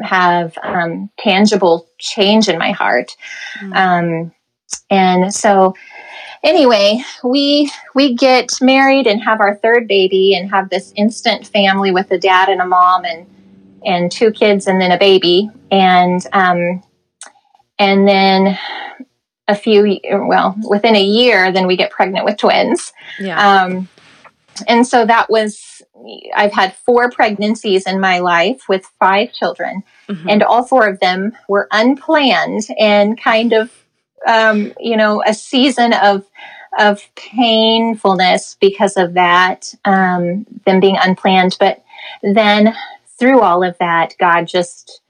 have 0.02 0.56
um, 0.62 1.10
tangible 1.18 1.88
change 1.98 2.48
in 2.48 2.58
my 2.58 2.72
heart. 2.72 3.16
Mm. 3.60 3.76
Um, 3.76 4.32
and 4.90 5.34
so, 5.34 5.74
anyway, 6.42 7.02
we 7.22 7.70
we 7.94 8.14
get 8.14 8.50
married 8.60 9.06
and 9.06 9.22
have 9.22 9.40
our 9.40 9.56
third 9.56 9.86
baby 9.86 10.34
and 10.34 10.50
have 10.50 10.70
this 10.70 10.92
instant 10.96 11.46
family 11.46 11.92
with 11.92 12.10
a 12.10 12.18
dad 12.18 12.48
and 12.48 12.60
a 12.60 12.66
mom 12.66 13.04
and 13.04 13.26
and 13.84 14.10
two 14.10 14.32
kids 14.32 14.66
and 14.66 14.80
then 14.80 14.90
a 14.90 14.98
baby 14.98 15.50
and 15.70 16.26
um, 16.32 16.82
and 17.78 18.08
then 18.08 18.58
a 19.48 19.54
few 19.54 20.00
well 20.26 20.56
within 20.68 20.96
a 20.96 21.02
year 21.02 21.52
then 21.52 21.68
we 21.68 21.76
get 21.76 21.90
pregnant 21.90 22.24
with 22.24 22.36
twins. 22.36 22.92
Yeah. 23.20 23.64
Um, 23.64 23.88
and 24.66 24.86
so 24.86 25.04
that 25.04 25.28
was 25.30 25.75
I've 26.34 26.52
had 26.52 26.74
four 26.74 27.10
pregnancies 27.10 27.86
in 27.86 28.00
my 28.00 28.18
life 28.18 28.68
with 28.68 28.86
five 28.98 29.32
children, 29.32 29.82
mm-hmm. 30.08 30.28
and 30.28 30.42
all 30.42 30.64
four 30.64 30.88
of 30.88 31.00
them 31.00 31.36
were 31.48 31.68
unplanned 31.70 32.68
and 32.78 33.20
kind 33.20 33.52
of, 33.52 33.72
um, 34.26 34.72
you 34.78 34.96
know, 34.96 35.22
a 35.26 35.34
season 35.34 35.92
of 35.92 36.24
of 36.78 37.02
painfulness 37.14 38.56
because 38.60 38.96
of 38.96 39.14
that, 39.14 39.72
um, 39.84 40.46
them 40.66 40.80
being 40.80 40.98
unplanned. 41.00 41.56
But 41.58 41.82
then 42.22 42.74
through 43.18 43.40
all 43.40 43.64
of 43.64 43.78
that, 43.78 44.14
God 44.18 44.46
just 44.46 45.00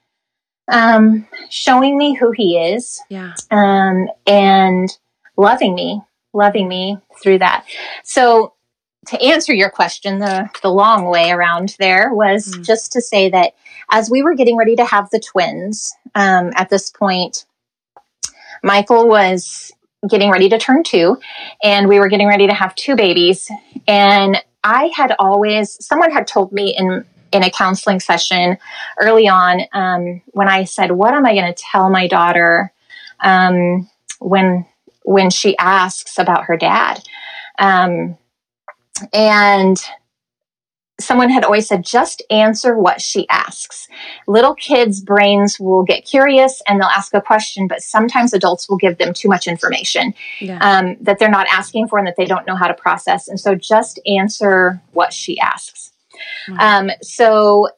um, 0.68 1.26
showing 1.50 1.98
me 1.98 2.14
who 2.14 2.32
He 2.32 2.58
is, 2.58 3.00
yeah, 3.08 3.34
um, 3.50 4.08
and 4.26 4.96
loving 5.36 5.74
me, 5.74 6.02
loving 6.32 6.68
me 6.68 6.98
through 7.22 7.38
that. 7.38 7.66
So 8.04 8.54
to 9.08 9.22
answer 9.22 9.54
your 9.54 9.70
question 9.70 10.18
the, 10.18 10.48
the 10.62 10.70
long 10.70 11.06
way 11.06 11.30
around 11.30 11.76
there 11.78 12.12
was 12.12 12.48
mm. 12.48 12.64
just 12.64 12.92
to 12.92 13.00
say 13.00 13.30
that 13.30 13.54
as 13.90 14.10
we 14.10 14.22
were 14.22 14.34
getting 14.34 14.56
ready 14.56 14.76
to 14.76 14.84
have 14.84 15.08
the 15.10 15.20
twins 15.20 15.94
um, 16.14 16.50
at 16.56 16.70
this 16.70 16.90
point, 16.90 17.44
Michael 18.62 19.08
was 19.08 19.72
getting 20.08 20.30
ready 20.30 20.48
to 20.48 20.58
turn 20.58 20.82
two, 20.82 21.18
and 21.62 21.88
we 21.88 21.98
were 21.98 22.08
getting 22.08 22.28
ready 22.28 22.46
to 22.46 22.54
have 22.54 22.74
two 22.74 22.96
babies. 22.96 23.50
And 23.86 24.42
I 24.64 24.90
had 24.94 25.14
always, 25.18 25.84
someone 25.84 26.10
had 26.10 26.26
told 26.26 26.52
me 26.52 26.74
in 26.76 27.04
in 27.32 27.42
a 27.42 27.50
counseling 27.50 28.00
session 28.00 28.56
early 29.00 29.28
on 29.28 29.60
um, 29.72 30.22
when 30.28 30.48
I 30.48 30.64
said, 30.64 30.92
"What 30.92 31.14
am 31.14 31.26
I 31.26 31.34
going 31.34 31.52
to 31.52 31.62
tell 31.70 31.90
my 31.90 32.06
daughter 32.06 32.72
um, 33.20 33.88
when 34.18 34.66
when 35.02 35.30
she 35.30 35.56
asks 35.58 36.18
about 36.18 36.44
her 36.44 36.56
dad?" 36.56 37.02
Um, 37.58 38.16
and 39.12 39.78
someone 40.98 41.28
had 41.28 41.44
always 41.44 41.68
said, 41.68 41.84
just 41.84 42.22
answer 42.30 42.76
what 42.76 43.00
she 43.00 43.28
asks. 43.28 43.86
Little 44.26 44.54
kids' 44.54 45.00
brains 45.00 45.60
will 45.60 45.82
get 45.82 46.06
curious 46.06 46.62
and 46.66 46.80
they'll 46.80 46.88
ask 46.88 47.12
a 47.12 47.20
question, 47.20 47.68
but 47.68 47.82
sometimes 47.82 48.32
adults 48.32 48.68
will 48.68 48.78
give 48.78 48.96
them 48.98 49.12
too 49.12 49.28
much 49.28 49.46
information 49.46 50.14
yeah. 50.40 50.58
um, 50.60 50.96
that 51.00 51.18
they're 51.18 51.28
not 51.28 51.46
asking 51.48 51.88
for 51.88 51.98
and 51.98 52.06
that 52.06 52.16
they 52.16 52.24
don't 52.24 52.46
know 52.46 52.56
how 52.56 52.66
to 52.66 52.74
process. 52.74 53.28
And 53.28 53.38
so 53.38 53.54
just 53.54 54.00
answer 54.06 54.80
what 54.92 55.12
she 55.12 55.38
asks. 55.38 55.92
Mm-hmm. 56.48 56.60
Um, 56.60 56.90
so 57.02 57.68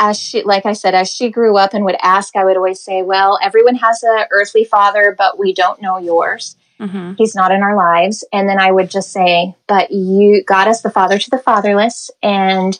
as 0.00 0.18
she, 0.18 0.42
like 0.42 0.66
I 0.66 0.72
said, 0.72 0.94
as 0.94 1.12
she 1.12 1.30
grew 1.30 1.56
up 1.56 1.74
and 1.74 1.84
would 1.84 1.96
ask, 2.02 2.34
I 2.34 2.44
would 2.44 2.56
always 2.56 2.80
say, 2.80 3.02
well, 3.02 3.38
everyone 3.40 3.76
has 3.76 4.02
an 4.02 4.24
earthly 4.32 4.64
father, 4.64 5.14
but 5.16 5.38
we 5.38 5.54
don't 5.54 5.80
know 5.80 5.98
yours. 5.98 6.56
Mm-hmm. 6.80 7.12
He's 7.16 7.34
not 7.34 7.52
in 7.52 7.62
our 7.62 7.76
lives. 7.76 8.24
And 8.32 8.48
then 8.48 8.58
I 8.58 8.72
would 8.72 8.90
just 8.90 9.12
say, 9.12 9.54
but 9.68 9.90
you, 9.90 10.42
God 10.44 10.68
is 10.68 10.82
the 10.82 10.90
father 10.90 11.18
to 11.18 11.30
the 11.30 11.38
fatherless. 11.38 12.10
And 12.22 12.78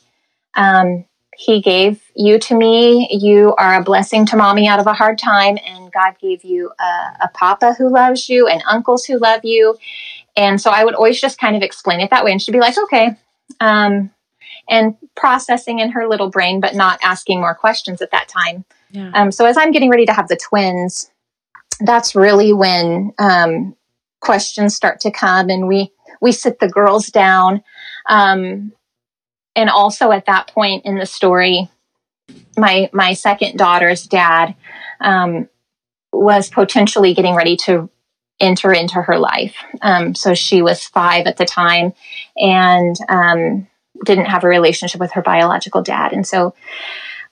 um, 0.55 1.05
he 1.37 1.61
gave 1.61 2.03
you 2.15 2.39
to 2.41 2.57
me. 2.57 3.09
You 3.11 3.55
are 3.57 3.81
a 3.81 3.85
blessing 3.85 4.27
to 4.27 4.37
mommy 4.37 4.69
out 4.69 4.81
of 4.81 4.87
a 4.87 4.95
hard 4.95 5.19
time. 5.19 5.59
And 5.65 5.93
God 5.93 6.17
gave 6.21 6.45
you 6.45 6.71
a, 6.79 7.25
a 7.25 7.31
papa 7.35 7.75
who 7.79 7.89
loves 7.89 8.29
you 8.29 8.47
and 8.47 8.63
uncles 8.69 9.05
who 9.05 9.19
love 9.19 9.45
you. 9.45 9.77
And 10.37 10.61
so 10.61 10.71
I 10.71 10.85
would 10.85 10.95
always 10.95 11.21
just 11.21 11.39
kind 11.39 11.55
of 11.57 11.63
explain 11.63 12.01
it 12.01 12.11
that 12.11 12.25
way. 12.25 12.33
And 12.33 12.43
she'd 12.43 12.53
be 12.53 12.61
like, 12.61 12.77
okay. 12.77 13.17
Um, 13.61 14.11
and 14.69 14.97
processing 15.15 15.79
in 15.79 15.93
her 15.93 16.09
little 16.09 16.31
brain, 16.31 16.61
but 16.61 16.75
not 16.75 16.99
asking 17.03 17.41
more 17.41 17.55
questions 17.55 18.01
at 18.03 18.11
that 18.11 18.29
time. 18.29 18.65
Yeah. 18.91 19.11
Um, 19.15 19.31
so 19.31 19.45
as 19.45 19.57
I'm 19.57 19.73
getting 19.73 19.91
ready 19.91 20.07
to 20.07 20.13
have 20.13 20.29
the 20.29 20.37
twins, 20.37 21.11
that's 21.81 22.15
really 22.15 22.53
when 22.53 23.13
um, 23.19 23.77
questions 24.25 24.75
start 24.75 25.01
to 25.01 25.11
come 25.11 25.51
and 25.51 25.69
we 25.69 25.93
we 26.21 26.33
sit 26.33 26.59
the 26.59 26.69
girls 26.69 27.07
down. 27.09 27.63
Um, 28.09 28.73
and 29.57 29.71
also 29.71 30.11
at 30.11 30.27
that 30.27 30.49
point 30.49 30.85
in 30.85 30.99
the 30.99 31.07
story 31.07 31.69
my 32.57 32.89
my 32.93 33.13
second 33.13 33.57
daughter's 33.57 34.05
dad 34.05 34.55
um, 35.01 35.49
was 36.13 36.49
potentially 36.49 37.15
getting 37.15 37.35
ready 37.35 37.57
to 37.57 37.91
enter 38.41 38.73
into 38.73 39.01
her 39.01 39.19
life. 39.19 39.55
Um, 39.83 40.15
so 40.15 40.35
she 40.35 40.63
was 40.63 40.85
five 40.85 41.27
at 41.27 41.37
the 41.37 41.45
time 41.45 41.93
and 42.37 42.97
um, 43.09 43.67
didn't 44.05 44.27
have 44.27 44.45
a 44.45 44.49
relationship 44.49 45.01
with 45.01 45.13
her 45.13 45.23
biological 45.23 45.83
dad. 45.83 46.13
And 46.13 46.27
so 46.27 46.55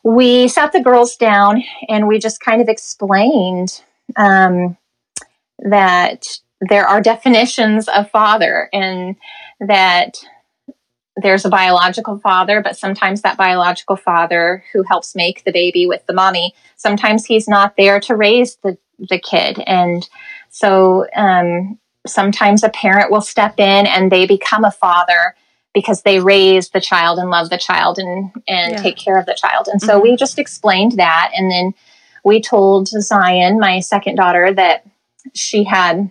we 0.05 0.49
sat 0.49 0.73
the 0.73 0.83
girls 0.83 1.17
down 1.17 1.63
and 1.89 2.07
we 2.07 2.19
just 2.19 2.41
kind 2.41 2.61
of 2.61 2.69
explained 2.69 3.83
um, 4.17 4.77
that 5.59 6.25
there 6.69 6.87
are 6.87 7.01
definitions 7.01 7.89
of 7.89 8.11
father 8.11 8.69
and 8.73 9.17
that 9.61 10.19
there's 11.17 11.45
a 11.45 11.51
biological 11.51 12.19
father, 12.19 12.63
but 12.63 12.77
sometimes 12.77 13.23
that 13.23 13.37
biological 13.37 13.97
father 13.97 14.65
who 14.73 14.83
helps 14.83 15.15
make 15.15 15.45
the 15.45 15.53
baby 15.53 15.87
with 15.87 16.05
the 16.07 16.13
mommy, 16.13 16.55
sometimes 16.77 17.27
he's 17.27 17.49
not 17.49 17.77
there 17.77 18.01
to 18.01 18.17
raise 18.17 18.57
the, 18.57 18.79
the 18.99 19.19
kid. 19.19 19.63
And 19.67 20.09
so 20.51 21.07
um, 21.15 21.79
sometimes 22.07 22.63
a 22.63 22.71
parent 22.71 23.11
will 23.11 23.21
step 23.21 23.59
in 23.59 23.87
and 23.87 24.11
they 24.11 24.27
become 24.27 24.65
a 24.65 24.71
father 24.71 25.35
because 25.75 26.03
they 26.03 26.21
raise 26.21 26.71
the 26.71 26.81
child 26.81 27.19
and 27.19 27.31
love 27.31 27.51
the 27.51 27.59
child 27.59 27.99
and, 27.99 28.31
and 28.47 28.73
yeah. 28.73 28.83
take 28.83 28.97
care 28.97 29.19
of 29.19 29.27
the 29.27 29.37
child. 29.39 29.69
And 29.71 29.81
so 29.81 29.95
mm-hmm. 29.95 30.03
we 30.03 30.17
just 30.17 30.39
explained 30.39 30.93
that. 30.93 31.33
And 31.35 31.51
then 31.51 31.75
we 32.25 32.41
told 32.41 32.89
Zion, 32.89 33.59
my 33.59 33.81
second 33.81 34.17
daughter, 34.17 34.53
that 34.55 34.87
she 35.35 35.65
had 35.65 36.11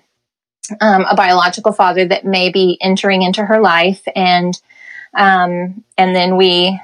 um, 0.80 1.06
a 1.10 1.16
biological 1.16 1.72
father 1.72 2.06
that 2.06 2.26
may 2.26 2.50
be 2.50 2.78
entering 2.82 3.22
into 3.24 3.44
her 3.44 3.60
life. 3.60 4.02
And 4.16 4.60
um, 5.14 5.84
and 5.98 6.16
then 6.16 6.38
we 6.38 6.80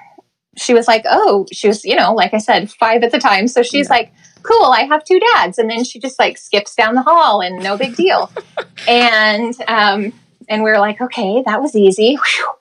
she 0.58 0.74
was 0.74 0.88
like 0.88 1.04
oh 1.06 1.46
she 1.52 1.68
was 1.68 1.86
you 1.86 1.96
know 1.96 2.16
like 2.16 2.34
i 2.34 2.40
said 2.40 2.70
five 2.72 3.04
at 3.04 3.12
the 3.12 3.20
time. 3.20 3.48
So 3.48 3.64
she's 3.64 3.88
yeah. 3.88 3.96
like 3.96 4.14
cool 4.44 4.66
i 4.66 4.82
have 4.82 5.04
two 5.04 5.20
dads. 5.36 5.58
And 5.58 5.70
then 5.70 5.84
she 5.84 6.00
just 6.00 6.20
like 6.20 6.38
skips 6.38 6.76
down 6.76 6.96
the 6.96 7.02
hall 7.02 7.42
and 7.42 7.62
no 7.64 7.78
big 7.78 7.96
deal. 7.96 8.32
And 8.88 9.54
um, 9.68 10.14
and 10.48 10.64
we 10.64 10.70
are 10.70 10.80
like 10.80 11.02
okay 11.02 11.44
that 11.46 11.62
was 11.62 11.76
easy. 11.76 12.16
Whew. 12.16 12.54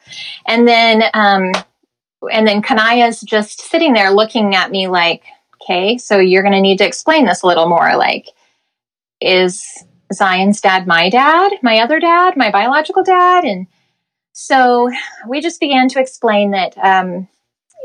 and 0.47 0.67
then 0.67 1.05
um, 1.15 1.53
and 2.33 2.49
then 2.49 2.63
kanaya's 2.63 3.21
just 3.21 3.61
sitting 3.61 3.93
there 3.93 4.11
looking 4.11 4.55
at 4.55 4.71
me 4.71 4.89
like 4.89 5.23
okay 5.61 5.99
so 5.99 6.19
you're 6.19 6.43
going 6.43 6.55
to 6.55 6.61
need 6.61 6.79
to 6.79 6.87
explain 6.87 7.27
this 7.27 7.43
a 7.43 7.47
little 7.47 7.69
more. 7.69 7.97
Like 7.97 8.29
is 9.21 9.85
Zion's 10.13 10.61
dad 10.61 10.87
my 10.87 11.11
dad, 11.11 11.53
my 11.63 11.81
other 11.81 11.99
dad, 11.99 12.37
my 12.37 12.51
biological 12.51 13.03
dad. 13.03 13.45
And 13.45 13.67
so 14.33 14.91
we 15.29 15.41
just 15.41 15.61
began 15.61 15.89
to 15.89 16.01
explain 16.01 16.51
that, 16.53 16.77
um, 16.79 17.29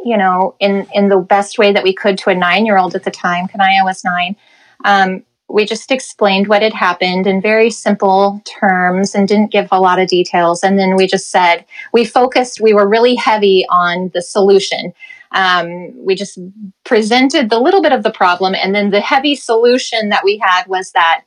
you 0.04 0.18
know, 0.18 0.56
in, 0.60 0.88
in 0.94 1.10
the 1.10 1.18
best 1.18 1.58
way 1.58 1.72
that 1.74 1.84
we 1.84 1.94
could 1.94 2.18
to 2.20 2.30
a 2.30 2.36
nine 2.36 2.66
year 2.66 2.78
old 2.78 2.96
at 2.96 3.04
the 3.04 3.12
time, 3.12 3.48
Kanaya 3.48 3.84
was 3.84 4.04
nine. 4.04 4.36
Um, 4.84 5.24
we 5.52 5.66
just 5.66 5.92
explained 5.92 6.48
what 6.48 6.62
had 6.62 6.74
happened 6.74 7.28
in 7.28 7.42
very 7.42 7.70
simple 7.70 8.42
terms 8.46 9.14
and 9.14 9.28
didn't 9.28 9.52
give 9.52 9.68
a 9.72 9.80
lot 9.80 10.00
of 10.00 10.08
details. 10.08 10.64
And 10.64 10.80
then 10.80 10.96
we 10.96 11.08
just 11.08 11.30
said, 11.30 11.66
we 11.92 12.06
focused, 12.06 12.62
we 12.62 12.74
were 12.74 12.88
really 12.88 13.16
heavy 13.16 13.66
on 13.70 14.12
the 14.14 14.22
solution. 14.22 14.94
Um, 15.34 15.94
we 16.06 16.16
just 16.16 16.40
presented 16.84 17.50
the 17.50 17.60
little 17.60 17.82
bit 17.82 17.94
of 17.94 18.04
the 18.04 18.12
problem. 18.12 18.56
And 18.56 18.74
then 18.74 18.92
the 18.92 19.02
heavy 19.02 19.36
solution 19.36 20.10
that 20.10 20.24
we 20.24 20.38
had 20.38 20.68
was 20.68 20.92
that 20.92 21.24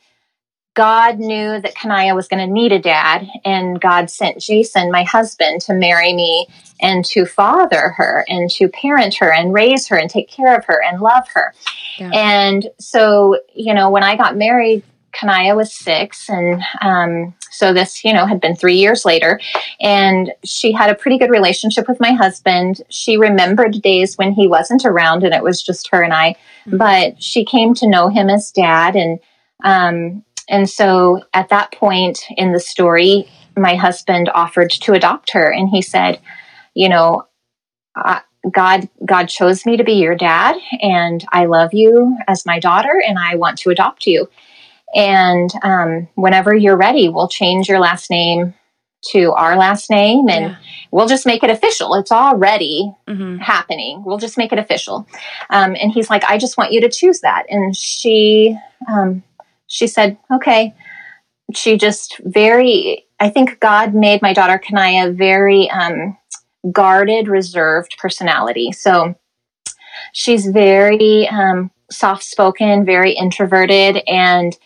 God 0.74 1.20
knew 1.20 1.60
that 1.60 1.76
Kanaya 1.76 2.14
was 2.14 2.26
going 2.26 2.44
to 2.44 2.52
need 2.52 2.72
a 2.72 2.80
dad, 2.80 3.28
and 3.44 3.80
God 3.80 4.10
sent 4.10 4.40
Jason, 4.40 4.90
my 4.90 5.04
husband, 5.04 5.60
to 5.62 5.72
marry 5.72 6.12
me 6.12 6.48
and 6.80 7.04
to 7.06 7.24
father 7.24 7.90
her 7.90 8.24
and 8.28 8.50
to 8.50 8.68
parent 8.68 9.14
her 9.14 9.32
and 9.32 9.54
raise 9.54 9.86
her 9.86 9.96
and 9.96 10.10
take 10.10 10.28
care 10.28 10.56
of 10.56 10.64
her 10.64 10.82
and 10.82 11.00
love 11.00 11.28
her. 11.32 11.54
Yeah. 11.98 12.10
And 12.12 12.68
so, 12.80 13.38
you 13.54 13.72
know, 13.72 13.88
when 13.88 14.02
I 14.02 14.16
got 14.16 14.36
married, 14.36 14.82
Kanaya 15.12 15.54
was 15.54 15.72
six, 15.72 16.28
and 16.28 16.60
um, 16.82 17.34
so 17.52 17.72
this, 17.72 18.04
you 18.04 18.12
know, 18.12 18.26
had 18.26 18.40
been 18.40 18.56
three 18.56 18.74
years 18.74 19.04
later. 19.04 19.40
And 19.80 20.32
she 20.42 20.72
had 20.72 20.90
a 20.90 20.94
pretty 20.96 21.18
good 21.18 21.30
relationship 21.30 21.86
with 21.86 22.00
my 22.00 22.10
husband. 22.12 22.82
She 22.88 23.16
remembered 23.16 23.80
days 23.80 24.18
when 24.18 24.32
he 24.32 24.48
wasn't 24.48 24.84
around, 24.84 25.22
and 25.22 25.32
it 25.32 25.44
was 25.44 25.62
just 25.62 25.88
her 25.92 26.02
and 26.02 26.12
I. 26.12 26.34
Mm-hmm. 26.66 26.78
But 26.78 27.22
she 27.22 27.44
came 27.44 27.74
to 27.74 27.88
know 27.88 28.08
him 28.08 28.28
as 28.28 28.50
dad, 28.50 28.96
and 28.96 29.20
um, 29.62 30.24
and 30.48 30.68
so 30.68 31.22
at 31.32 31.48
that 31.48 31.72
point 31.72 32.24
in 32.36 32.52
the 32.52 32.60
story, 32.60 33.28
my 33.56 33.74
husband 33.74 34.30
offered 34.34 34.70
to 34.70 34.92
adopt 34.92 35.32
her 35.32 35.50
and 35.50 35.68
he 35.68 35.82
said, 35.82 36.20
you 36.74 36.88
know, 36.88 37.26
God 38.52 38.88
God 39.04 39.26
chose 39.26 39.64
me 39.64 39.76
to 39.76 39.84
be 39.84 39.94
your 39.94 40.16
dad 40.16 40.56
and 40.80 41.24
I 41.32 41.46
love 41.46 41.72
you 41.72 42.16
as 42.28 42.44
my 42.44 42.58
daughter 42.58 43.02
and 43.06 43.18
I 43.18 43.36
want 43.36 43.58
to 43.58 43.70
adopt 43.70 44.06
you. 44.06 44.28
And 44.94 45.50
um, 45.62 46.08
whenever 46.14 46.54
you're 46.54 46.76
ready, 46.76 47.08
we'll 47.08 47.28
change 47.28 47.68
your 47.68 47.80
last 47.80 48.10
name 48.10 48.54
to 49.12 49.32
our 49.32 49.56
last 49.56 49.90
name 49.90 50.28
and 50.28 50.52
yeah. 50.52 50.56
we'll 50.90 51.08
just 51.08 51.26
make 51.26 51.42
it 51.42 51.50
official. 51.50 51.94
It's 51.94 52.12
already 52.12 52.92
mm-hmm. 53.08 53.36
happening. 53.36 54.02
We'll 54.04 54.18
just 54.18 54.38
make 54.38 54.52
it 54.52 54.58
official. 54.58 55.06
Um, 55.50 55.76
and 55.78 55.92
he's 55.92 56.08
like, 56.08 56.24
I 56.24 56.38
just 56.38 56.56
want 56.56 56.72
you 56.72 56.80
to 56.82 56.88
choose 56.88 57.20
that. 57.20 57.44
And 57.48 57.76
she 57.76 58.56
um, 58.88 59.22
she 59.66 59.86
said, 59.86 60.18
okay. 60.32 60.74
She 61.54 61.76
just 61.76 62.20
very, 62.24 63.04
I 63.20 63.28
think 63.28 63.60
God 63.60 63.94
made 63.94 64.22
my 64.22 64.32
daughter 64.32 64.58
Kanaya 64.58 65.10
very 65.10 65.70
um, 65.70 66.16
guarded, 66.72 67.28
reserved 67.28 67.96
personality. 67.98 68.72
So 68.72 69.14
she's 70.12 70.46
very 70.46 71.28
um, 71.28 71.70
soft 71.90 72.24
spoken, 72.24 72.84
very 72.84 73.12
introverted, 73.12 74.02
and 74.06 74.56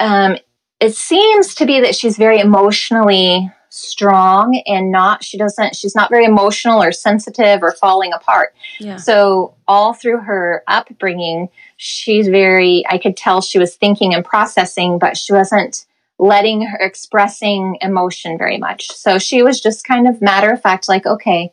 um, 0.00 0.36
it 0.80 0.94
seems 0.94 1.54
to 1.54 1.66
be 1.66 1.80
that 1.80 1.94
she's 1.94 2.18
very 2.18 2.40
emotionally 2.40 3.50
strong 3.76 4.62
and 4.66 4.90
not 4.90 5.22
she 5.22 5.36
doesn't 5.36 5.76
she's 5.76 5.94
not 5.94 6.10
very 6.10 6.24
emotional 6.24 6.82
or 6.82 6.92
sensitive 6.92 7.62
or 7.62 7.72
falling 7.72 8.12
apart 8.12 8.54
yeah. 8.80 8.96
so 8.96 9.54
all 9.68 9.92
through 9.92 10.18
her 10.18 10.62
upbringing 10.66 11.48
she's 11.76 12.28
very 12.28 12.84
i 12.88 12.96
could 12.96 13.16
tell 13.16 13.40
she 13.40 13.58
was 13.58 13.76
thinking 13.76 14.14
and 14.14 14.24
processing 14.24 14.98
but 14.98 15.16
she 15.16 15.32
wasn't 15.32 15.86
letting 16.18 16.62
her 16.62 16.78
expressing 16.78 17.76
emotion 17.82 18.38
very 18.38 18.58
much. 18.58 18.90
So 18.92 19.18
she 19.18 19.42
was 19.42 19.60
just 19.60 19.86
kind 19.86 20.08
of 20.08 20.22
matter 20.22 20.50
of 20.50 20.62
fact, 20.62 20.88
like, 20.88 21.06
okay. 21.06 21.52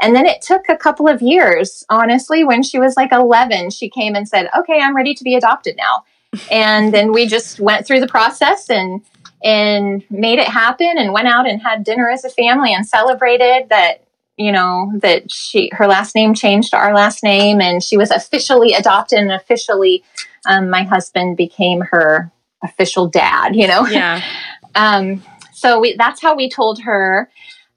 And 0.00 0.14
then 0.14 0.26
it 0.26 0.42
took 0.42 0.68
a 0.68 0.76
couple 0.76 1.08
of 1.08 1.22
years, 1.22 1.84
honestly, 1.88 2.44
when 2.44 2.62
she 2.62 2.78
was 2.78 2.96
like 2.96 3.12
11, 3.12 3.70
she 3.70 3.88
came 3.88 4.14
and 4.14 4.28
said, 4.28 4.48
okay, 4.58 4.80
I'm 4.80 4.96
ready 4.96 5.14
to 5.14 5.24
be 5.24 5.34
adopted 5.34 5.76
now. 5.76 6.04
and 6.50 6.94
then 6.94 7.12
we 7.12 7.26
just 7.26 7.60
went 7.60 7.86
through 7.86 8.00
the 8.00 8.08
process 8.08 8.70
and 8.70 9.02
and 9.42 10.04
made 10.10 10.38
it 10.38 10.48
happen 10.48 10.94
and 10.96 11.12
went 11.12 11.28
out 11.28 11.48
and 11.48 11.62
had 11.62 11.84
dinner 11.84 12.08
as 12.08 12.24
a 12.24 12.30
family 12.30 12.72
and 12.72 12.86
celebrated 12.86 13.68
that 13.68 14.04
you 14.36 14.50
know 14.50 14.90
that 14.96 15.30
she 15.30 15.70
her 15.74 15.86
last 15.86 16.14
name 16.14 16.32
changed 16.32 16.70
to 16.70 16.76
our 16.76 16.94
last 16.94 17.22
name 17.22 17.60
and 17.60 17.82
she 17.82 17.96
was 17.96 18.10
officially 18.10 18.72
adopted 18.72 19.18
and 19.18 19.32
officially 19.32 20.02
um, 20.46 20.70
my 20.70 20.82
husband 20.82 21.36
became 21.36 21.80
her 21.80 22.30
official 22.62 23.08
dad, 23.08 23.54
you 23.54 23.66
know? 23.66 23.86
Yeah. 23.86 24.22
um, 24.74 25.22
so 25.52 25.80
we, 25.80 25.96
that's 25.96 26.20
how 26.20 26.34
we 26.34 26.48
told 26.48 26.82
her. 26.82 27.30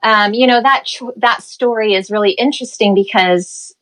Um, 0.03 0.33
you 0.33 0.45
know, 0.45 0.61
that, 0.61 0.85
that 1.17 1.41
story 1.41 1.93
is 1.93 2.11
really 2.11 2.31
interesting 2.31 2.93
because 2.93 3.74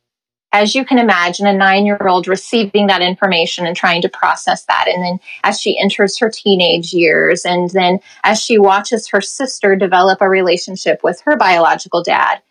as 0.54 0.76
you 0.76 0.86
can 0.86 1.00
imagine, 1.00 1.48
a 1.48 1.54
nine 1.54 1.86
year 1.86 1.98
old 2.08 2.28
receiving 2.28 2.88
that 2.88 3.02
information 3.02 3.66
and 3.66 3.76
trying 3.76 4.02
to 4.04 4.10
process 4.10 4.64
that. 4.66 4.86
And 4.88 5.04
then 5.04 5.20
as 5.44 5.60
she 5.60 5.78
enters 5.78 6.18
her 6.20 6.30
teenage 6.30 6.94
years, 6.94 7.44
and 7.44 7.70
then 7.72 8.00
as 8.24 8.40
she 8.40 8.60
watches 8.60 9.08
her 9.10 9.20
sister 9.20 9.76
develop 9.76 10.22
a 10.22 10.30
relationship 10.30 11.02
with 11.04 11.20
her 11.22 11.36
biological 11.36 12.04
dad, 12.04 12.42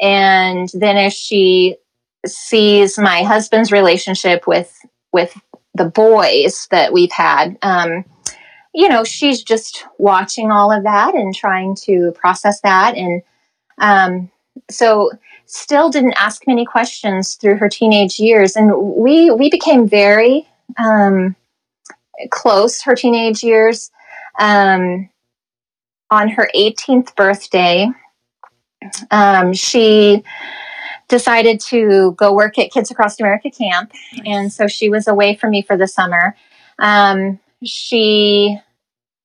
and 0.00 0.68
then 0.74 0.98
as 0.98 1.14
she 1.14 1.76
sees 2.26 2.98
my 2.98 3.22
husband's 3.22 3.72
relationship 3.72 4.46
with 4.46 4.78
with 5.12 5.40
the 5.74 5.86
boys 5.86 6.68
that 6.70 6.92
we've 6.92 7.12
had. 7.12 7.56
Um, 7.62 8.04
you 8.74 8.88
know, 8.88 9.04
she's 9.04 9.42
just 9.42 9.86
watching 9.98 10.50
all 10.50 10.70
of 10.70 10.84
that 10.84 11.14
and 11.14 11.34
trying 11.34 11.74
to 11.84 12.12
process 12.12 12.60
that. 12.60 12.94
And 12.94 13.22
um, 13.78 14.30
so 14.70 15.12
still 15.46 15.90
didn't 15.90 16.14
ask 16.18 16.46
many 16.46 16.64
questions 16.64 17.34
through 17.34 17.56
her 17.56 17.68
teenage 17.68 18.18
years. 18.18 18.56
And 18.56 18.72
we, 18.76 19.30
we 19.30 19.48
became 19.48 19.88
very 19.88 20.48
um, 20.78 21.36
close 22.30 22.82
her 22.82 22.94
teenage 22.94 23.42
years. 23.42 23.90
Um, 24.38 25.08
on 26.10 26.28
her 26.28 26.48
18th 26.54 27.16
birthday, 27.16 27.88
um, 29.10 29.52
she 29.52 30.22
decided 31.08 31.60
to 31.60 32.12
go 32.12 32.32
work 32.32 32.58
at 32.58 32.70
Kids 32.70 32.90
Across 32.90 33.20
America 33.20 33.50
camp. 33.50 33.92
And 34.24 34.52
so 34.52 34.66
she 34.66 34.88
was 34.88 35.08
away 35.08 35.34
from 35.36 35.50
me 35.50 35.62
for 35.62 35.76
the 35.76 35.88
summer. 35.88 36.36
Um, 36.78 37.40
she 37.64 38.58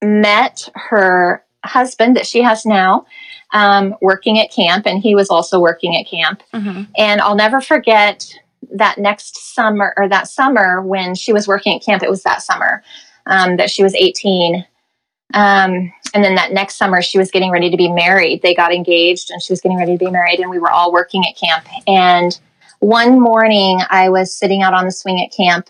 met 0.03 0.69
her 0.75 1.43
husband 1.63 2.15
that 2.15 2.25
she 2.25 2.41
has 2.41 2.65
now 2.65 3.05
um, 3.53 3.95
working 4.01 4.39
at 4.39 4.51
camp, 4.51 4.85
and 4.85 5.01
he 5.01 5.15
was 5.15 5.29
also 5.29 5.59
working 5.59 5.95
at 5.95 6.07
camp. 6.07 6.41
Mm-hmm. 6.53 6.83
And 6.97 7.21
I'll 7.21 7.35
never 7.35 7.61
forget 7.61 8.33
that 8.73 8.97
next 8.97 9.53
summer 9.53 9.93
or 9.97 10.07
that 10.07 10.27
summer 10.27 10.81
when 10.81 11.15
she 11.15 11.33
was 11.33 11.47
working 11.47 11.75
at 11.75 11.83
camp, 11.83 12.03
it 12.03 12.09
was 12.09 12.23
that 12.23 12.41
summer 12.41 12.83
um, 13.25 13.57
that 13.57 13.69
she 13.69 13.83
was 13.83 13.95
18. 13.95 14.65
Um, 15.33 15.91
and 16.13 16.23
then 16.23 16.35
that 16.35 16.51
next 16.51 16.75
summer, 16.75 17.01
she 17.01 17.17
was 17.17 17.31
getting 17.31 17.51
ready 17.51 17.69
to 17.69 17.77
be 17.77 17.89
married. 17.89 18.41
They 18.41 18.53
got 18.53 18.73
engaged 18.73 19.31
and 19.31 19.41
she 19.41 19.53
was 19.53 19.61
getting 19.61 19.77
ready 19.77 19.93
to 19.93 20.05
be 20.05 20.11
married, 20.11 20.39
and 20.39 20.49
we 20.49 20.59
were 20.59 20.71
all 20.71 20.91
working 20.91 21.23
at 21.27 21.37
camp. 21.37 21.65
And 21.87 22.37
one 22.79 23.19
morning, 23.19 23.79
I 23.89 24.09
was 24.09 24.37
sitting 24.37 24.61
out 24.61 24.73
on 24.73 24.85
the 24.85 24.91
swing 24.91 25.21
at 25.21 25.35
camp, 25.35 25.69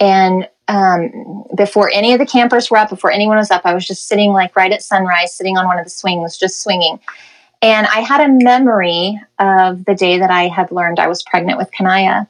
and 0.00 0.48
um, 0.68 1.44
before 1.56 1.90
any 1.92 2.12
of 2.12 2.18
the 2.18 2.26
campers 2.26 2.70
were 2.70 2.78
up, 2.78 2.90
before 2.90 3.10
anyone 3.10 3.36
was 3.36 3.50
up, 3.50 3.62
I 3.64 3.74
was 3.74 3.86
just 3.86 4.08
sitting 4.08 4.32
like 4.32 4.56
right 4.56 4.72
at 4.72 4.82
sunrise, 4.82 5.34
sitting 5.34 5.56
on 5.56 5.66
one 5.66 5.78
of 5.78 5.84
the 5.84 5.90
swings, 5.90 6.38
just 6.38 6.62
swinging. 6.62 7.00
And 7.60 7.86
I 7.86 8.00
had 8.00 8.20
a 8.20 8.32
memory 8.32 9.20
of 9.38 9.84
the 9.84 9.94
day 9.94 10.18
that 10.18 10.30
I 10.30 10.48
had 10.48 10.72
learned 10.72 10.98
I 10.98 11.08
was 11.08 11.22
pregnant 11.22 11.58
with 11.58 11.70
Kanaya. 11.72 12.28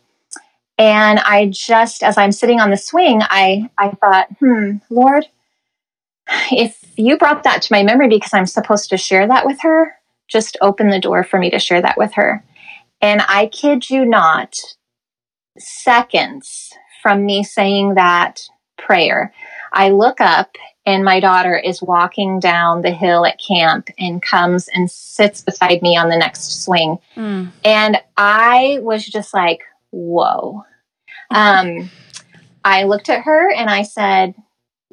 And 0.78 1.20
I 1.20 1.50
just, 1.52 2.02
as 2.02 2.18
I'm 2.18 2.32
sitting 2.32 2.60
on 2.60 2.70
the 2.70 2.76
swing, 2.76 3.20
I, 3.22 3.70
I 3.78 3.90
thought, 3.90 4.28
hmm, 4.38 4.76
Lord, 4.90 5.26
if 6.50 6.84
you 6.96 7.16
brought 7.18 7.44
that 7.44 7.62
to 7.62 7.72
my 7.72 7.82
memory 7.82 8.08
because 8.08 8.34
I'm 8.34 8.46
supposed 8.46 8.90
to 8.90 8.96
share 8.96 9.26
that 9.28 9.46
with 9.46 9.60
her, 9.60 9.94
just 10.28 10.56
open 10.60 10.88
the 10.88 11.00
door 11.00 11.22
for 11.22 11.38
me 11.38 11.50
to 11.50 11.58
share 11.58 11.82
that 11.82 11.98
with 11.98 12.14
her. 12.14 12.42
And 13.00 13.22
I 13.28 13.46
kid 13.46 13.90
you 13.90 14.04
not, 14.04 14.56
seconds 15.58 16.72
from 17.04 17.26
me 17.26 17.44
saying 17.44 17.96
that 17.96 18.48
prayer, 18.78 19.30
I 19.74 19.90
look 19.90 20.22
up 20.22 20.56
and 20.86 21.04
my 21.04 21.20
daughter 21.20 21.54
is 21.54 21.82
walking 21.82 22.40
down 22.40 22.80
the 22.80 22.92
hill 22.92 23.26
at 23.26 23.38
camp 23.38 23.90
and 23.98 24.22
comes 24.22 24.68
and 24.68 24.90
sits 24.90 25.42
beside 25.42 25.82
me 25.82 25.98
on 25.98 26.08
the 26.08 26.16
next 26.16 26.64
swing. 26.64 26.96
Mm. 27.14 27.50
And 27.62 27.98
I 28.16 28.78
was 28.80 29.04
just 29.04 29.34
like, 29.34 29.60
whoa. 29.90 30.64
Um, 31.30 31.90
I 32.64 32.84
looked 32.84 33.08
at 33.08 33.22
her 33.22 33.50
and 33.50 33.68
I 33.68 33.82
said, 33.82 34.34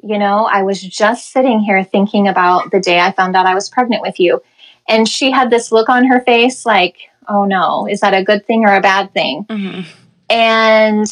you 0.02 0.18
know, 0.18 0.44
I 0.44 0.62
was 0.62 0.80
just 0.80 1.30
sitting 1.30 1.60
here 1.60 1.84
thinking 1.84 2.26
about 2.26 2.72
the 2.72 2.80
day 2.80 2.98
I 2.98 3.12
found 3.12 3.36
out 3.36 3.46
I 3.46 3.54
was 3.54 3.68
pregnant 3.68 4.02
with 4.02 4.18
you. 4.18 4.42
And 4.88 5.06
she 5.06 5.30
had 5.30 5.50
this 5.50 5.70
look 5.70 5.88
on 5.88 6.06
her 6.06 6.20
face 6.20 6.66
like, 6.66 6.96
oh 7.28 7.44
no, 7.44 7.86
is 7.86 8.00
that 8.00 8.14
a 8.14 8.24
good 8.24 8.44
thing 8.46 8.64
or 8.64 8.74
a 8.74 8.80
bad 8.80 9.12
thing? 9.12 9.44
Mm-hmm. 9.48 9.82
And 10.30 11.06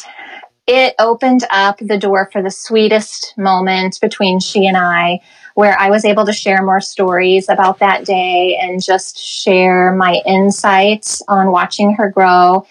it 0.67 0.95
opened 0.99 1.43
up 1.49 1.77
the 1.79 1.97
door 1.97 2.29
for 2.31 2.41
the 2.41 2.51
sweetest 2.51 3.33
moment 3.37 3.99
between 4.01 4.39
she 4.39 4.67
and 4.67 4.77
I, 4.77 5.19
where 5.55 5.77
I 5.77 5.89
was 5.89 6.05
able 6.05 6.25
to 6.25 6.33
share 6.33 6.63
more 6.63 6.81
stories 6.81 7.49
about 7.49 7.79
that 7.79 8.05
day 8.05 8.57
and 8.61 8.81
just 8.81 9.17
share 9.19 9.93
my 9.95 10.21
insights 10.25 11.21
on 11.27 11.51
watching 11.51 11.93
her 11.95 12.09
grow. 12.09 12.65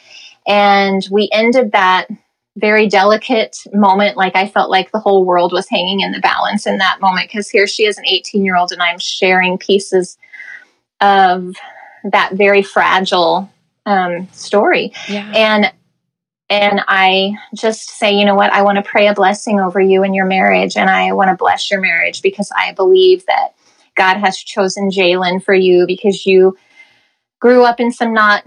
And 0.47 1.07
we 1.11 1.29
ended 1.33 1.73
that 1.73 2.09
very 2.57 2.89
delicate 2.89 3.59
moment. 3.73 4.17
Like 4.17 4.37
I 4.37 4.49
felt 4.49 4.71
like 4.71 4.93
the 4.93 5.01
whole 5.01 5.25
world 5.25 5.53
was 5.53 5.69
hanging 5.69 6.01
in 6.01 6.13
the 6.13 6.21
balance 6.21 6.67
in 6.67 6.79
that 6.79 7.01
moment 7.01 7.29
because 7.29 7.49
here 7.49 7.67
she 7.67 7.85
is, 7.85 7.99
an 7.99 8.07
18 8.07 8.45
year 8.45 8.57
old, 8.57 8.73
and 8.73 8.83
I'm 8.83 8.99
sharing 8.99 9.59
pieces 9.59 10.17
of 11.01 11.55
that 12.05 12.33
very 12.35 12.63
fragile 12.63 13.51
um, 13.87 14.29
story. 14.33 14.93
Yeah. 15.09 15.31
And 15.35 15.73
and 16.51 16.81
I 16.89 17.35
just 17.55 17.91
say, 17.91 18.13
you 18.13 18.25
know 18.25 18.35
what, 18.35 18.53
I 18.53 18.63
want 18.63 18.77
to 18.77 18.83
pray 18.83 19.07
a 19.07 19.15
blessing 19.15 19.61
over 19.61 19.81
you 19.81 20.03
and 20.03 20.15
your 20.15 20.27
marriage, 20.27 20.77
and 20.77 20.91
I 20.91 21.13
want 21.13 21.31
to 21.31 21.37
bless 21.37 21.71
your 21.71 21.81
marriage 21.81 22.23
because 22.23 22.51
I 22.55 22.73
believe 22.73 23.25
that 23.27 23.55
God 23.95 24.17
has 24.17 24.37
chosen 24.37 24.91
Jalen 24.91 25.43
for 25.45 25.55
you 25.55 25.87
because 25.87 26.27
you 26.27 26.59
grew 27.39 27.65
up 27.65 27.79
in 27.79 27.93
some 27.93 28.13
not 28.13 28.45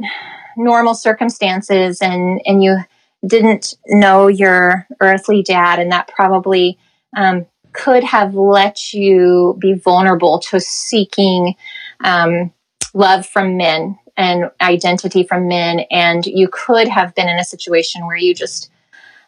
normal 0.58 0.94
circumstances 0.94 2.02
and 2.02 2.42
and 2.46 2.62
you 2.62 2.78
didn't 3.26 3.76
know 3.88 4.28
your 4.28 4.86
earthly 5.00 5.42
dad, 5.42 5.80
and 5.80 5.92
that 5.94 6.10
probably 6.10 6.78
um, 7.16 7.46
could 7.72 8.04
have 8.04 8.36
let 8.36 8.94
you 8.94 9.58
be 9.60 9.74
vulnerable 9.74 10.40
to 10.40 10.60
seeking 10.60 11.56
um, 12.04 12.52
love 12.94 13.26
from 13.26 13.56
men 13.56 13.98
and 14.18 14.52
identity 14.62 15.24
from 15.24 15.48
men. 15.48 15.82
And 15.92 16.26
you 16.26 16.48
could 16.52 16.88
have 16.88 17.16
been 17.16 17.30
in 17.30 17.40
a 17.40 17.44
situation 17.44 18.06
where 18.06 18.18
you 18.18 18.34
just 18.34 18.70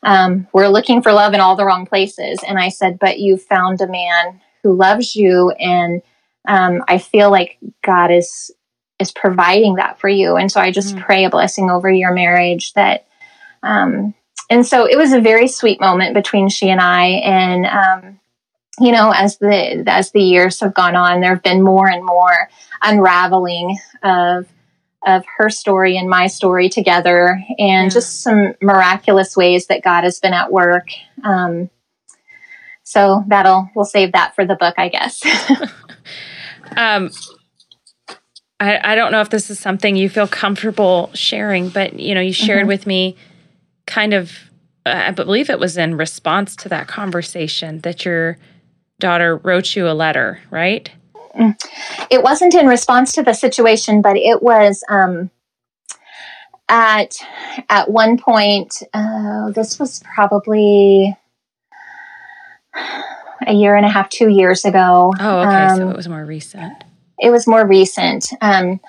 um, 0.04 0.48
were 0.54 0.70
looking 0.70 1.02
for 1.02 1.12
love 1.12 1.34
in 1.34 1.40
all 1.40 1.56
the 1.56 1.66
wrong 1.66 1.86
places. 1.86 2.40
And 2.48 2.60
I 2.60 2.70
said, 2.70 3.00
But 3.00 3.20
you 3.20 3.38
found 3.38 3.82
a 3.82 3.88
man 3.88 4.42
who 4.64 4.74
loves 4.74 5.16
you. 5.16 5.52
And 5.52 6.02
um, 6.48 6.84
I 6.88 6.98
feel 6.98 7.32
like 7.32 7.58
God 7.84 8.12
is 8.12 8.52
is 8.98 9.12
providing 9.12 9.76
that 9.76 10.00
for 10.00 10.08
you. 10.08 10.38
And 10.38 10.50
so 10.50 10.62
I 10.62 10.72
just 10.72 10.96
mm. 10.96 11.02
pray 11.02 11.26
a 11.26 11.30
blessing 11.30 11.70
over 11.70 11.92
your 11.92 12.14
marriage 12.14 12.72
that 12.74 13.08
um, 13.62 14.14
and 14.50 14.66
so 14.66 14.86
it 14.86 14.96
was 14.96 15.12
a 15.12 15.20
very 15.20 15.48
sweet 15.48 15.82
moment 15.82 16.14
between 16.14 16.50
she 16.50 16.70
and 16.70 16.80
I. 16.80 17.06
And 17.06 17.66
um, 17.66 18.20
you 18.80 18.92
know, 18.92 19.12
as 19.12 19.38
the 19.38 19.84
as 19.88 20.12
the 20.12 20.22
years 20.22 20.60
have 20.60 20.74
gone 20.74 20.96
on, 20.96 21.22
there 21.22 21.34
have 21.34 21.44
been 21.44 21.64
more 21.64 21.88
and 21.88 22.06
more 22.06 22.50
unraveling 22.82 23.78
of 24.04 24.48
of 25.06 25.24
her 25.38 25.50
story 25.50 25.98
and 25.98 26.10
my 26.10 26.28
story 26.28 26.70
together, 26.70 27.40
and 27.58 27.86
yeah. 27.86 27.90
just 27.90 28.22
some 28.22 28.54
miraculous 28.62 29.36
ways 29.38 29.68
that 29.68 29.84
God 29.84 30.04
has 30.04 30.20
been 30.20 30.34
at 30.34 30.52
work. 30.52 30.88
Um, 31.24 31.70
so 32.84 33.24
that'll 33.28 33.70
we'll 33.76 33.86
save 33.86 34.12
that 34.14 34.36
for 34.36 34.46
the 34.46 34.56
book, 34.56 34.76
I 34.78 34.90
guess. 34.90 35.22
um, 36.78 37.10
I, 38.60 38.94
I 38.94 38.96
don't 38.96 39.12
know 39.12 39.22
if 39.22 39.30
this 39.30 39.50
is 39.50 39.60
something 39.60 39.96
you 39.96 40.10
feel 40.10 40.28
comfortable 40.28 41.12
sharing, 41.14 41.70
but 41.70 42.00
you 42.00 42.16
know, 42.16 42.22
you 42.22 42.34
shared 42.34 42.62
mm-hmm. 42.62 42.68
with 42.70 42.88
me 42.88 43.18
kind 43.86 44.14
of, 44.14 44.32
I 44.86 45.12
believe 45.12 45.50
it 45.50 45.60
was 45.60 45.78
in 45.78 45.98
response 45.98 46.56
to 46.58 46.70
that 46.70 46.88
conversation 46.88 47.80
that 47.82 48.06
your 48.06 48.38
daughter 49.00 49.38
wrote 49.38 49.76
you 49.76 49.90
a 49.90 49.94
letter, 49.94 50.40
right? 50.50 50.90
It 52.10 52.24
wasn't 52.24 52.56
in 52.56 52.68
response 52.68 53.14
to 53.14 53.24
the 53.24 53.34
situation, 53.34 54.02
but 54.02 54.18
it 54.18 54.42
was 54.42 54.84
um, 54.90 55.30
at 56.70 57.18
at 57.70 57.90
one 57.90 58.18
point. 58.18 58.82
Uh, 58.94 59.52
this 59.52 59.80
was 59.80 60.02
probably 60.14 61.16
a 63.48 63.54
year 63.54 63.76
and 63.76 63.86
a 63.86 63.90
half, 63.90 64.10
two 64.10 64.30
years 64.30 64.66
ago. 64.66 65.14
Oh, 65.20 65.40
okay. 65.42 65.56
Um, 65.56 65.78
so 65.78 65.90
it 65.90 65.96
was 65.96 66.10
more 66.10 66.26
recent. 66.26 66.74
It 67.20 67.30
was 67.30 67.48
more 67.48 67.66
recent. 67.66 68.32
Um, 68.42 68.80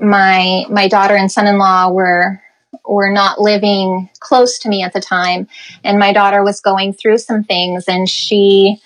my 0.00 0.64
my 0.70 0.88
daughter 0.88 1.14
and 1.14 1.30
son-in-law 1.30 1.90
were 1.90 2.40
were 2.86 3.12
not 3.12 3.40
living 3.40 4.10
close 4.20 4.58
to 4.60 4.68
me 4.68 4.82
at 4.82 4.92
the 4.92 5.00
time, 5.00 5.48
and 5.82 5.98
my 5.98 6.12
daughter 6.12 6.42
was 6.42 6.60
going 6.60 6.92
through 6.92 7.18
some 7.18 7.44
things, 7.44 7.84
and 7.88 8.08
she, 8.08 8.80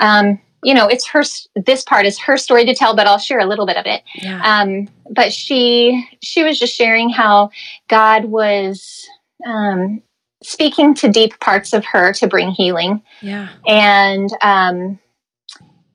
um, 0.00 0.40
you 0.62 0.74
know, 0.74 0.88
it's 0.88 1.06
her. 1.08 1.22
This 1.54 1.84
part 1.84 2.06
is 2.06 2.18
her 2.18 2.36
story 2.36 2.64
to 2.64 2.74
tell, 2.74 2.96
but 2.96 3.06
I'll 3.06 3.18
share 3.18 3.38
a 3.38 3.46
little 3.46 3.66
bit 3.66 3.76
of 3.76 3.86
it. 3.86 4.02
Yeah. 4.16 4.42
Um, 4.42 4.88
but 5.10 5.32
she 5.32 6.06
she 6.20 6.42
was 6.42 6.58
just 6.58 6.74
sharing 6.74 7.10
how 7.10 7.50
God 7.88 8.26
was 8.26 9.06
um, 9.46 10.02
speaking 10.42 10.94
to 10.94 11.08
deep 11.08 11.38
parts 11.40 11.72
of 11.72 11.84
her 11.84 12.12
to 12.14 12.26
bring 12.26 12.50
healing. 12.50 13.02
Yeah. 13.22 13.48
And 13.66 14.30
um, 14.42 14.98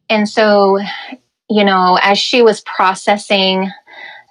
and 0.09 0.27
so, 0.29 0.79
you 1.49 1.63
know, 1.63 1.99
as 2.01 2.17
she 2.17 2.41
was 2.41 2.61
processing 2.61 3.69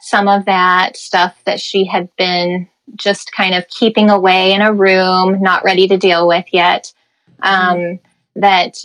some 0.01 0.29
of 0.29 0.45
that 0.47 0.97
stuff 0.97 1.41
that 1.45 1.61
she 1.61 1.85
had 1.85 2.09
been 2.17 2.69
just 2.97 3.33
kind 3.33 3.55
of 3.55 3.69
keeping 3.69 4.11
away 4.11 4.53
in 4.53 4.61
a 4.61 4.73
room, 4.73 5.41
not 5.41 5.65
ready 5.65 5.87
to 5.89 5.97
deal 5.97 6.27
with 6.27 6.45
yet, 6.53 6.93
um, 7.43 7.79
mm-hmm. 7.79 8.41
that 8.41 8.79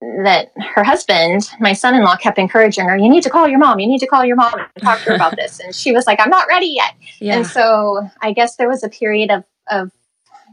that 0.00 0.52
her 0.74 0.82
husband, 0.82 1.50
my 1.60 1.72
son-in-law, 1.72 2.16
kept 2.16 2.38
encouraging 2.38 2.88
her, 2.88 2.96
"You 2.96 3.08
need 3.08 3.22
to 3.24 3.30
call 3.30 3.46
your 3.48 3.58
mom. 3.58 3.80
You 3.80 3.86
need 3.86 4.00
to 4.00 4.06
call 4.06 4.24
your 4.24 4.36
mom 4.36 4.54
and 4.54 4.82
talk 4.82 4.98
to 5.00 5.10
her 5.10 5.14
about 5.14 5.36
this." 5.36 5.60
And 5.60 5.74
she 5.74 5.92
was 5.92 6.06
like, 6.06 6.20
"I'm 6.20 6.30
not 6.30 6.48
ready 6.48 6.66
yet." 6.66 6.94
Yeah. 7.18 7.36
And 7.36 7.46
so 7.46 8.08
I 8.22 8.32
guess 8.32 8.56
there 8.56 8.68
was 8.68 8.82
a 8.82 8.88
period 8.88 9.30
of 9.30 9.44
of 9.68 9.90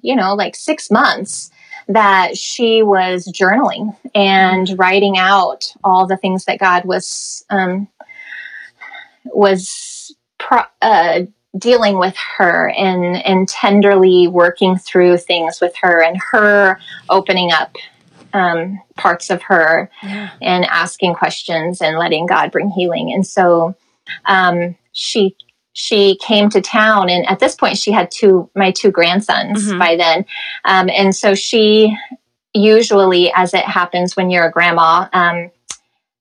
you 0.02 0.16
know, 0.16 0.36
like 0.36 0.56
six 0.56 0.90
months 0.92 1.52
that 1.88 2.38
she 2.38 2.84
was 2.84 3.28
journaling 3.28 3.96
and 4.14 4.78
writing 4.78 5.18
out 5.18 5.74
all 5.84 6.06
the 6.06 6.18
things 6.18 6.46
that 6.46 6.60
God 6.60 6.86
was 6.86 7.46
um, 7.50 7.88
was 9.26 10.16
pro- 10.38 10.64
uh, 10.82 11.22
dealing 11.58 11.98
with 11.98 12.16
her 12.38 12.70
and 12.70 13.18
and 13.26 13.48
tenderly 13.48 14.28
working 14.28 14.78
through 14.78 15.18
things 15.18 15.60
with 15.62 15.76
her 15.82 16.04
and 16.04 16.20
her 16.32 16.80
opening 17.10 17.52
up 17.52 17.76
um, 18.34 18.80
parts 18.96 19.30
of 19.30 19.42
her 19.44 19.90
yeah. 20.04 20.32
and 20.42 20.66
asking 20.66 21.16
questions 21.16 21.82
and 21.82 21.98
letting 21.98 22.26
God 22.26 22.52
bring 22.52 22.70
healing. 22.70 23.12
And 23.12 23.26
so 23.26 23.76
um, 24.26 24.76
she 24.92 25.36
she 25.74 26.18
came 26.18 26.50
to 26.50 26.60
town 26.60 27.08
and 27.08 27.24
at 27.28 27.38
this 27.38 27.54
point 27.54 27.78
she 27.78 27.92
had 27.92 28.10
two 28.10 28.50
my 28.56 28.72
two 28.72 28.90
grandsons 28.90 29.68
mm-hmm. 29.68 29.78
by 29.78 29.96
then 29.96 30.26
um, 30.66 30.90
and 30.90 31.16
so 31.16 31.36
she 31.36 31.96
usually 32.54 33.32
as 33.36 33.54
it 33.54 33.64
happens 33.64 34.16
when 34.16 34.32
you're 34.32 34.48
a 34.48 34.52
grandma 34.52 35.08
um, 35.14 35.52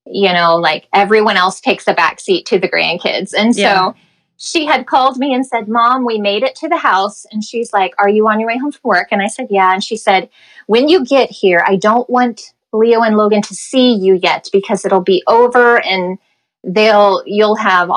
you 0.05 0.31
know 0.31 0.57
like 0.57 0.87
everyone 0.93 1.39
else 1.39 1.59
takes 1.59 1.89
a 1.89 1.95
back 1.95 2.21
seat 2.21 2.45
to 2.45 2.59
the 2.59 2.69
grandkids 2.69 3.33
and 3.33 3.57
yeah. 3.57 3.93
She 4.39 4.67
had 4.67 4.87
called 4.87 5.17
me 5.17 5.33
and 5.35 5.47
said 5.47 5.69
mom 5.69 6.05
we 6.05 6.19
made 6.19 6.43
it 6.43 6.55
to 6.57 6.69
the 6.69 6.77
house. 6.77 7.27
And 7.31 7.43
she's 7.43 7.73
like 7.73 7.95
are 7.99 8.09
you 8.09 8.29
on 8.29 8.41
your 8.41 8.49
way 8.49 8.59
home 8.59 8.73
from 8.73 8.89
work? 8.89 9.09
And 9.11 9.23
i 9.23 9.27
said 9.29 9.49
yeah. 9.51 9.73
And 9.73 9.83
she 9.83 9.97
said 9.97 10.29
when 10.67 10.89
you 10.89 11.05
get 11.05 11.31
here 11.31 11.65
i 11.67 11.77
don't 11.77 12.09
want 12.11 12.53
leo 12.73 13.03
and 13.03 13.17
logan 13.17 13.43
to 13.43 13.55
see 13.55 13.95
you 13.95 14.19
yet 14.23 14.49
because 14.53 14.85
it'll 14.85 15.01
be 15.01 15.23
over 15.27 15.83
and 15.85 16.19
they'll 16.65 17.23
you'll 17.27 17.57
have 17.57 17.91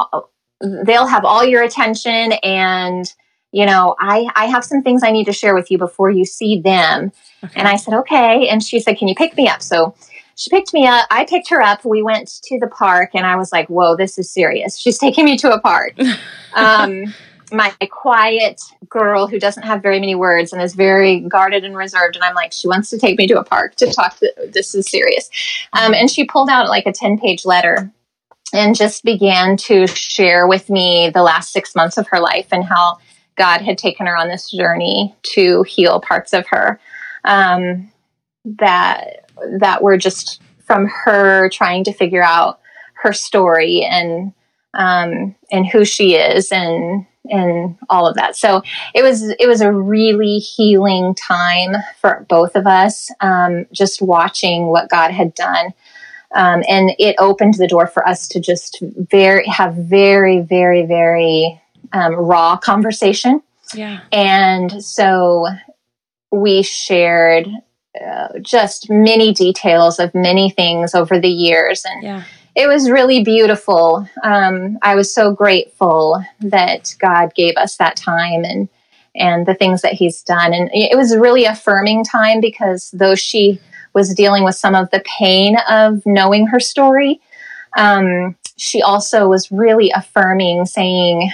they'll 0.61 1.07
have 1.07 1.25
all 1.25 1.43
your 1.43 1.63
attention 1.63 2.33
and 2.43 3.13
you 3.51 3.65
know 3.65 3.95
i 3.99 4.27
i 4.35 4.45
have 4.45 4.63
some 4.63 4.81
things 4.83 5.03
i 5.03 5.11
need 5.11 5.25
to 5.25 5.33
share 5.33 5.55
with 5.55 5.71
you 5.71 5.77
before 5.77 6.09
you 6.09 6.25
see 6.25 6.61
them. 6.61 7.11
Okay. 7.43 7.53
and 7.59 7.67
i 7.67 7.75
said 7.75 7.93
okay. 7.93 8.47
And 8.49 8.63
she 8.63 8.79
said 8.79 8.97
can 8.97 9.07
you 9.07 9.15
pick 9.15 9.35
me 9.35 9.47
up? 9.47 9.61
So 9.61 9.95
she 10.39 10.49
picked 10.49 10.73
me 10.73 10.87
up 10.87 11.05
i 11.11 11.25
picked 11.25 11.49
her 11.49 11.61
up 11.61 11.83
we 11.85 12.01
went 12.01 12.39
to 12.43 12.57
the 12.59 12.67
park 12.67 13.11
and 13.13 13.25
i 13.25 13.35
was 13.35 13.51
like 13.51 13.67
whoa 13.67 13.95
this 13.95 14.17
is 14.17 14.31
serious. 14.31 14.77
She's 14.77 14.97
taking 14.97 15.25
me 15.25 15.37
to 15.37 15.51
a 15.53 15.59
park. 15.59 15.95
Um, 16.55 17.13
my 17.51 17.71
quiet 17.91 18.59
girl 18.89 19.27
who 19.27 19.37
doesn't 19.39 19.61
have 19.61 19.83
very 19.83 19.99
many 19.99 20.15
words 20.15 20.51
and 20.51 20.59
is 20.59 20.73
very 20.73 21.19
guarded 21.19 21.63
and 21.63 21.77
reserved 21.77 22.15
and 22.15 22.23
i'm 22.23 22.33
like 22.33 22.51
she 22.51 22.67
wants 22.67 22.89
to 22.89 22.97
take 22.97 23.19
me 23.19 23.27
to 23.27 23.39
a 23.39 23.43
park 23.43 23.75
to 23.75 23.85
talk 23.93 24.17
to, 24.17 24.33
this 24.51 24.73
is 24.73 24.89
serious. 24.89 25.29
Um, 25.73 25.93
and 25.93 26.09
she 26.09 26.25
pulled 26.25 26.49
out 26.49 26.69
like 26.69 26.87
a 26.87 26.91
10 26.91 27.19
page 27.19 27.45
letter 27.45 27.91
and 28.51 28.75
just 28.75 29.03
began 29.03 29.57
to 29.57 29.85
share 29.85 30.47
with 30.47 30.71
me 30.71 31.11
the 31.13 31.21
last 31.21 31.53
six 31.53 31.75
months 31.75 31.99
of 31.99 32.07
her 32.07 32.19
life 32.19 32.47
and 32.51 32.63
how 32.63 32.97
God 33.35 33.61
had 33.61 33.77
taken 33.77 34.07
her 34.07 34.17
on 34.17 34.27
this 34.27 34.49
journey 34.49 35.15
to 35.35 35.61
heal 35.63 36.01
parts 36.01 36.33
of 36.33 36.47
her 36.47 36.79
um, 37.25 37.91
that 38.43 39.28
that 39.59 39.81
were 39.81 39.97
just 39.97 40.41
from 40.59 40.87
her 40.87 41.49
trying 41.49 41.83
to 41.85 41.93
figure 41.93 42.23
out 42.23 42.59
her 42.93 43.13
story 43.13 43.81
and 43.83 44.33
um, 44.75 45.35
and 45.51 45.67
who 45.67 45.83
she 45.83 46.15
is 46.15 46.51
and 46.51 47.05
and 47.29 47.77
all 47.89 48.07
of 48.07 48.15
that. 48.15 48.35
So 48.35 48.61
it 48.93 49.03
was 49.03 49.29
it 49.39 49.47
was 49.47 49.61
a 49.61 49.71
really 49.71 50.37
healing 50.37 51.15
time 51.15 51.75
for 51.99 52.25
both 52.29 52.55
of 52.55 52.67
us. 52.67 53.11
Um, 53.21 53.65
just 53.71 54.01
watching 54.01 54.67
what 54.67 54.89
God 54.89 55.11
had 55.11 55.33
done 55.33 55.73
um, 56.33 56.63
and 56.67 56.91
it 56.99 57.15
opened 57.17 57.55
the 57.55 57.67
door 57.67 57.87
for 57.87 58.07
us 58.07 58.27
to 58.29 58.39
just 58.39 58.81
very 58.81 59.45
have 59.47 59.73
very 59.75 60.41
very 60.41 60.85
very 60.85 61.61
um, 61.93 62.13
raw 62.13 62.57
conversation 62.57 63.41
yeah 63.73 64.01
and 64.11 64.83
so 64.83 65.47
we 66.31 66.61
shared 66.61 67.47
uh, 68.05 68.39
just 68.41 68.89
many 68.89 69.33
details 69.33 69.99
of 69.99 70.13
many 70.13 70.49
things 70.49 70.95
over 70.95 71.19
the 71.19 71.29
years 71.29 71.83
and 71.85 72.03
yeah. 72.03 72.23
it 72.55 72.67
was 72.67 72.89
really 72.89 73.23
beautiful 73.23 74.07
um, 74.23 74.77
i 74.81 74.95
was 74.95 75.13
so 75.13 75.33
grateful 75.33 76.23
that 76.39 76.95
god 76.99 77.33
gave 77.35 77.55
us 77.57 77.77
that 77.77 77.95
time 77.95 78.43
and 78.43 78.69
and 79.15 79.45
the 79.45 79.55
things 79.55 79.81
that 79.81 79.93
he's 79.93 80.21
done 80.23 80.53
and 80.53 80.69
it 80.71 80.95
was 80.95 81.15
really 81.17 81.45
affirming 81.45 82.03
time 82.03 82.39
because 82.39 82.91
though 82.91 83.15
she 83.15 83.59
was 83.93 84.13
dealing 84.13 84.43
with 84.43 84.55
some 84.55 84.75
of 84.75 84.89
the 84.91 85.03
pain 85.19 85.57
of 85.69 86.01
knowing 86.05 86.47
her 86.47 86.59
story. 86.59 87.19
Um, 87.77 88.35
she 88.57 88.81
also 88.81 89.27
was 89.27 89.51
really 89.51 89.91
affirming, 89.91 90.65
saying, 90.65 91.31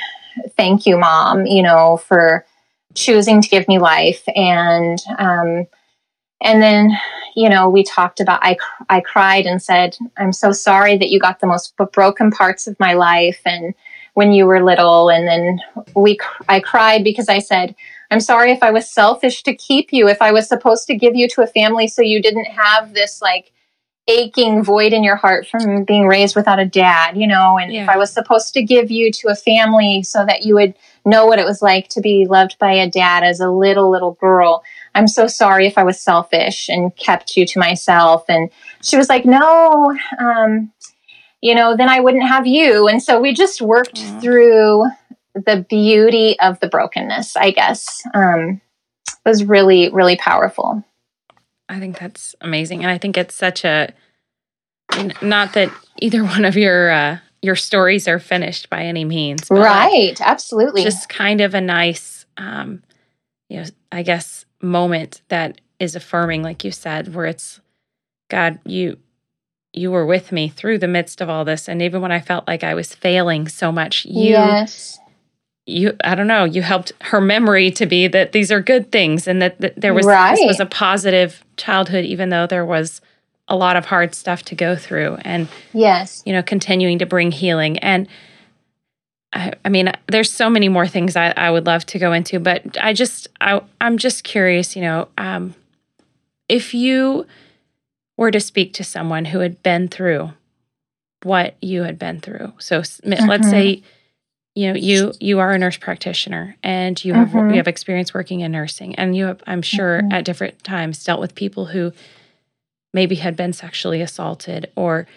Thank 0.57 0.85
you, 0.85 0.97
mom, 0.97 1.45
you 1.45 1.63
know, 1.63 1.97
for 1.97 2.45
choosing 2.93 3.41
to 3.41 3.47
give 3.47 3.67
me 3.69 3.79
life. 3.79 4.23
And, 4.35 4.99
um, 5.17 5.65
and 6.41 6.61
then, 6.61 6.91
you 7.35 7.49
know, 7.49 7.69
we 7.69 7.83
talked 7.83 8.19
about, 8.19 8.39
I, 8.43 8.57
I 8.89 9.01
cried 9.01 9.45
and 9.45 9.61
said, 9.61 9.97
I'm 10.17 10.33
so 10.33 10.51
sorry 10.51 10.97
that 10.97 11.09
you 11.09 11.19
got 11.19 11.39
the 11.39 11.47
most 11.47 11.75
broken 11.93 12.31
parts 12.31 12.67
of 12.67 12.79
my 12.79 12.93
life. 12.93 13.39
And 13.45 13.73
when 14.13 14.31
you 14.31 14.45
were 14.45 14.63
little, 14.63 15.09
and 15.09 15.27
then 15.27 15.59
we, 15.95 16.17
I 16.49 16.59
cried 16.59 17.03
because 17.03 17.29
I 17.29 17.39
said, 17.39 17.75
I'm 18.11 18.19
sorry 18.19 18.51
if 18.51 18.61
I 18.61 18.71
was 18.71 18.89
selfish 18.89 19.43
to 19.43 19.55
keep 19.55 19.91
you, 19.91 20.07
if 20.07 20.21
I 20.21 20.31
was 20.31 20.47
supposed 20.47 20.87
to 20.87 20.95
give 20.95 21.15
you 21.15 21.27
to 21.29 21.41
a 21.41 21.47
family 21.47 21.87
so 21.87 22.01
you 22.01 22.21
didn't 22.21 22.45
have 22.45 22.93
this 22.93 23.21
like 23.21 23.51
aching 24.07 24.63
void 24.63 24.93
in 24.93 25.03
your 25.03 25.15
heart 25.15 25.47
from 25.47 25.83
being 25.83 26.05
raised 26.05 26.35
without 26.35 26.59
a 26.59 26.65
dad, 26.65 27.17
you 27.17 27.25
know, 27.25 27.57
and 27.57 27.73
yeah. 27.73 27.83
if 27.83 27.89
I 27.89 27.97
was 27.97 28.11
supposed 28.11 28.53
to 28.53 28.61
give 28.61 28.91
you 28.91 29.11
to 29.11 29.29
a 29.29 29.35
family 29.35 30.03
so 30.03 30.25
that 30.25 30.43
you 30.43 30.53
would 30.55 30.75
know 31.05 31.25
what 31.25 31.39
it 31.39 31.45
was 31.45 31.61
like 31.61 31.87
to 31.89 32.01
be 32.01 32.27
loved 32.27 32.59
by 32.59 32.71
a 32.73 32.89
dad 32.89 33.23
as 33.23 33.39
a 33.39 33.49
little, 33.49 33.89
little 33.89 34.13
girl. 34.13 34.63
I'm 34.95 35.07
so 35.07 35.27
sorry 35.27 35.67
if 35.67 35.77
I 35.77 35.83
was 35.83 35.99
selfish 35.99 36.69
and 36.69 36.95
kept 36.95 37.35
you 37.35 37.45
to 37.45 37.59
myself. 37.59 38.23
And 38.29 38.49
she 38.81 38.97
was 38.97 39.09
like, 39.09 39.25
no, 39.25 39.95
um, 40.17 40.71
you 41.41 41.53
know, 41.53 41.75
then 41.75 41.89
I 41.89 41.99
wouldn't 41.99 42.27
have 42.27 42.47
you. 42.47 42.87
And 42.87 43.03
so 43.03 43.19
we 43.19 43.33
just 43.33 43.61
worked 43.61 43.97
Aww. 43.97 44.21
through 44.21 44.85
the 45.35 45.65
beauty 45.69 46.39
of 46.39 46.59
the 46.61 46.69
brokenness, 46.69 47.35
I 47.35 47.51
guess, 47.51 48.01
um, 48.13 48.61
was 49.25 49.43
really, 49.43 49.91
really 49.91 50.15
powerful. 50.15 50.83
I 51.67 51.79
think 51.79 51.99
that's 51.99 52.33
amazing. 52.39 52.83
And 52.83 52.89
I 52.89 52.97
think 52.97 53.17
it's 53.17 53.35
such 53.35 53.65
a, 53.65 53.93
not 55.21 55.53
that 55.53 55.71
either 55.97 56.23
one 56.23 56.45
of 56.45 56.55
your, 56.55 56.89
uh, 56.89 57.17
your 57.41 57.57
stories 57.57 58.07
are 58.07 58.19
finished 58.19 58.69
by 58.69 58.83
any 58.83 59.03
means. 59.03 59.47
Right. 59.51 60.19
Absolutely. 60.21 60.83
Just 60.83 61.09
kind 61.09 61.41
of 61.41 61.53
a 61.53 61.61
nice, 61.61 62.25
um, 62.37 62.81
you 63.49 63.57
know, 63.57 63.65
I 63.91 64.01
guess 64.01 64.44
moment 64.65 65.21
that 65.29 65.61
is 65.79 65.95
affirming, 65.95 66.43
like 66.43 66.63
you 66.63 66.71
said, 66.71 67.13
where 67.13 67.25
it's, 67.25 67.61
God, 68.29 68.59
you, 68.65 68.97
you 69.73 69.91
were 69.91 70.05
with 70.05 70.31
me 70.31 70.49
through 70.49 70.77
the 70.77 70.87
midst 70.87 71.21
of 71.21 71.29
all 71.29 71.43
this 71.43 71.67
and 71.67 71.81
even 71.81 72.01
when 72.01 72.09
i 72.09 72.21
felt 72.21 72.47
like 72.47 72.63
i 72.63 72.73
was 72.73 72.95
failing 72.95 73.45
so 73.45 73.73
much 73.73 74.05
you 74.05 74.29
yes. 74.29 74.97
you 75.65 75.91
i 76.01 76.15
don't 76.15 76.27
know 76.27 76.45
you 76.45 76.61
helped 76.61 76.93
her 77.01 77.19
memory 77.19 77.69
to 77.69 77.85
be 77.85 78.07
that 78.07 78.31
these 78.31 78.53
are 78.53 78.61
good 78.61 78.89
things 78.89 79.27
and 79.27 79.41
that, 79.41 79.59
that 79.59 79.73
there 79.75 79.93
was 79.93 80.05
right. 80.05 80.37
this 80.37 80.45
was 80.45 80.61
a 80.61 80.65
positive 80.65 81.43
childhood 81.57 82.05
even 82.05 82.29
though 82.29 82.47
there 82.47 82.63
was 82.63 83.01
a 83.47 83.55
lot 83.55 83.75
of 83.75 83.85
hard 83.85 84.15
stuff 84.15 84.43
to 84.43 84.55
go 84.55 84.75
through 84.75 85.17
and 85.21 85.47
yes. 85.73 86.23
you 86.25 86.33
know 86.33 86.41
continuing 86.41 86.99
to 86.99 87.05
bring 87.05 87.31
healing. 87.31 87.77
And 87.79 88.07
I, 89.35 89.53
I 89.63 89.69
mean 89.69 89.91
there's 90.07 90.31
so 90.31 90.49
many 90.49 90.69
more 90.69 90.87
things 90.87 91.15
I, 91.15 91.31
I 91.37 91.51
would 91.51 91.65
love 91.65 91.85
to 91.87 91.99
go 91.99 92.13
into 92.13 92.39
but 92.39 92.77
i 92.81 92.93
just 92.93 93.27
I, 93.41 93.61
i'm 93.79 93.97
just 93.97 94.23
curious 94.23 94.75
you 94.75 94.81
know 94.81 95.09
um, 95.17 95.53
if 96.49 96.73
you 96.73 97.27
were 98.17 98.31
to 98.31 98.39
speak 98.39 98.73
to 98.73 98.83
someone 98.83 99.25
who 99.25 99.39
had 99.39 99.61
been 99.61 99.87
through 99.87 100.31
what 101.23 101.55
you 101.59 101.83
had 101.83 101.97
been 101.97 102.19
through. 102.19 102.53
So 102.59 102.81
mm-hmm. 102.81 103.27
let's 103.27 103.49
say 103.49 103.81
you 104.53 104.69
know 104.69 104.75
you 104.75 105.11
you 105.19 105.39
are 105.39 105.51
a 105.51 105.57
nurse 105.57 105.77
practitioner 105.77 106.55
and 106.63 107.03
you 107.03 107.13
have 107.13 107.29
mm-hmm. 107.29 107.49
you 107.49 107.57
have 107.57 107.67
experience 107.67 108.13
working 108.13 108.39
in 108.39 108.51
nursing 108.51 108.95
and 108.95 109.15
you 109.15 109.25
have 109.25 109.41
I'm 109.47 109.61
sure 109.61 110.01
mm-hmm. 110.01 110.13
at 110.13 110.23
different 110.23 110.63
times 110.63 111.03
dealt 111.03 111.19
with 111.19 111.35
people 111.35 111.65
who 111.65 111.91
maybe 112.93 113.15
had 113.15 113.35
been 113.35 113.53
sexually 113.53 114.01
assaulted 114.01 114.71
or 114.75 115.07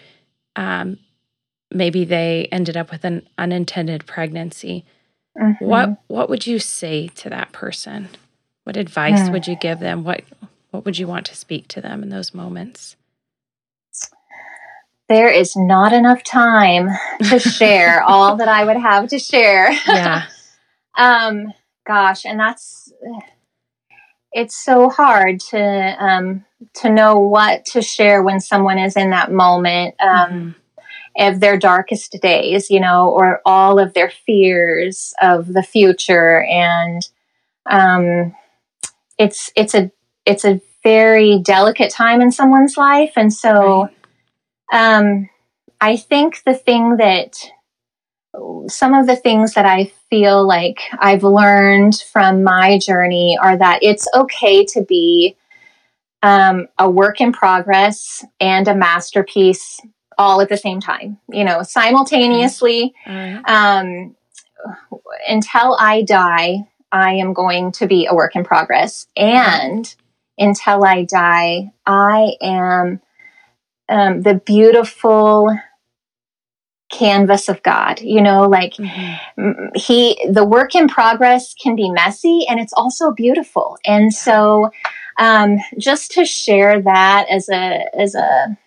um, 0.57 0.97
maybe 1.71 2.05
they 2.05 2.47
ended 2.51 2.77
up 2.77 2.91
with 2.91 3.03
an 3.03 3.27
unintended 3.37 4.05
pregnancy. 4.05 4.85
Mm-hmm. 5.39 5.65
What 5.65 6.01
what 6.07 6.29
would 6.29 6.47
you 6.47 6.59
say 6.59 7.07
to 7.15 7.29
that 7.29 7.51
person? 7.51 8.09
What 8.63 8.77
advice 8.77 9.29
would 9.29 9.47
you 9.47 9.55
give 9.55 9.79
them? 9.79 10.03
What 10.03 10.23
what 10.71 10.85
would 10.85 10.97
you 10.97 11.07
want 11.07 11.25
to 11.27 11.35
speak 11.35 11.67
to 11.69 11.81
them 11.81 12.03
in 12.03 12.09
those 12.09 12.33
moments? 12.33 12.95
there 15.09 15.29
is 15.29 15.55
not 15.57 15.91
enough 15.91 16.23
time 16.23 16.87
to 17.29 17.39
share 17.39 18.01
all 18.07 18.37
that 18.37 18.47
I 18.47 18.63
would 18.63 18.77
have 18.77 19.09
to 19.09 19.19
share. 19.19 19.71
Yeah. 19.71 20.27
um, 20.97 21.51
gosh, 21.85 22.25
and 22.25 22.39
that's 22.39 22.93
it's 24.31 24.55
so 24.55 24.89
hard 24.89 25.39
to 25.49 25.59
um, 25.59 26.45
to 26.75 26.89
know 26.89 27.17
what 27.17 27.65
to 27.65 27.81
share 27.81 28.21
when 28.21 28.39
someone 28.39 28.77
is 28.77 28.95
in 28.95 29.09
that 29.09 29.31
moment 29.31 29.95
um, 29.99 30.29
mm-hmm. 30.29 30.49
Of 31.19 31.39
their 31.39 31.57
darkest 31.57 32.17
days, 32.21 32.69
you 32.69 32.79
know, 32.79 33.09
or 33.09 33.41
all 33.45 33.77
of 33.77 33.93
their 33.93 34.11
fears 34.25 35.13
of 35.21 35.53
the 35.53 35.63
future, 35.63 36.43
and 36.43 37.07
um, 37.69 38.35
it's 39.17 39.51
it's 39.55 39.75
a 39.75 39.91
it's 40.25 40.45
a 40.45 40.61
very 40.81 41.39
delicate 41.39 41.91
time 41.91 42.21
in 42.21 42.31
someone's 42.31 42.77
life, 42.77 43.13
and 43.15 43.33
so. 43.33 43.83
Right 43.83 43.93
um, 44.71 45.29
I 45.81 45.97
think 45.97 46.43
the 46.45 46.53
thing 46.53 46.97
that 46.97 47.35
some 48.67 48.93
of 48.93 49.07
the 49.07 49.15
things 49.15 49.53
that 49.53 49.65
I 49.65 49.91
feel 50.09 50.47
like 50.47 50.81
I've 50.99 51.23
learned 51.23 51.95
from 52.11 52.43
my 52.43 52.77
journey 52.77 53.37
are 53.41 53.57
that 53.57 53.79
it's 53.81 54.07
okay 54.15 54.65
to 54.65 54.83
be 54.83 55.35
um, 56.21 56.67
a 56.77 56.89
work 56.89 57.21
in 57.21 57.31
progress 57.31 58.23
and 58.39 58.67
a 58.67 58.75
masterpiece 58.75 59.79
all 60.19 60.41
at 60.41 60.49
the 60.49 60.57
same 60.57 60.79
time, 60.79 61.17
you 61.29 61.43
know, 61.43 61.63
simultaneously. 61.63 62.93
Mm-hmm. 63.07 63.45
Um, 63.45 64.15
until 65.27 65.75
I 65.79 66.03
die, 66.03 66.67
I 66.91 67.13
am 67.13 67.33
going 67.33 67.71
to 67.73 67.87
be 67.87 68.05
a 68.05 68.13
work 68.13 68.35
in 68.35 68.43
progress. 68.43 69.07
And 69.15 69.93
until 70.37 70.83
I 70.83 71.05
die, 71.05 71.71
I 71.85 72.33
am 72.41 73.01
um, 73.87 74.21
the 74.21 74.35
beautiful 74.35 75.49
canvas 76.91 77.47
of 77.47 77.63
God. 77.63 78.01
You 78.01 78.21
know, 78.21 78.47
like 78.47 78.73
mm-hmm. 78.73 79.67
he, 79.75 80.19
the 80.29 80.43
work 80.43 80.75
in 80.75 80.89
progress 80.89 81.53
can 81.53 81.75
be 81.75 81.89
messy 81.89 82.45
and 82.49 82.59
it's 82.59 82.73
also 82.73 83.11
beautiful. 83.11 83.77
And 83.85 84.13
so, 84.13 84.69
um, 85.17 85.57
just 85.77 86.11
to 86.11 86.25
share 86.25 86.81
that 86.81 87.27
as 87.29 87.49
a, 87.49 87.85
as 87.97 88.15
a, 88.15 88.57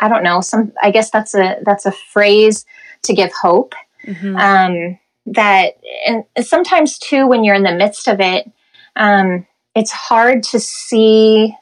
I 0.00 0.08
don't 0.08 0.22
know, 0.22 0.40
some, 0.40 0.72
I 0.82 0.90
guess 0.90 1.10
that's 1.10 1.34
a, 1.34 1.56
that's 1.64 1.86
a 1.86 1.92
phrase 1.92 2.64
to 3.02 3.14
give 3.14 3.30
hope. 3.32 3.74
Mm-hmm. 4.06 4.36
Um, 4.36 4.98
that, 5.26 5.78
and 6.06 6.24
sometimes 6.46 6.98
too, 6.98 7.26
when 7.26 7.44
you're 7.44 7.54
in 7.54 7.62
the 7.62 7.74
midst 7.74 8.08
of 8.08 8.20
it, 8.20 8.50
um, 8.96 9.46
it's 9.74 9.92
hard 9.92 10.42
to 10.42 10.58
see 10.58 11.54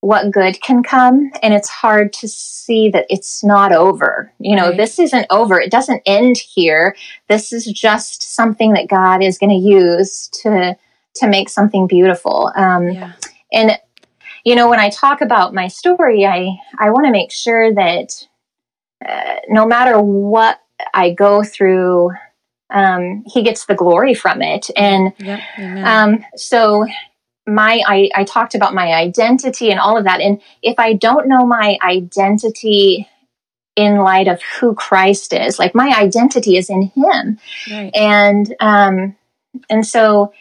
what 0.00 0.30
good 0.30 0.60
can 0.60 0.82
come 0.84 1.30
and 1.42 1.52
it's 1.52 1.68
hard 1.68 2.12
to 2.12 2.28
see 2.28 2.88
that 2.88 3.06
it's 3.08 3.42
not 3.42 3.72
over 3.72 4.32
you 4.38 4.54
know 4.54 4.68
right. 4.68 4.76
this 4.76 5.00
isn't 5.00 5.26
over 5.30 5.60
it 5.60 5.70
doesn't 5.70 6.00
end 6.06 6.36
here 6.36 6.94
this 7.28 7.52
is 7.52 7.64
just 7.64 8.22
something 8.22 8.72
that 8.72 8.88
god 8.88 9.20
is 9.20 9.36
going 9.36 9.50
to 9.50 9.56
use 9.56 10.28
to 10.28 10.76
to 11.14 11.26
make 11.26 11.48
something 11.48 11.88
beautiful 11.88 12.52
um, 12.56 12.88
yeah. 12.90 13.12
and 13.52 13.72
you 14.46 14.54
know 14.54 14.70
when 14.70 14.80
i 14.80 14.88
talk 14.88 15.20
about 15.20 15.52
my 15.52 15.68
story 15.68 16.24
i 16.24 16.48
i 16.78 16.88
want 16.88 17.04
to 17.04 17.12
make 17.12 17.30
sure 17.32 17.74
that 17.74 18.26
uh, 19.06 19.36
no 19.48 19.66
matter 19.66 20.00
what 20.00 20.60
i 20.94 21.10
go 21.10 21.42
through 21.42 22.10
um, 22.68 23.22
he 23.26 23.44
gets 23.44 23.66
the 23.66 23.76
glory 23.76 24.12
from 24.12 24.42
it 24.42 24.70
and 24.76 25.12
yep. 25.18 25.40
um, 25.84 26.24
so 26.34 26.84
my 27.46 27.80
I, 27.86 28.10
I 28.12 28.24
talked 28.24 28.56
about 28.56 28.74
my 28.74 28.92
identity 28.92 29.70
and 29.70 29.78
all 29.78 29.96
of 29.96 30.04
that 30.04 30.20
and 30.20 30.40
if 30.62 30.78
i 30.78 30.94
don't 30.94 31.28
know 31.28 31.46
my 31.46 31.78
identity 31.82 33.08
in 33.76 33.98
light 33.98 34.26
of 34.26 34.42
who 34.42 34.74
christ 34.74 35.32
is 35.32 35.58
like 35.58 35.74
my 35.74 35.94
identity 35.96 36.56
is 36.56 36.68
in 36.68 36.82
him 36.82 37.38
right. 37.70 37.94
and 37.94 38.54
um 38.58 39.14
and 39.70 39.86
so 39.86 40.32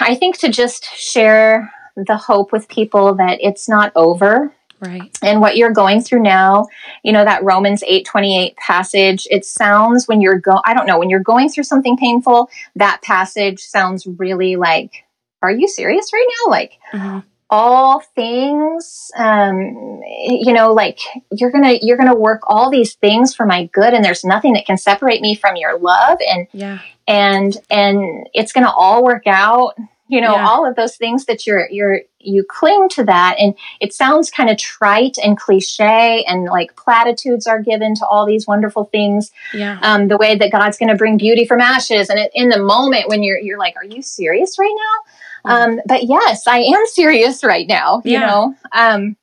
i 0.00 0.14
think 0.14 0.38
to 0.38 0.48
just 0.48 0.84
share 0.94 1.73
the 1.96 2.16
hope 2.16 2.52
with 2.52 2.68
people 2.68 3.14
that 3.14 3.38
it's 3.40 3.68
not 3.68 3.92
over 3.94 4.52
right 4.80 5.16
and 5.22 5.40
what 5.40 5.56
you're 5.56 5.72
going 5.72 6.00
through 6.00 6.20
now 6.20 6.66
you 7.04 7.12
know 7.12 7.24
that 7.24 7.42
romans 7.44 7.82
8 7.86 8.04
28 8.04 8.56
passage 8.56 9.26
it 9.30 9.44
sounds 9.44 10.08
when 10.08 10.20
you're 10.20 10.38
go 10.38 10.60
i 10.64 10.74
don't 10.74 10.86
know 10.86 10.98
when 10.98 11.08
you're 11.08 11.20
going 11.20 11.48
through 11.48 11.64
something 11.64 11.96
painful 11.96 12.50
that 12.74 13.00
passage 13.02 13.60
sounds 13.60 14.06
really 14.06 14.56
like 14.56 15.04
are 15.44 15.50
you 15.52 15.68
serious 15.68 16.10
right 16.12 16.26
now? 16.26 16.50
Like, 16.50 16.78
mm-hmm. 16.92 17.18
all 17.50 18.00
things 18.16 19.12
um 19.16 20.00
you 20.26 20.52
know 20.52 20.72
like 20.72 20.98
you're 21.30 21.52
gonna 21.52 21.74
you're 21.82 21.98
gonna 21.98 22.14
work 22.14 22.40
all 22.46 22.70
these 22.70 22.94
things 22.94 23.34
for 23.34 23.44
my 23.44 23.66
good 23.66 23.92
and 23.92 24.02
there's 24.02 24.24
nothing 24.24 24.54
that 24.54 24.66
can 24.66 24.78
separate 24.78 25.20
me 25.20 25.34
from 25.34 25.54
your 25.54 25.78
love 25.78 26.18
and 26.26 26.48
yeah 26.52 26.80
and 27.06 27.58
and 27.70 28.26
it's 28.32 28.50
gonna 28.50 28.72
all 28.74 29.04
work 29.04 29.24
out 29.26 29.74
you 30.14 30.20
know 30.20 30.36
yeah. 30.36 30.46
all 30.46 30.66
of 30.66 30.76
those 30.76 30.96
things 30.96 31.24
that 31.26 31.46
you're 31.46 31.68
you're 31.70 32.00
you 32.20 32.44
cling 32.48 32.88
to 32.88 33.04
that 33.04 33.36
and 33.38 33.54
it 33.80 33.92
sounds 33.92 34.30
kind 34.30 34.48
of 34.48 34.56
trite 34.56 35.16
and 35.22 35.36
cliche 35.36 36.24
and 36.26 36.44
like 36.44 36.74
platitudes 36.76 37.46
are 37.46 37.60
given 37.60 37.94
to 37.94 38.06
all 38.06 38.24
these 38.24 38.46
wonderful 38.46 38.84
things 38.84 39.30
yeah 39.52 39.78
um, 39.82 40.08
the 40.08 40.16
way 40.16 40.36
that 40.36 40.52
god's 40.52 40.78
going 40.78 40.88
to 40.88 40.96
bring 40.96 41.16
beauty 41.16 41.44
from 41.44 41.60
ashes 41.60 42.08
and 42.08 42.18
it, 42.18 42.30
in 42.34 42.48
the 42.48 42.58
moment 42.58 43.08
when 43.08 43.22
you're 43.22 43.38
you're 43.38 43.58
like 43.58 43.74
are 43.76 43.84
you 43.84 44.00
serious 44.00 44.58
right 44.58 44.74
now 44.76 45.12
um, 45.44 45.80
but 45.86 46.04
yes, 46.04 46.46
I 46.46 46.58
am 46.58 46.86
serious 46.86 47.44
right 47.44 47.66
now, 47.68 48.00
you 48.04 48.12
yeah. 48.12 48.26
know? 48.26 48.54
Um, 48.72 49.16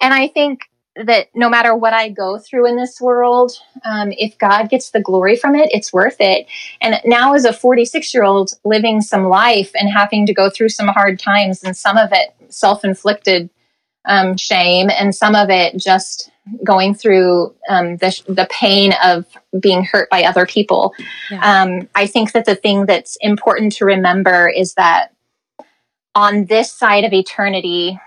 and 0.00 0.12
I 0.12 0.28
think 0.28 0.68
that 0.96 1.28
no 1.34 1.48
matter 1.48 1.74
what 1.74 1.94
I 1.94 2.10
go 2.10 2.38
through 2.38 2.68
in 2.68 2.76
this 2.76 3.00
world, 3.00 3.52
um, 3.84 4.12
if 4.12 4.36
God 4.38 4.68
gets 4.68 4.90
the 4.90 5.00
glory 5.00 5.36
from 5.36 5.54
it, 5.54 5.70
it's 5.72 5.92
worth 5.92 6.16
it. 6.20 6.46
And 6.80 7.00
now, 7.04 7.34
as 7.34 7.44
a 7.44 7.52
46 7.52 8.12
year 8.12 8.24
old 8.24 8.52
living 8.64 9.00
some 9.00 9.24
life 9.24 9.70
and 9.74 9.90
having 9.90 10.26
to 10.26 10.34
go 10.34 10.50
through 10.50 10.68
some 10.68 10.88
hard 10.88 11.18
times, 11.18 11.62
and 11.62 11.76
some 11.76 11.96
of 11.96 12.10
it 12.12 12.34
self 12.48 12.84
inflicted 12.84 13.48
um, 14.04 14.36
shame, 14.36 14.90
and 14.90 15.14
some 15.14 15.34
of 15.34 15.48
it 15.48 15.76
just 15.76 16.30
going 16.64 16.94
through 16.94 17.54
um, 17.68 17.96
the, 17.98 18.20
the 18.28 18.48
pain 18.50 18.92
of 19.02 19.24
being 19.60 19.84
hurt 19.84 20.10
by 20.10 20.24
other 20.24 20.44
people. 20.44 20.92
Yeah. 21.30 21.62
Um, 21.62 21.88
I 21.94 22.06
think 22.06 22.32
that 22.32 22.44
the 22.44 22.56
thing 22.56 22.86
that's 22.86 23.16
important 23.20 23.72
to 23.74 23.84
remember 23.84 24.48
is 24.48 24.74
that 24.74 25.14
on 26.14 26.46
this 26.46 26.70
side 26.70 27.04
of 27.04 27.12
eternity, 27.12 27.98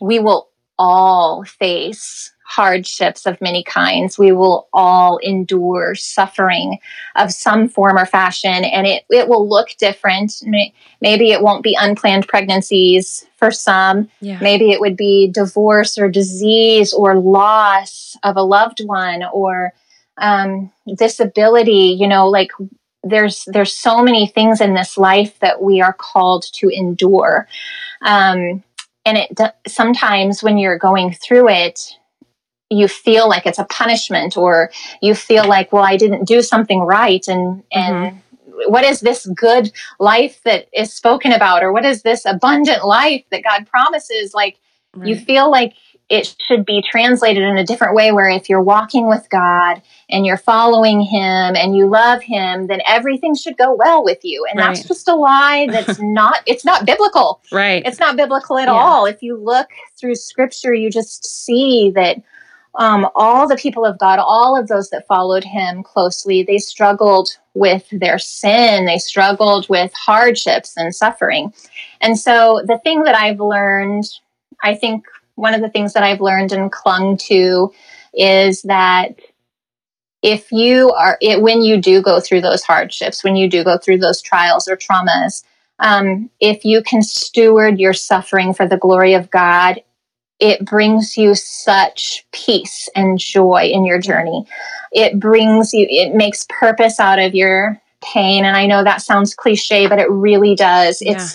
we 0.00 0.18
will 0.18 0.49
all 0.80 1.44
face 1.44 2.32
hardships 2.44 3.26
of 3.26 3.40
many 3.40 3.62
kinds. 3.62 4.18
We 4.18 4.32
will 4.32 4.66
all 4.72 5.18
endure 5.18 5.94
suffering 5.94 6.78
of 7.16 7.32
some 7.32 7.68
form 7.68 7.98
or 7.98 8.06
fashion, 8.06 8.64
and 8.64 8.86
it, 8.86 9.04
it 9.10 9.28
will 9.28 9.46
look 9.46 9.68
different. 9.78 10.42
Maybe 11.02 11.32
it 11.32 11.42
won't 11.42 11.62
be 11.62 11.76
unplanned 11.78 12.26
pregnancies 12.26 13.26
for 13.36 13.50
some. 13.50 14.08
Yeah. 14.20 14.38
Maybe 14.40 14.72
it 14.72 14.80
would 14.80 14.96
be 14.96 15.28
divorce 15.30 15.98
or 15.98 16.08
disease 16.08 16.94
or 16.94 17.20
loss 17.20 18.16
of 18.22 18.36
a 18.36 18.42
loved 18.42 18.80
one 18.84 19.22
or 19.34 19.74
um, 20.16 20.72
disability. 20.96 21.96
You 22.00 22.08
know, 22.08 22.26
like 22.26 22.50
there's 23.04 23.44
there's 23.48 23.76
so 23.76 24.02
many 24.02 24.26
things 24.26 24.62
in 24.62 24.74
this 24.74 24.96
life 24.96 25.38
that 25.40 25.62
we 25.62 25.82
are 25.82 25.92
called 25.92 26.46
to 26.54 26.68
endure 26.68 27.46
um, 28.02 28.62
and 29.04 29.18
it 29.18 29.38
sometimes 29.66 30.42
when 30.42 30.58
you're 30.58 30.78
going 30.78 31.12
through 31.12 31.48
it 31.48 31.96
you 32.70 32.86
feel 32.86 33.28
like 33.28 33.46
it's 33.46 33.58
a 33.58 33.64
punishment 33.64 34.36
or 34.36 34.70
you 35.02 35.14
feel 35.14 35.46
like 35.46 35.72
well 35.72 35.84
i 35.84 35.96
didn't 35.96 36.24
do 36.24 36.42
something 36.42 36.80
right 36.80 37.26
and 37.28 37.62
and 37.72 38.12
mm-hmm. 38.12 38.72
what 38.72 38.84
is 38.84 39.00
this 39.00 39.26
good 39.34 39.72
life 39.98 40.40
that 40.44 40.68
is 40.72 40.92
spoken 40.92 41.32
about 41.32 41.62
or 41.62 41.72
what 41.72 41.84
is 41.84 42.02
this 42.02 42.24
abundant 42.24 42.84
life 42.84 43.24
that 43.30 43.42
god 43.42 43.66
promises 43.66 44.32
like 44.34 44.58
right. 44.94 45.08
you 45.08 45.16
feel 45.16 45.50
like 45.50 45.74
it 46.10 46.34
should 46.46 46.66
be 46.66 46.82
translated 46.82 47.44
in 47.44 47.56
a 47.56 47.64
different 47.64 47.94
way 47.94 48.10
where 48.10 48.28
if 48.28 48.48
you're 48.48 48.60
walking 48.60 49.08
with 49.08 49.28
God 49.30 49.80
and 50.10 50.26
you're 50.26 50.36
following 50.36 51.00
him 51.00 51.54
and 51.54 51.76
you 51.76 51.88
love 51.88 52.20
him, 52.20 52.66
then 52.66 52.80
everything 52.84 53.36
should 53.36 53.56
go 53.56 53.76
well 53.76 54.02
with 54.02 54.18
you. 54.24 54.44
And 54.50 54.58
right. 54.58 54.74
that's 54.74 54.86
just 54.86 55.08
a 55.08 55.14
lie 55.14 55.68
that's 55.70 55.98
not 56.02 56.42
it's 56.46 56.64
not 56.64 56.84
biblical. 56.84 57.40
Right. 57.52 57.82
It's 57.86 58.00
not 58.00 58.16
biblical 58.16 58.58
at 58.58 58.66
yeah. 58.66 58.74
all. 58.74 59.06
If 59.06 59.22
you 59.22 59.36
look 59.36 59.68
through 59.98 60.16
scripture, 60.16 60.74
you 60.74 60.90
just 60.90 61.24
see 61.24 61.92
that 61.94 62.16
um, 62.74 63.08
all 63.14 63.46
the 63.46 63.56
people 63.56 63.84
of 63.84 63.98
God, 63.98 64.18
all 64.18 64.58
of 64.58 64.66
those 64.66 64.90
that 64.90 65.06
followed 65.06 65.44
him 65.44 65.84
closely, 65.84 66.42
they 66.42 66.58
struggled 66.58 67.36
with 67.54 67.86
their 67.92 68.18
sin. 68.18 68.84
They 68.84 68.98
struggled 68.98 69.68
with 69.68 69.92
hardships 69.92 70.76
and 70.76 70.92
suffering. 70.92 71.52
And 72.00 72.18
so 72.18 72.62
the 72.66 72.78
thing 72.78 73.04
that 73.04 73.14
I've 73.14 73.40
learned, 73.40 74.04
I 74.62 74.74
think 74.74 75.04
one 75.34 75.54
of 75.54 75.60
the 75.60 75.70
things 75.70 75.92
that 75.94 76.02
I've 76.02 76.20
learned 76.20 76.52
and 76.52 76.70
clung 76.70 77.16
to 77.28 77.72
is 78.12 78.62
that 78.62 79.20
if 80.22 80.52
you 80.52 80.90
are 80.92 81.16
it, 81.20 81.40
when 81.40 81.62
you 81.62 81.80
do 81.80 82.02
go 82.02 82.20
through 82.20 82.42
those 82.42 82.62
hardships 82.62 83.24
when 83.24 83.36
you 83.36 83.48
do 83.48 83.64
go 83.64 83.78
through 83.78 83.98
those 83.98 84.20
trials 84.20 84.68
or 84.68 84.76
traumas 84.76 85.44
um, 85.78 86.28
if 86.40 86.64
you 86.64 86.82
can 86.82 87.00
steward 87.00 87.78
your 87.78 87.94
suffering 87.94 88.52
for 88.52 88.66
the 88.66 88.76
glory 88.76 89.14
of 89.14 89.30
god 89.30 89.82
it 90.40 90.64
brings 90.64 91.16
you 91.18 91.34
such 91.34 92.26
peace 92.32 92.88
and 92.96 93.18
joy 93.18 93.70
in 93.72 93.84
your 93.84 94.00
journey. 94.00 94.46
It 94.90 95.20
brings 95.20 95.72
you 95.74 95.86
it 95.88 96.14
makes 96.14 96.46
purpose 96.48 96.98
out 96.98 97.18
of 97.18 97.34
your 97.34 97.80
pain. 98.02 98.46
And 98.46 98.56
i 98.56 98.66
know 98.66 98.82
that 98.82 99.02
sounds 99.02 99.34
cliche 99.34 99.86
but 99.86 99.98
it 99.98 100.10
really 100.10 100.56
does. 100.56 101.02
Yeah. 101.02 101.28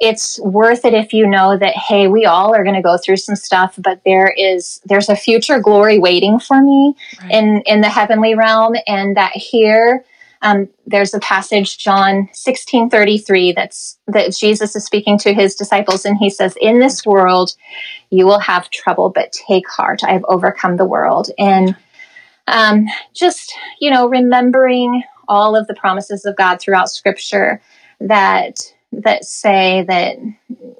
It's 0.00 0.38
worth 0.40 0.84
it 0.84 0.94
if 0.94 1.12
you 1.12 1.26
know 1.26 1.56
that 1.58 1.74
hey 1.74 2.06
we 2.06 2.24
all 2.24 2.54
are 2.54 2.62
going 2.62 2.76
to 2.76 2.82
go 2.82 2.96
through 2.96 3.16
some 3.16 3.34
stuff 3.34 3.74
but 3.78 4.00
there 4.04 4.32
is 4.36 4.80
there's 4.84 5.08
a 5.08 5.16
future 5.16 5.58
glory 5.58 5.98
waiting 5.98 6.38
for 6.38 6.62
me 6.62 6.94
right. 7.20 7.32
in 7.32 7.62
in 7.66 7.80
the 7.80 7.88
heavenly 7.88 8.34
realm 8.34 8.74
and 8.86 9.16
that 9.16 9.32
here 9.32 10.04
um, 10.40 10.68
there's 10.86 11.14
a 11.14 11.20
passage 11.20 11.78
john 11.78 12.28
16 12.32 12.90
33 12.90 13.52
that's 13.52 13.98
that 14.06 14.34
jesus 14.34 14.76
is 14.76 14.84
speaking 14.84 15.18
to 15.18 15.34
his 15.34 15.54
disciples 15.54 16.04
and 16.04 16.16
he 16.18 16.30
says 16.30 16.56
in 16.60 16.78
this 16.78 17.04
world 17.04 17.54
you 18.10 18.24
will 18.24 18.40
have 18.40 18.70
trouble 18.70 19.10
but 19.10 19.32
take 19.32 19.68
heart 19.68 20.04
i 20.04 20.12
have 20.12 20.24
overcome 20.28 20.76
the 20.76 20.86
world 20.86 21.30
and 21.38 21.76
um, 22.46 22.86
just 23.14 23.52
you 23.80 23.90
know 23.90 24.08
remembering 24.08 25.02
all 25.26 25.56
of 25.56 25.66
the 25.66 25.74
promises 25.74 26.24
of 26.24 26.36
god 26.36 26.60
throughout 26.60 26.88
scripture 26.88 27.60
that 28.00 28.60
that 28.92 29.24
say 29.24 29.84
that 29.88 30.16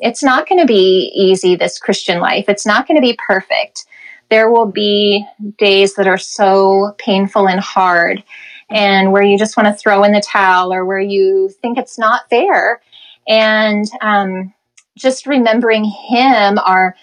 it's 0.01 0.23
not 0.23 0.49
going 0.49 0.61
to 0.61 0.67
be 0.67 1.13
easy, 1.15 1.57
this 1.57 1.79
Christian 1.79 2.21
life. 2.21 2.47
It's 2.49 2.67
not 2.67 2.87
going 2.87 2.97
to 2.97 3.07
be 3.07 3.19
perfect. 3.27 3.87
There 4.31 4.51
will 4.51 4.67
be 4.67 5.27
days 5.59 5.95
that 5.95 6.07
are 6.07 6.19
so 6.19 6.95
painful 6.99 7.49
and 7.49 7.61
hard, 7.61 8.23
and 8.71 9.13
where 9.13 9.23
you 9.23 9.39
just 9.39 9.57
want 9.57 9.67
to 9.67 9.75
throw 9.75 10.03
in 10.05 10.13
the 10.13 10.21
towel 10.21 10.73
or 10.73 10.85
where 10.85 11.01
you 11.01 11.51
think 11.63 11.79
it's 11.79 11.99
not 11.99 12.29
fair. 12.29 12.81
And 13.27 13.87
um, 14.01 14.53
just 14.97 15.27
remembering 15.27 15.85
Him, 15.85 16.59
our, 16.59 16.95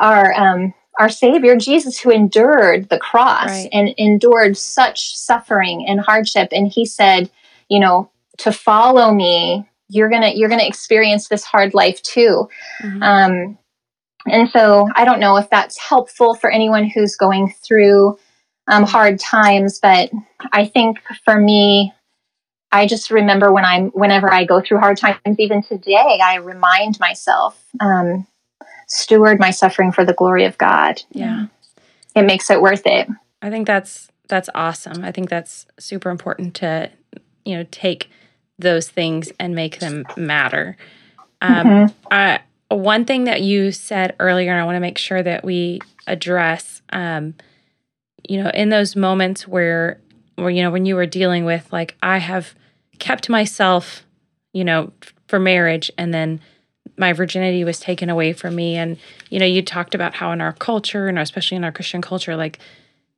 our, 0.00 0.32
um, 0.34 0.74
our 0.98 1.08
Savior, 1.08 1.56
Jesus, 1.56 1.98
who 1.98 2.10
endured 2.10 2.88
the 2.88 2.98
cross 2.98 3.48
right. 3.48 3.68
and 3.72 3.94
endured 3.96 4.56
such 4.56 5.16
suffering 5.16 5.86
and 5.86 6.00
hardship. 6.00 6.48
And 6.52 6.66
He 6.66 6.86
said, 6.86 7.30
you 7.68 7.78
know, 7.78 8.10
to 8.38 8.52
follow 8.52 9.12
me 9.12 9.68
you're 9.92 10.10
gonna 10.10 10.32
you're 10.34 10.48
gonna 10.48 10.66
experience 10.66 11.28
this 11.28 11.44
hard 11.44 11.74
life 11.74 12.02
too. 12.02 12.48
Mm-hmm. 12.82 13.02
um, 13.02 13.58
and 14.26 14.48
so 14.50 14.88
i 14.94 15.04
don't 15.04 15.18
know 15.18 15.36
if 15.36 15.50
that's 15.50 15.76
helpful 15.78 16.36
for 16.36 16.48
anyone 16.48 16.88
who's 16.88 17.16
going 17.16 17.52
through 17.66 18.16
um, 18.68 18.84
hard 18.84 19.18
times 19.18 19.80
but 19.82 20.10
i 20.52 20.64
think 20.64 20.98
for 21.24 21.40
me 21.40 21.92
i 22.70 22.86
just 22.86 23.10
remember 23.10 23.52
when 23.52 23.64
i'm 23.64 23.88
whenever 23.88 24.32
i 24.32 24.44
go 24.44 24.60
through 24.60 24.78
hard 24.78 24.96
times 24.96 25.18
even 25.40 25.60
today 25.60 26.20
i 26.22 26.36
remind 26.36 27.00
myself 27.00 27.64
um, 27.80 28.28
steward 28.92 29.40
my 29.40 29.50
suffering 29.50 29.90
for 29.90 30.04
the 30.04 30.12
glory 30.12 30.44
of 30.44 30.58
god. 30.58 31.02
Yeah. 31.12 31.46
It 32.14 32.22
makes 32.22 32.50
it 32.50 32.60
worth 32.60 32.82
it. 32.84 33.08
I 33.40 33.50
think 33.50 33.66
that's 33.66 34.08
that's 34.28 34.50
awesome. 34.54 35.02
I 35.02 35.10
think 35.12 35.28
that's 35.28 35.66
super 35.78 36.10
important 36.10 36.54
to 36.56 36.90
you 37.44 37.56
know 37.56 37.64
take 37.70 38.10
those 38.62 38.88
things 38.88 39.30
and 39.38 39.54
make 39.54 39.78
them 39.78 40.04
matter. 40.16 40.76
Um, 41.40 41.66
mm-hmm. 41.66 42.76
one 42.76 43.04
thing 43.04 43.24
that 43.24 43.42
you 43.42 43.72
said 43.72 44.14
earlier, 44.20 44.52
and 44.52 44.60
I 44.60 44.64
want 44.64 44.76
to 44.76 44.80
make 44.80 44.98
sure 44.98 45.22
that 45.22 45.44
we 45.44 45.80
address, 46.06 46.82
um, 46.90 47.34
you 48.28 48.42
know, 48.42 48.50
in 48.50 48.68
those 48.70 48.96
moments 48.96 49.46
where, 49.46 50.00
where 50.36 50.50
you 50.50 50.62
know, 50.62 50.70
when 50.70 50.86
you 50.86 50.94
were 50.94 51.06
dealing 51.06 51.44
with 51.44 51.70
like, 51.72 51.96
I 52.02 52.18
have 52.18 52.54
kept 52.98 53.28
myself, 53.28 54.06
you 54.52 54.64
know, 54.64 54.92
for 55.26 55.38
marriage, 55.38 55.90
and 55.98 56.14
then 56.14 56.40
my 56.96 57.12
virginity 57.12 57.64
was 57.64 57.80
taken 57.80 58.08
away 58.08 58.32
from 58.32 58.54
me, 58.54 58.76
and 58.76 58.96
you 59.30 59.38
know, 59.38 59.46
you 59.46 59.62
talked 59.62 59.94
about 59.94 60.14
how 60.14 60.30
in 60.32 60.40
our 60.40 60.52
culture, 60.52 61.08
and 61.08 61.18
especially 61.18 61.56
in 61.56 61.64
our 61.64 61.72
Christian 61.72 62.02
culture, 62.02 62.36
like 62.36 62.58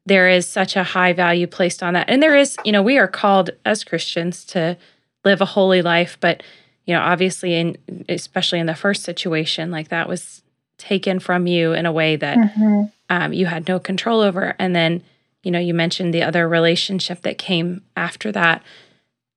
there 0.07 0.29
is 0.29 0.47
such 0.47 0.77
a 0.77 0.85
high 0.85 1.13
value 1.13 1.47
placed 1.47 1.83
on 1.83 1.95
that, 1.95 2.09
and 2.09 2.23
there 2.23 2.37
is, 2.37 2.57
you 2.65 2.73
know, 2.73 2.83
we 2.83 2.99
are 2.99 3.09
called 3.09 3.51
as 3.65 3.85
Christians 3.85 4.45
to 4.47 4.79
live 5.25 5.41
a 5.41 5.47
holy 5.47 5.83
life 5.83 6.17
but 6.21 6.43
you 6.87 6.95
know 6.95 7.01
obviously 7.01 7.55
in 7.55 7.77
especially 8.09 8.59
in 8.59 8.67
the 8.67 8.75
first 8.75 9.03
situation 9.03 9.71
like 9.71 9.89
that 9.89 10.09
was 10.09 10.43
taken 10.79 11.19
from 11.19 11.47
you 11.47 11.73
in 11.73 11.87
a 11.87 11.93
way 11.93 12.17
that 12.17 12.37
mm-hmm. 12.37 12.83
um, 13.09 13.33
you 13.33 13.47
had 13.47 13.69
no 13.69 13.79
control 13.79 14.21
over 14.21 14.55
and 14.59 14.75
then 14.75 15.03
you 15.43 15.51
know 15.51 15.59
you 15.59 15.75
mentioned 15.75 16.13
the 16.13 16.23
other 16.23 16.49
relationship 16.49 17.23
that 17.23 17.39
came 17.39 17.83
after 17.97 18.33
that 18.33 18.63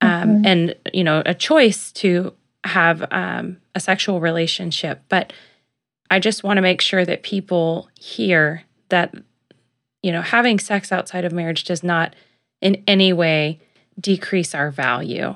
um, 0.01 0.09
mm-hmm. 0.09 0.45
and 0.45 0.75
you 0.93 1.03
know 1.03 1.21
a 1.25 1.33
choice 1.33 1.91
to 1.91 2.33
have 2.63 3.05
um, 3.11 3.57
a 3.75 3.79
sexual 3.79 4.19
relationship 4.19 5.01
but 5.09 5.31
i 6.09 6.19
just 6.19 6.43
want 6.43 6.57
to 6.57 6.61
make 6.61 6.81
sure 6.81 7.05
that 7.05 7.23
people 7.23 7.89
hear 7.99 8.63
that 8.89 9.13
you 10.01 10.11
know 10.11 10.21
having 10.21 10.59
sex 10.59 10.91
outside 10.91 11.23
of 11.23 11.31
marriage 11.31 11.63
does 11.63 11.83
not 11.83 12.15
in 12.61 12.83
any 12.87 13.13
way 13.13 13.59
decrease 13.99 14.53
our 14.53 14.71
value 14.71 15.35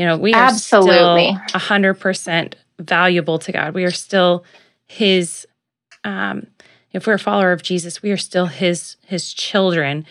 you 0.00 0.06
know, 0.06 0.16
we 0.16 0.32
are 0.32 0.44
Absolutely. 0.44 1.34
still 1.34 1.60
100% 1.60 2.54
valuable 2.78 3.38
to 3.38 3.52
God. 3.52 3.74
We 3.74 3.84
are 3.84 3.90
still 3.90 4.44
his 4.86 5.46
um 6.04 6.46
if 6.92 7.06
we're 7.06 7.12
a 7.12 7.18
follower 7.18 7.52
of 7.52 7.62
Jesus, 7.62 8.02
we 8.02 8.10
are 8.10 8.16
still 8.16 8.46
his 8.46 8.96
his 9.04 9.34
children. 9.34 10.06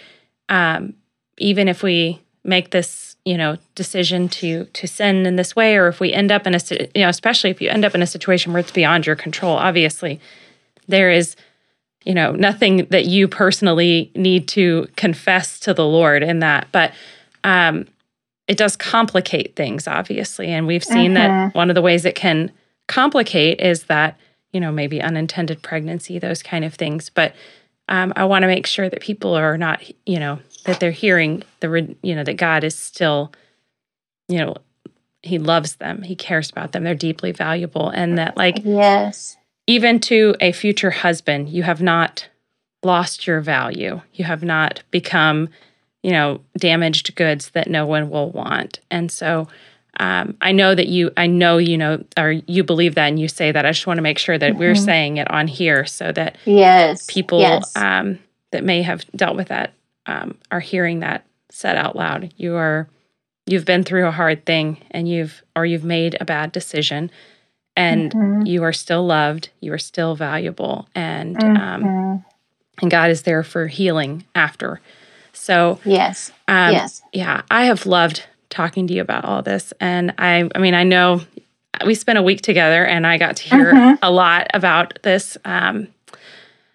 Um 0.47 0.93
even 1.39 1.67
if 1.67 1.81
we 1.81 2.21
make 2.43 2.69
this, 2.69 3.15
you 3.25 3.35
know, 3.35 3.57
decision 3.73 4.29
to 4.29 4.65
to 4.65 4.87
sin 4.87 5.25
in 5.25 5.37
this 5.37 5.55
way 5.55 5.75
or 5.75 5.87
if 5.87 5.99
we 5.99 6.13
end 6.13 6.31
up 6.31 6.45
in 6.45 6.53
a 6.53 6.59
you 6.93 7.01
know, 7.01 7.09
especially 7.09 7.49
if 7.49 7.59
you 7.59 7.69
end 7.69 7.83
up 7.83 7.95
in 7.95 8.03
a 8.03 8.07
situation 8.07 8.53
where 8.53 8.59
it's 8.59 8.71
beyond 8.71 9.07
your 9.07 9.15
control, 9.15 9.57
obviously 9.57 10.19
there 10.87 11.09
is 11.09 11.35
you 12.05 12.13
know, 12.13 12.31
nothing 12.31 12.85
that 12.91 13.05
you 13.05 13.27
personally 13.27 14.11
need 14.15 14.47
to 14.49 14.87
confess 14.95 15.59
to 15.61 15.73
the 15.73 15.85
Lord 15.85 16.21
in 16.21 16.39
that. 16.39 16.67
But 16.71 16.93
um 17.43 17.87
it 18.49 18.57
does 18.57 18.75
complicate 18.75 19.55
things, 19.55 19.87
obviously. 19.87 20.47
And 20.47 20.67
we've 20.67 20.83
seen 20.83 21.13
that 21.13 21.29
mm-hmm. 21.29 21.57
one 21.57 21.69
of 21.69 21.75
the 21.75 21.81
ways 21.81 22.03
it 22.03 22.15
can 22.15 22.51
complicate 22.87 23.61
is 23.61 23.83
that, 23.83 24.19
you 24.51 24.59
know, 24.59 24.71
maybe 24.71 25.01
unintended 25.01 25.61
pregnancy, 25.61 26.19
those 26.19 26.41
kind 26.41 26.65
of 26.65 26.73
things. 26.73 27.09
But 27.09 27.35
um, 27.87 28.11
I 28.15 28.25
want 28.25 28.43
to 28.43 28.47
make 28.47 28.65
sure 28.65 28.89
that 28.89 29.01
people 29.01 29.35
are 29.35 29.57
not, 29.57 29.83
you 30.05 30.19
know, 30.19 30.39
that 30.65 30.79
they're 30.79 30.91
hearing 30.91 31.43
the, 31.59 31.95
you 32.01 32.15
know, 32.15 32.23
that 32.23 32.37
God 32.37 32.63
is 32.63 32.75
still, 32.75 33.31
you 34.27 34.39
know, 34.39 34.55
He 35.21 35.37
loves 35.37 35.75
them, 35.75 36.01
He 36.01 36.15
cares 36.15 36.49
about 36.49 36.71
them, 36.71 36.83
they're 36.83 36.95
deeply 36.95 37.31
valuable. 37.31 37.89
And 37.89 38.17
that, 38.17 38.35
like, 38.35 38.61
yes, 38.63 39.37
even 39.67 39.99
to 39.99 40.35
a 40.41 40.51
future 40.51 40.91
husband, 40.91 41.49
you 41.49 41.61
have 41.61 41.83
not 41.83 42.27
lost 42.83 43.27
your 43.27 43.41
value. 43.41 44.01
You 44.13 44.25
have 44.25 44.43
not 44.43 44.81
become, 44.89 45.49
you 46.03 46.11
know, 46.11 46.41
damaged 46.57 47.15
goods 47.15 47.49
that 47.51 47.69
no 47.69 47.85
one 47.85 48.09
will 48.09 48.31
want. 48.31 48.79
And 48.89 49.11
so 49.11 49.47
um, 49.99 50.37
I 50.39 50.53
know 50.53 50.75
that 50.75 50.87
you, 50.87 51.11
I 51.17 51.27
know 51.27 51.57
you 51.57 51.77
know, 51.77 52.03
or 52.17 52.31
you 52.31 52.63
believe 52.63 52.95
that 52.95 53.07
and 53.07 53.19
you 53.19 53.27
say 53.27 53.51
that. 53.51 53.65
I 53.65 53.71
just 53.71 53.87
want 53.87 53.97
to 53.97 54.01
make 54.01 54.17
sure 54.17 54.37
that 54.37 54.51
mm-hmm. 54.51 54.59
we're 54.59 54.75
saying 54.75 55.17
it 55.17 55.29
on 55.29 55.47
here 55.47 55.85
so 55.85 56.11
that 56.13 56.37
yes, 56.45 57.05
people 57.07 57.39
yes. 57.41 57.75
Um, 57.75 58.19
that 58.51 58.63
may 58.63 58.81
have 58.81 59.05
dealt 59.11 59.35
with 59.35 59.49
that 59.49 59.73
um, 60.05 60.37
are 60.51 60.59
hearing 60.59 61.01
that 61.01 61.25
said 61.51 61.75
out 61.75 61.95
loud. 61.95 62.33
You 62.37 62.55
are, 62.55 62.87
you've 63.45 63.65
been 63.65 63.83
through 63.83 64.07
a 64.07 64.11
hard 64.11 64.45
thing 64.45 64.83
and 64.91 65.07
you've, 65.07 65.43
or 65.55 65.65
you've 65.65 65.83
made 65.83 66.17
a 66.19 66.25
bad 66.25 66.51
decision 66.51 67.11
and 67.75 68.11
mm-hmm. 68.11 68.45
you 68.45 68.63
are 68.63 68.73
still 68.73 69.05
loved. 69.05 69.49
You 69.59 69.73
are 69.73 69.79
still 69.79 70.15
valuable. 70.15 70.87
And, 70.95 71.41
um, 71.43 71.83
mm-hmm. 71.83 72.15
and 72.81 72.91
God 72.91 73.11
is 73.11 73.23
there 73.23 73.43
for 73.43 73.67
healing 73.67 74.25
after. 74.33 74.81
So 75.39 75.79
yes, 75.85 76.31
um, 76.47 76.73
yes, 76.73 77.01
yeah, 77.13 77.41
I 77.49 77.65
have 77.65 77.85
loved 77.85 78.25
talking 78.49 78.87
to 78.87 78.93
you 78.93 79.01
about 79.01 79.25
all 79.25 79.41
this, 79.41 79.73
and 79.79 80.13
I, 80.17 80.49
I 80.53 80.59
mean, 80.59 80.73
I 80.73 80.83
know 80.83 81.21
we 81.85 81.95
spent 81.95 82.19
a 82.19 82.23
week 82.23 82.41
together, 82.41 82.85
and 82.85 83.07
I 83.07 83.17
got 83.17 83.37
to 83.37 83.43
hear 83.43 83.73
mm-hmm. 83.73 83.95
a 84.03 84.11
lot 84.11 84.47
about 84.53 84.99
this. 85.03 85.37
Um, 85.45 85.87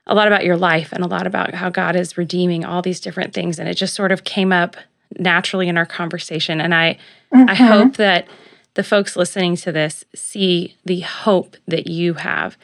a 0.06 0.14
lot 0.14 0.26
about 0.26 0.44
your 0.44 0.56
life 0.56 0.92
and 0.92 1.02
a 1.02 1.06
lot 1.06 1.26
about 1.26 1.54
how 1.54 1.70
God 1.70 1.96
is 1.96 2.18
redeeming 2.18 2.64
all 2.64 2.82
these 2.82 3.00
different 3.00 3.32
things. 3.32 3.58
And 3.58 3.68
it 3.68 3.74
just 3.74 3.94
sort 3.94 4.12
of 4.12 4.22
came 4.22 4.52
up 4.52 4.76
naturally 5.18 5.66
in 5.66 5.78
our 5.78 5.86
conversation. 5.86 6.60
And 6.60 6.74
I, 6.74 6.98
mm-hmm. 7.32 7.48
I 7.48 7.54
hope 7.54 7.96
that 7.96 8.28
the 8.74 8.84
folks 8.84 9.16
listening 9.16 9.56
to 9.56 9.72
this 9.72 10.04
see 10.14 10.76
the 10.84 11.00
hope 11.00 11.56
that 11.66 11.86
you 11.86 12.14
have. 12.14 12.56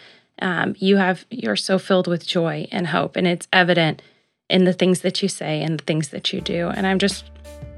Um, 0.43 0.74
you 0.78 0.97
have 0.97 1.27
you're 1.31 1.56
so 1.56 1.78
filled 1.78 2.06
with 2.06 2.27
joy 2.27 2.66
and 2.72 2.89
hope, 2.89 3.14
and 3.14 3.27
it's 3.27 3.47
evident 3.52 4.01
in 4.51 4.64
the 4.64 4.72
things 4.72 5.01
that 5.01 5.22
you 5.22 5.28
say 5.28 5.62
and 5.62 5.78
the 5.78 5.85
things 5.85 6.09
that 6.09 6.32
you 6.32 6.40
do. 6.40 6.68
And 6.68 6.86
I'm 6.86 6.98
just, 6.98 7.31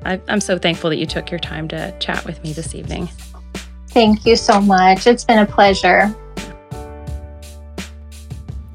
I, 0.04 0.20
I'm 0.28 0.40
so 0.40 0.58
thankful 0.58 0.90
that 0.90 0.96
you 0.96 1.06
took 1.06 1.30
your 1.30 1.40
time 1.40 1.68
to 1.68 1.94
chat 2.00 2.24
with 2.24 2.42
me 2.42 2.52
this 2.52 2.74
evening. 2.74 3.08
Thank 3.88 4.24
you 4.24 4.36
so 4.36 4.60
much. 4.60 5.06
It's 5.06 5.24
been 5.24 5.38
a 5.38 5.46
pleasure. 5.46 6.14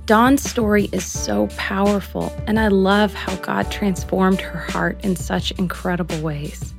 Dawn's 0.06 0.50
story 0.50 0.88
is 0.94 1.06
so 1.06 1.48
powerful, 1.58 2.32
and 2.48 2.60
I 2.62 2.70
love 2.70 3.14
how 3.14 3.36
God 3.38 3.70
transformed 3.70 4.40
her 4.40 4.58
heart 4.58 5.04
in 5.04 5.18
such 5.18 5.52
incredible 5.52 6.22
ways. 6.22 6.74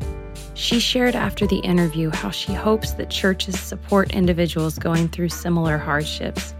She 0.54 0.80
shared 0.80 1.14
after 1.14 1.46
the 1.46 1.58
interview 1.58 2.10
how 2.10 2.30
she 2.30 2.54
hopes 2.54 2.92
that 2.92 3.10
churches 3.10 3.60
support 3.60 4.14
individuals 4.14 4.78
going 4.78 5.08
through 5.08 5.28
similar 5.28 5.76
hardships 5.76 6.54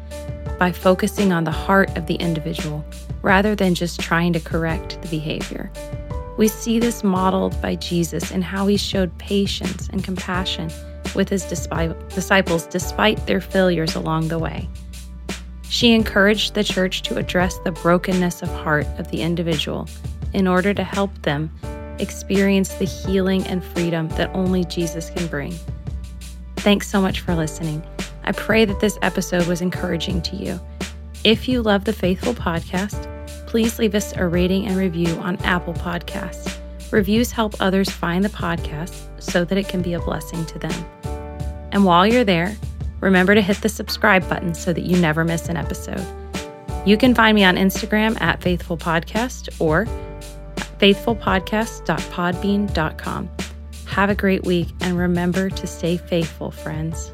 by 0.59 0.71
focusing 0.71 1.33
on 1.33 1.45
the 1.45 1.51
heart 1.51 1.97
of 1.97 2.07
the 2.07 2.17
individual 2.17 2.85
rather 3.23 3.55
than 3.55 3.75
just 3.75 4.01
trying 4.01 4.33
to 4.33 4.41
correct 4.41 5.01
the 5.03 5.09
behavior. 5.09 5.71
We 6.37 6.49
see 6.49 6.79
this 6.79 7.03
modeled 7.03 7.61
by 7.61 7.75
Jesus 7.75 8.31
in 8.31 8.43
how 8.43 8.67
he 8.67 8.77
showed 8.77 9.17
patience 9.19 9.89
and 9.89 10.05
compassion 10.05 10.71
with 11.15 11.29
his 11.29 11.45
disciples 11.45 12.67
despite 12.67 13.27
their 13.27 13.41
failures 13.41 13.97
along 13.97 14.29
the 14.29 14.39
way. 14.39 14.69
She 15.69 15.93
encouraged 15.93 16.55
the 16.55 16.65
church 16.65 17.03
to 17.03 17.19
address 17.19 17.59
the 17.59 17.73
brokenness 17.73 18.43
of 18.43 18.49
heart 18.49 18.87
of 18.99 19.11
the 19.11 19.23
individual 19.23 19.89
in 20.33 20.47
order 20.47 20.73
to 20.73 20.85
help 20.85 21.11
them 21.23 21.51
experience 21.99 22.75
the 22.75 22.85
healing 22.85 23.45
and 23.47 23.63
freedom 23.63 24.09
that 24.11 24.31
only 24.35 24.65
Jesus 24.65 25.11
can 25.11 25.27
bring. 25.27 25.55
Thanks 26.57 26.89
so 26.89 27.01
much 27.01 27.21
for 27.21 27.35
listening. 27.35 27.83
I 28.25 28.33
pray 28.33 28.65
that 28.65 28.81
this 28.81 28.99
episode 29.03 29.47
was 29.47 29.61
encouraging 29.61 30.23
to 30.23 30.37
you. 30.37 30.61
If 31.25 31.49
you 31.49 31.63
love 31.63 31.85
the 31.85 31.93
Faithful 31.93 32.33
podcast, 32.33 33.09
please 33.49 33.81
leave 33.81 33.97
us 33.97 34.15
a 34.17 34.25
rating 34.27 34.67
and 34.67 34.77
review 34.77 35.09
on 35.17 35.37
Apple 35.39 35.75
Podcasts. 35.75 36.59
Reviews 36.93 37.33
help 37.33 37.57
others 37.61 37.91
find 37.91 38.25
the 38.25 38.29
podcast 38.29 38.95
so 39.21 39.45
that 39.45 39.59
it 39.59 39.67
can 39.69 39.83
be 39.83 39.95
a 39.95 40.01
blessing 40.01 40.47
to 40.47 40.61
them. 40.61 40.85
And 41.73 41.85
while 41.85 42.07
you're 42.07 42.23
there, 42.25 42.57
remember 43.01 43.35
to 43.35 43.43
hit 43.43 43.61
the 43.63 43.69
subscribe 43.69 44.29
button 44.29 44.55
so 44.55 44.73
that 44.73 44.83
you 44.83 44.97
never 44.97 45.25
miss 45.25 45.49
an 45.49 45.57
episode. 45.57 46.07
You 46.87 46.97
can 46.97 47.17
find 47.17 47.35
me 47.35 47.43
on 47.43 47.57
Instagram 47.57 48.21
at 48.21 48.41
Faithful 48.41 48.77
Podcast 48.77 49.49
or 49.61 49.87
faithfulpodcast.podbean.com. 50.79 53.31
Have 53.87 54.11
a 54.11 54.15
great 54.15 54.45
week 54.45 54.69
and 54.81 54.97
remember 54.97 55.51
to 55.51 55.67
stay 55.67 55.97
faithful, 55.97 56.53
friends. 56.53 57.13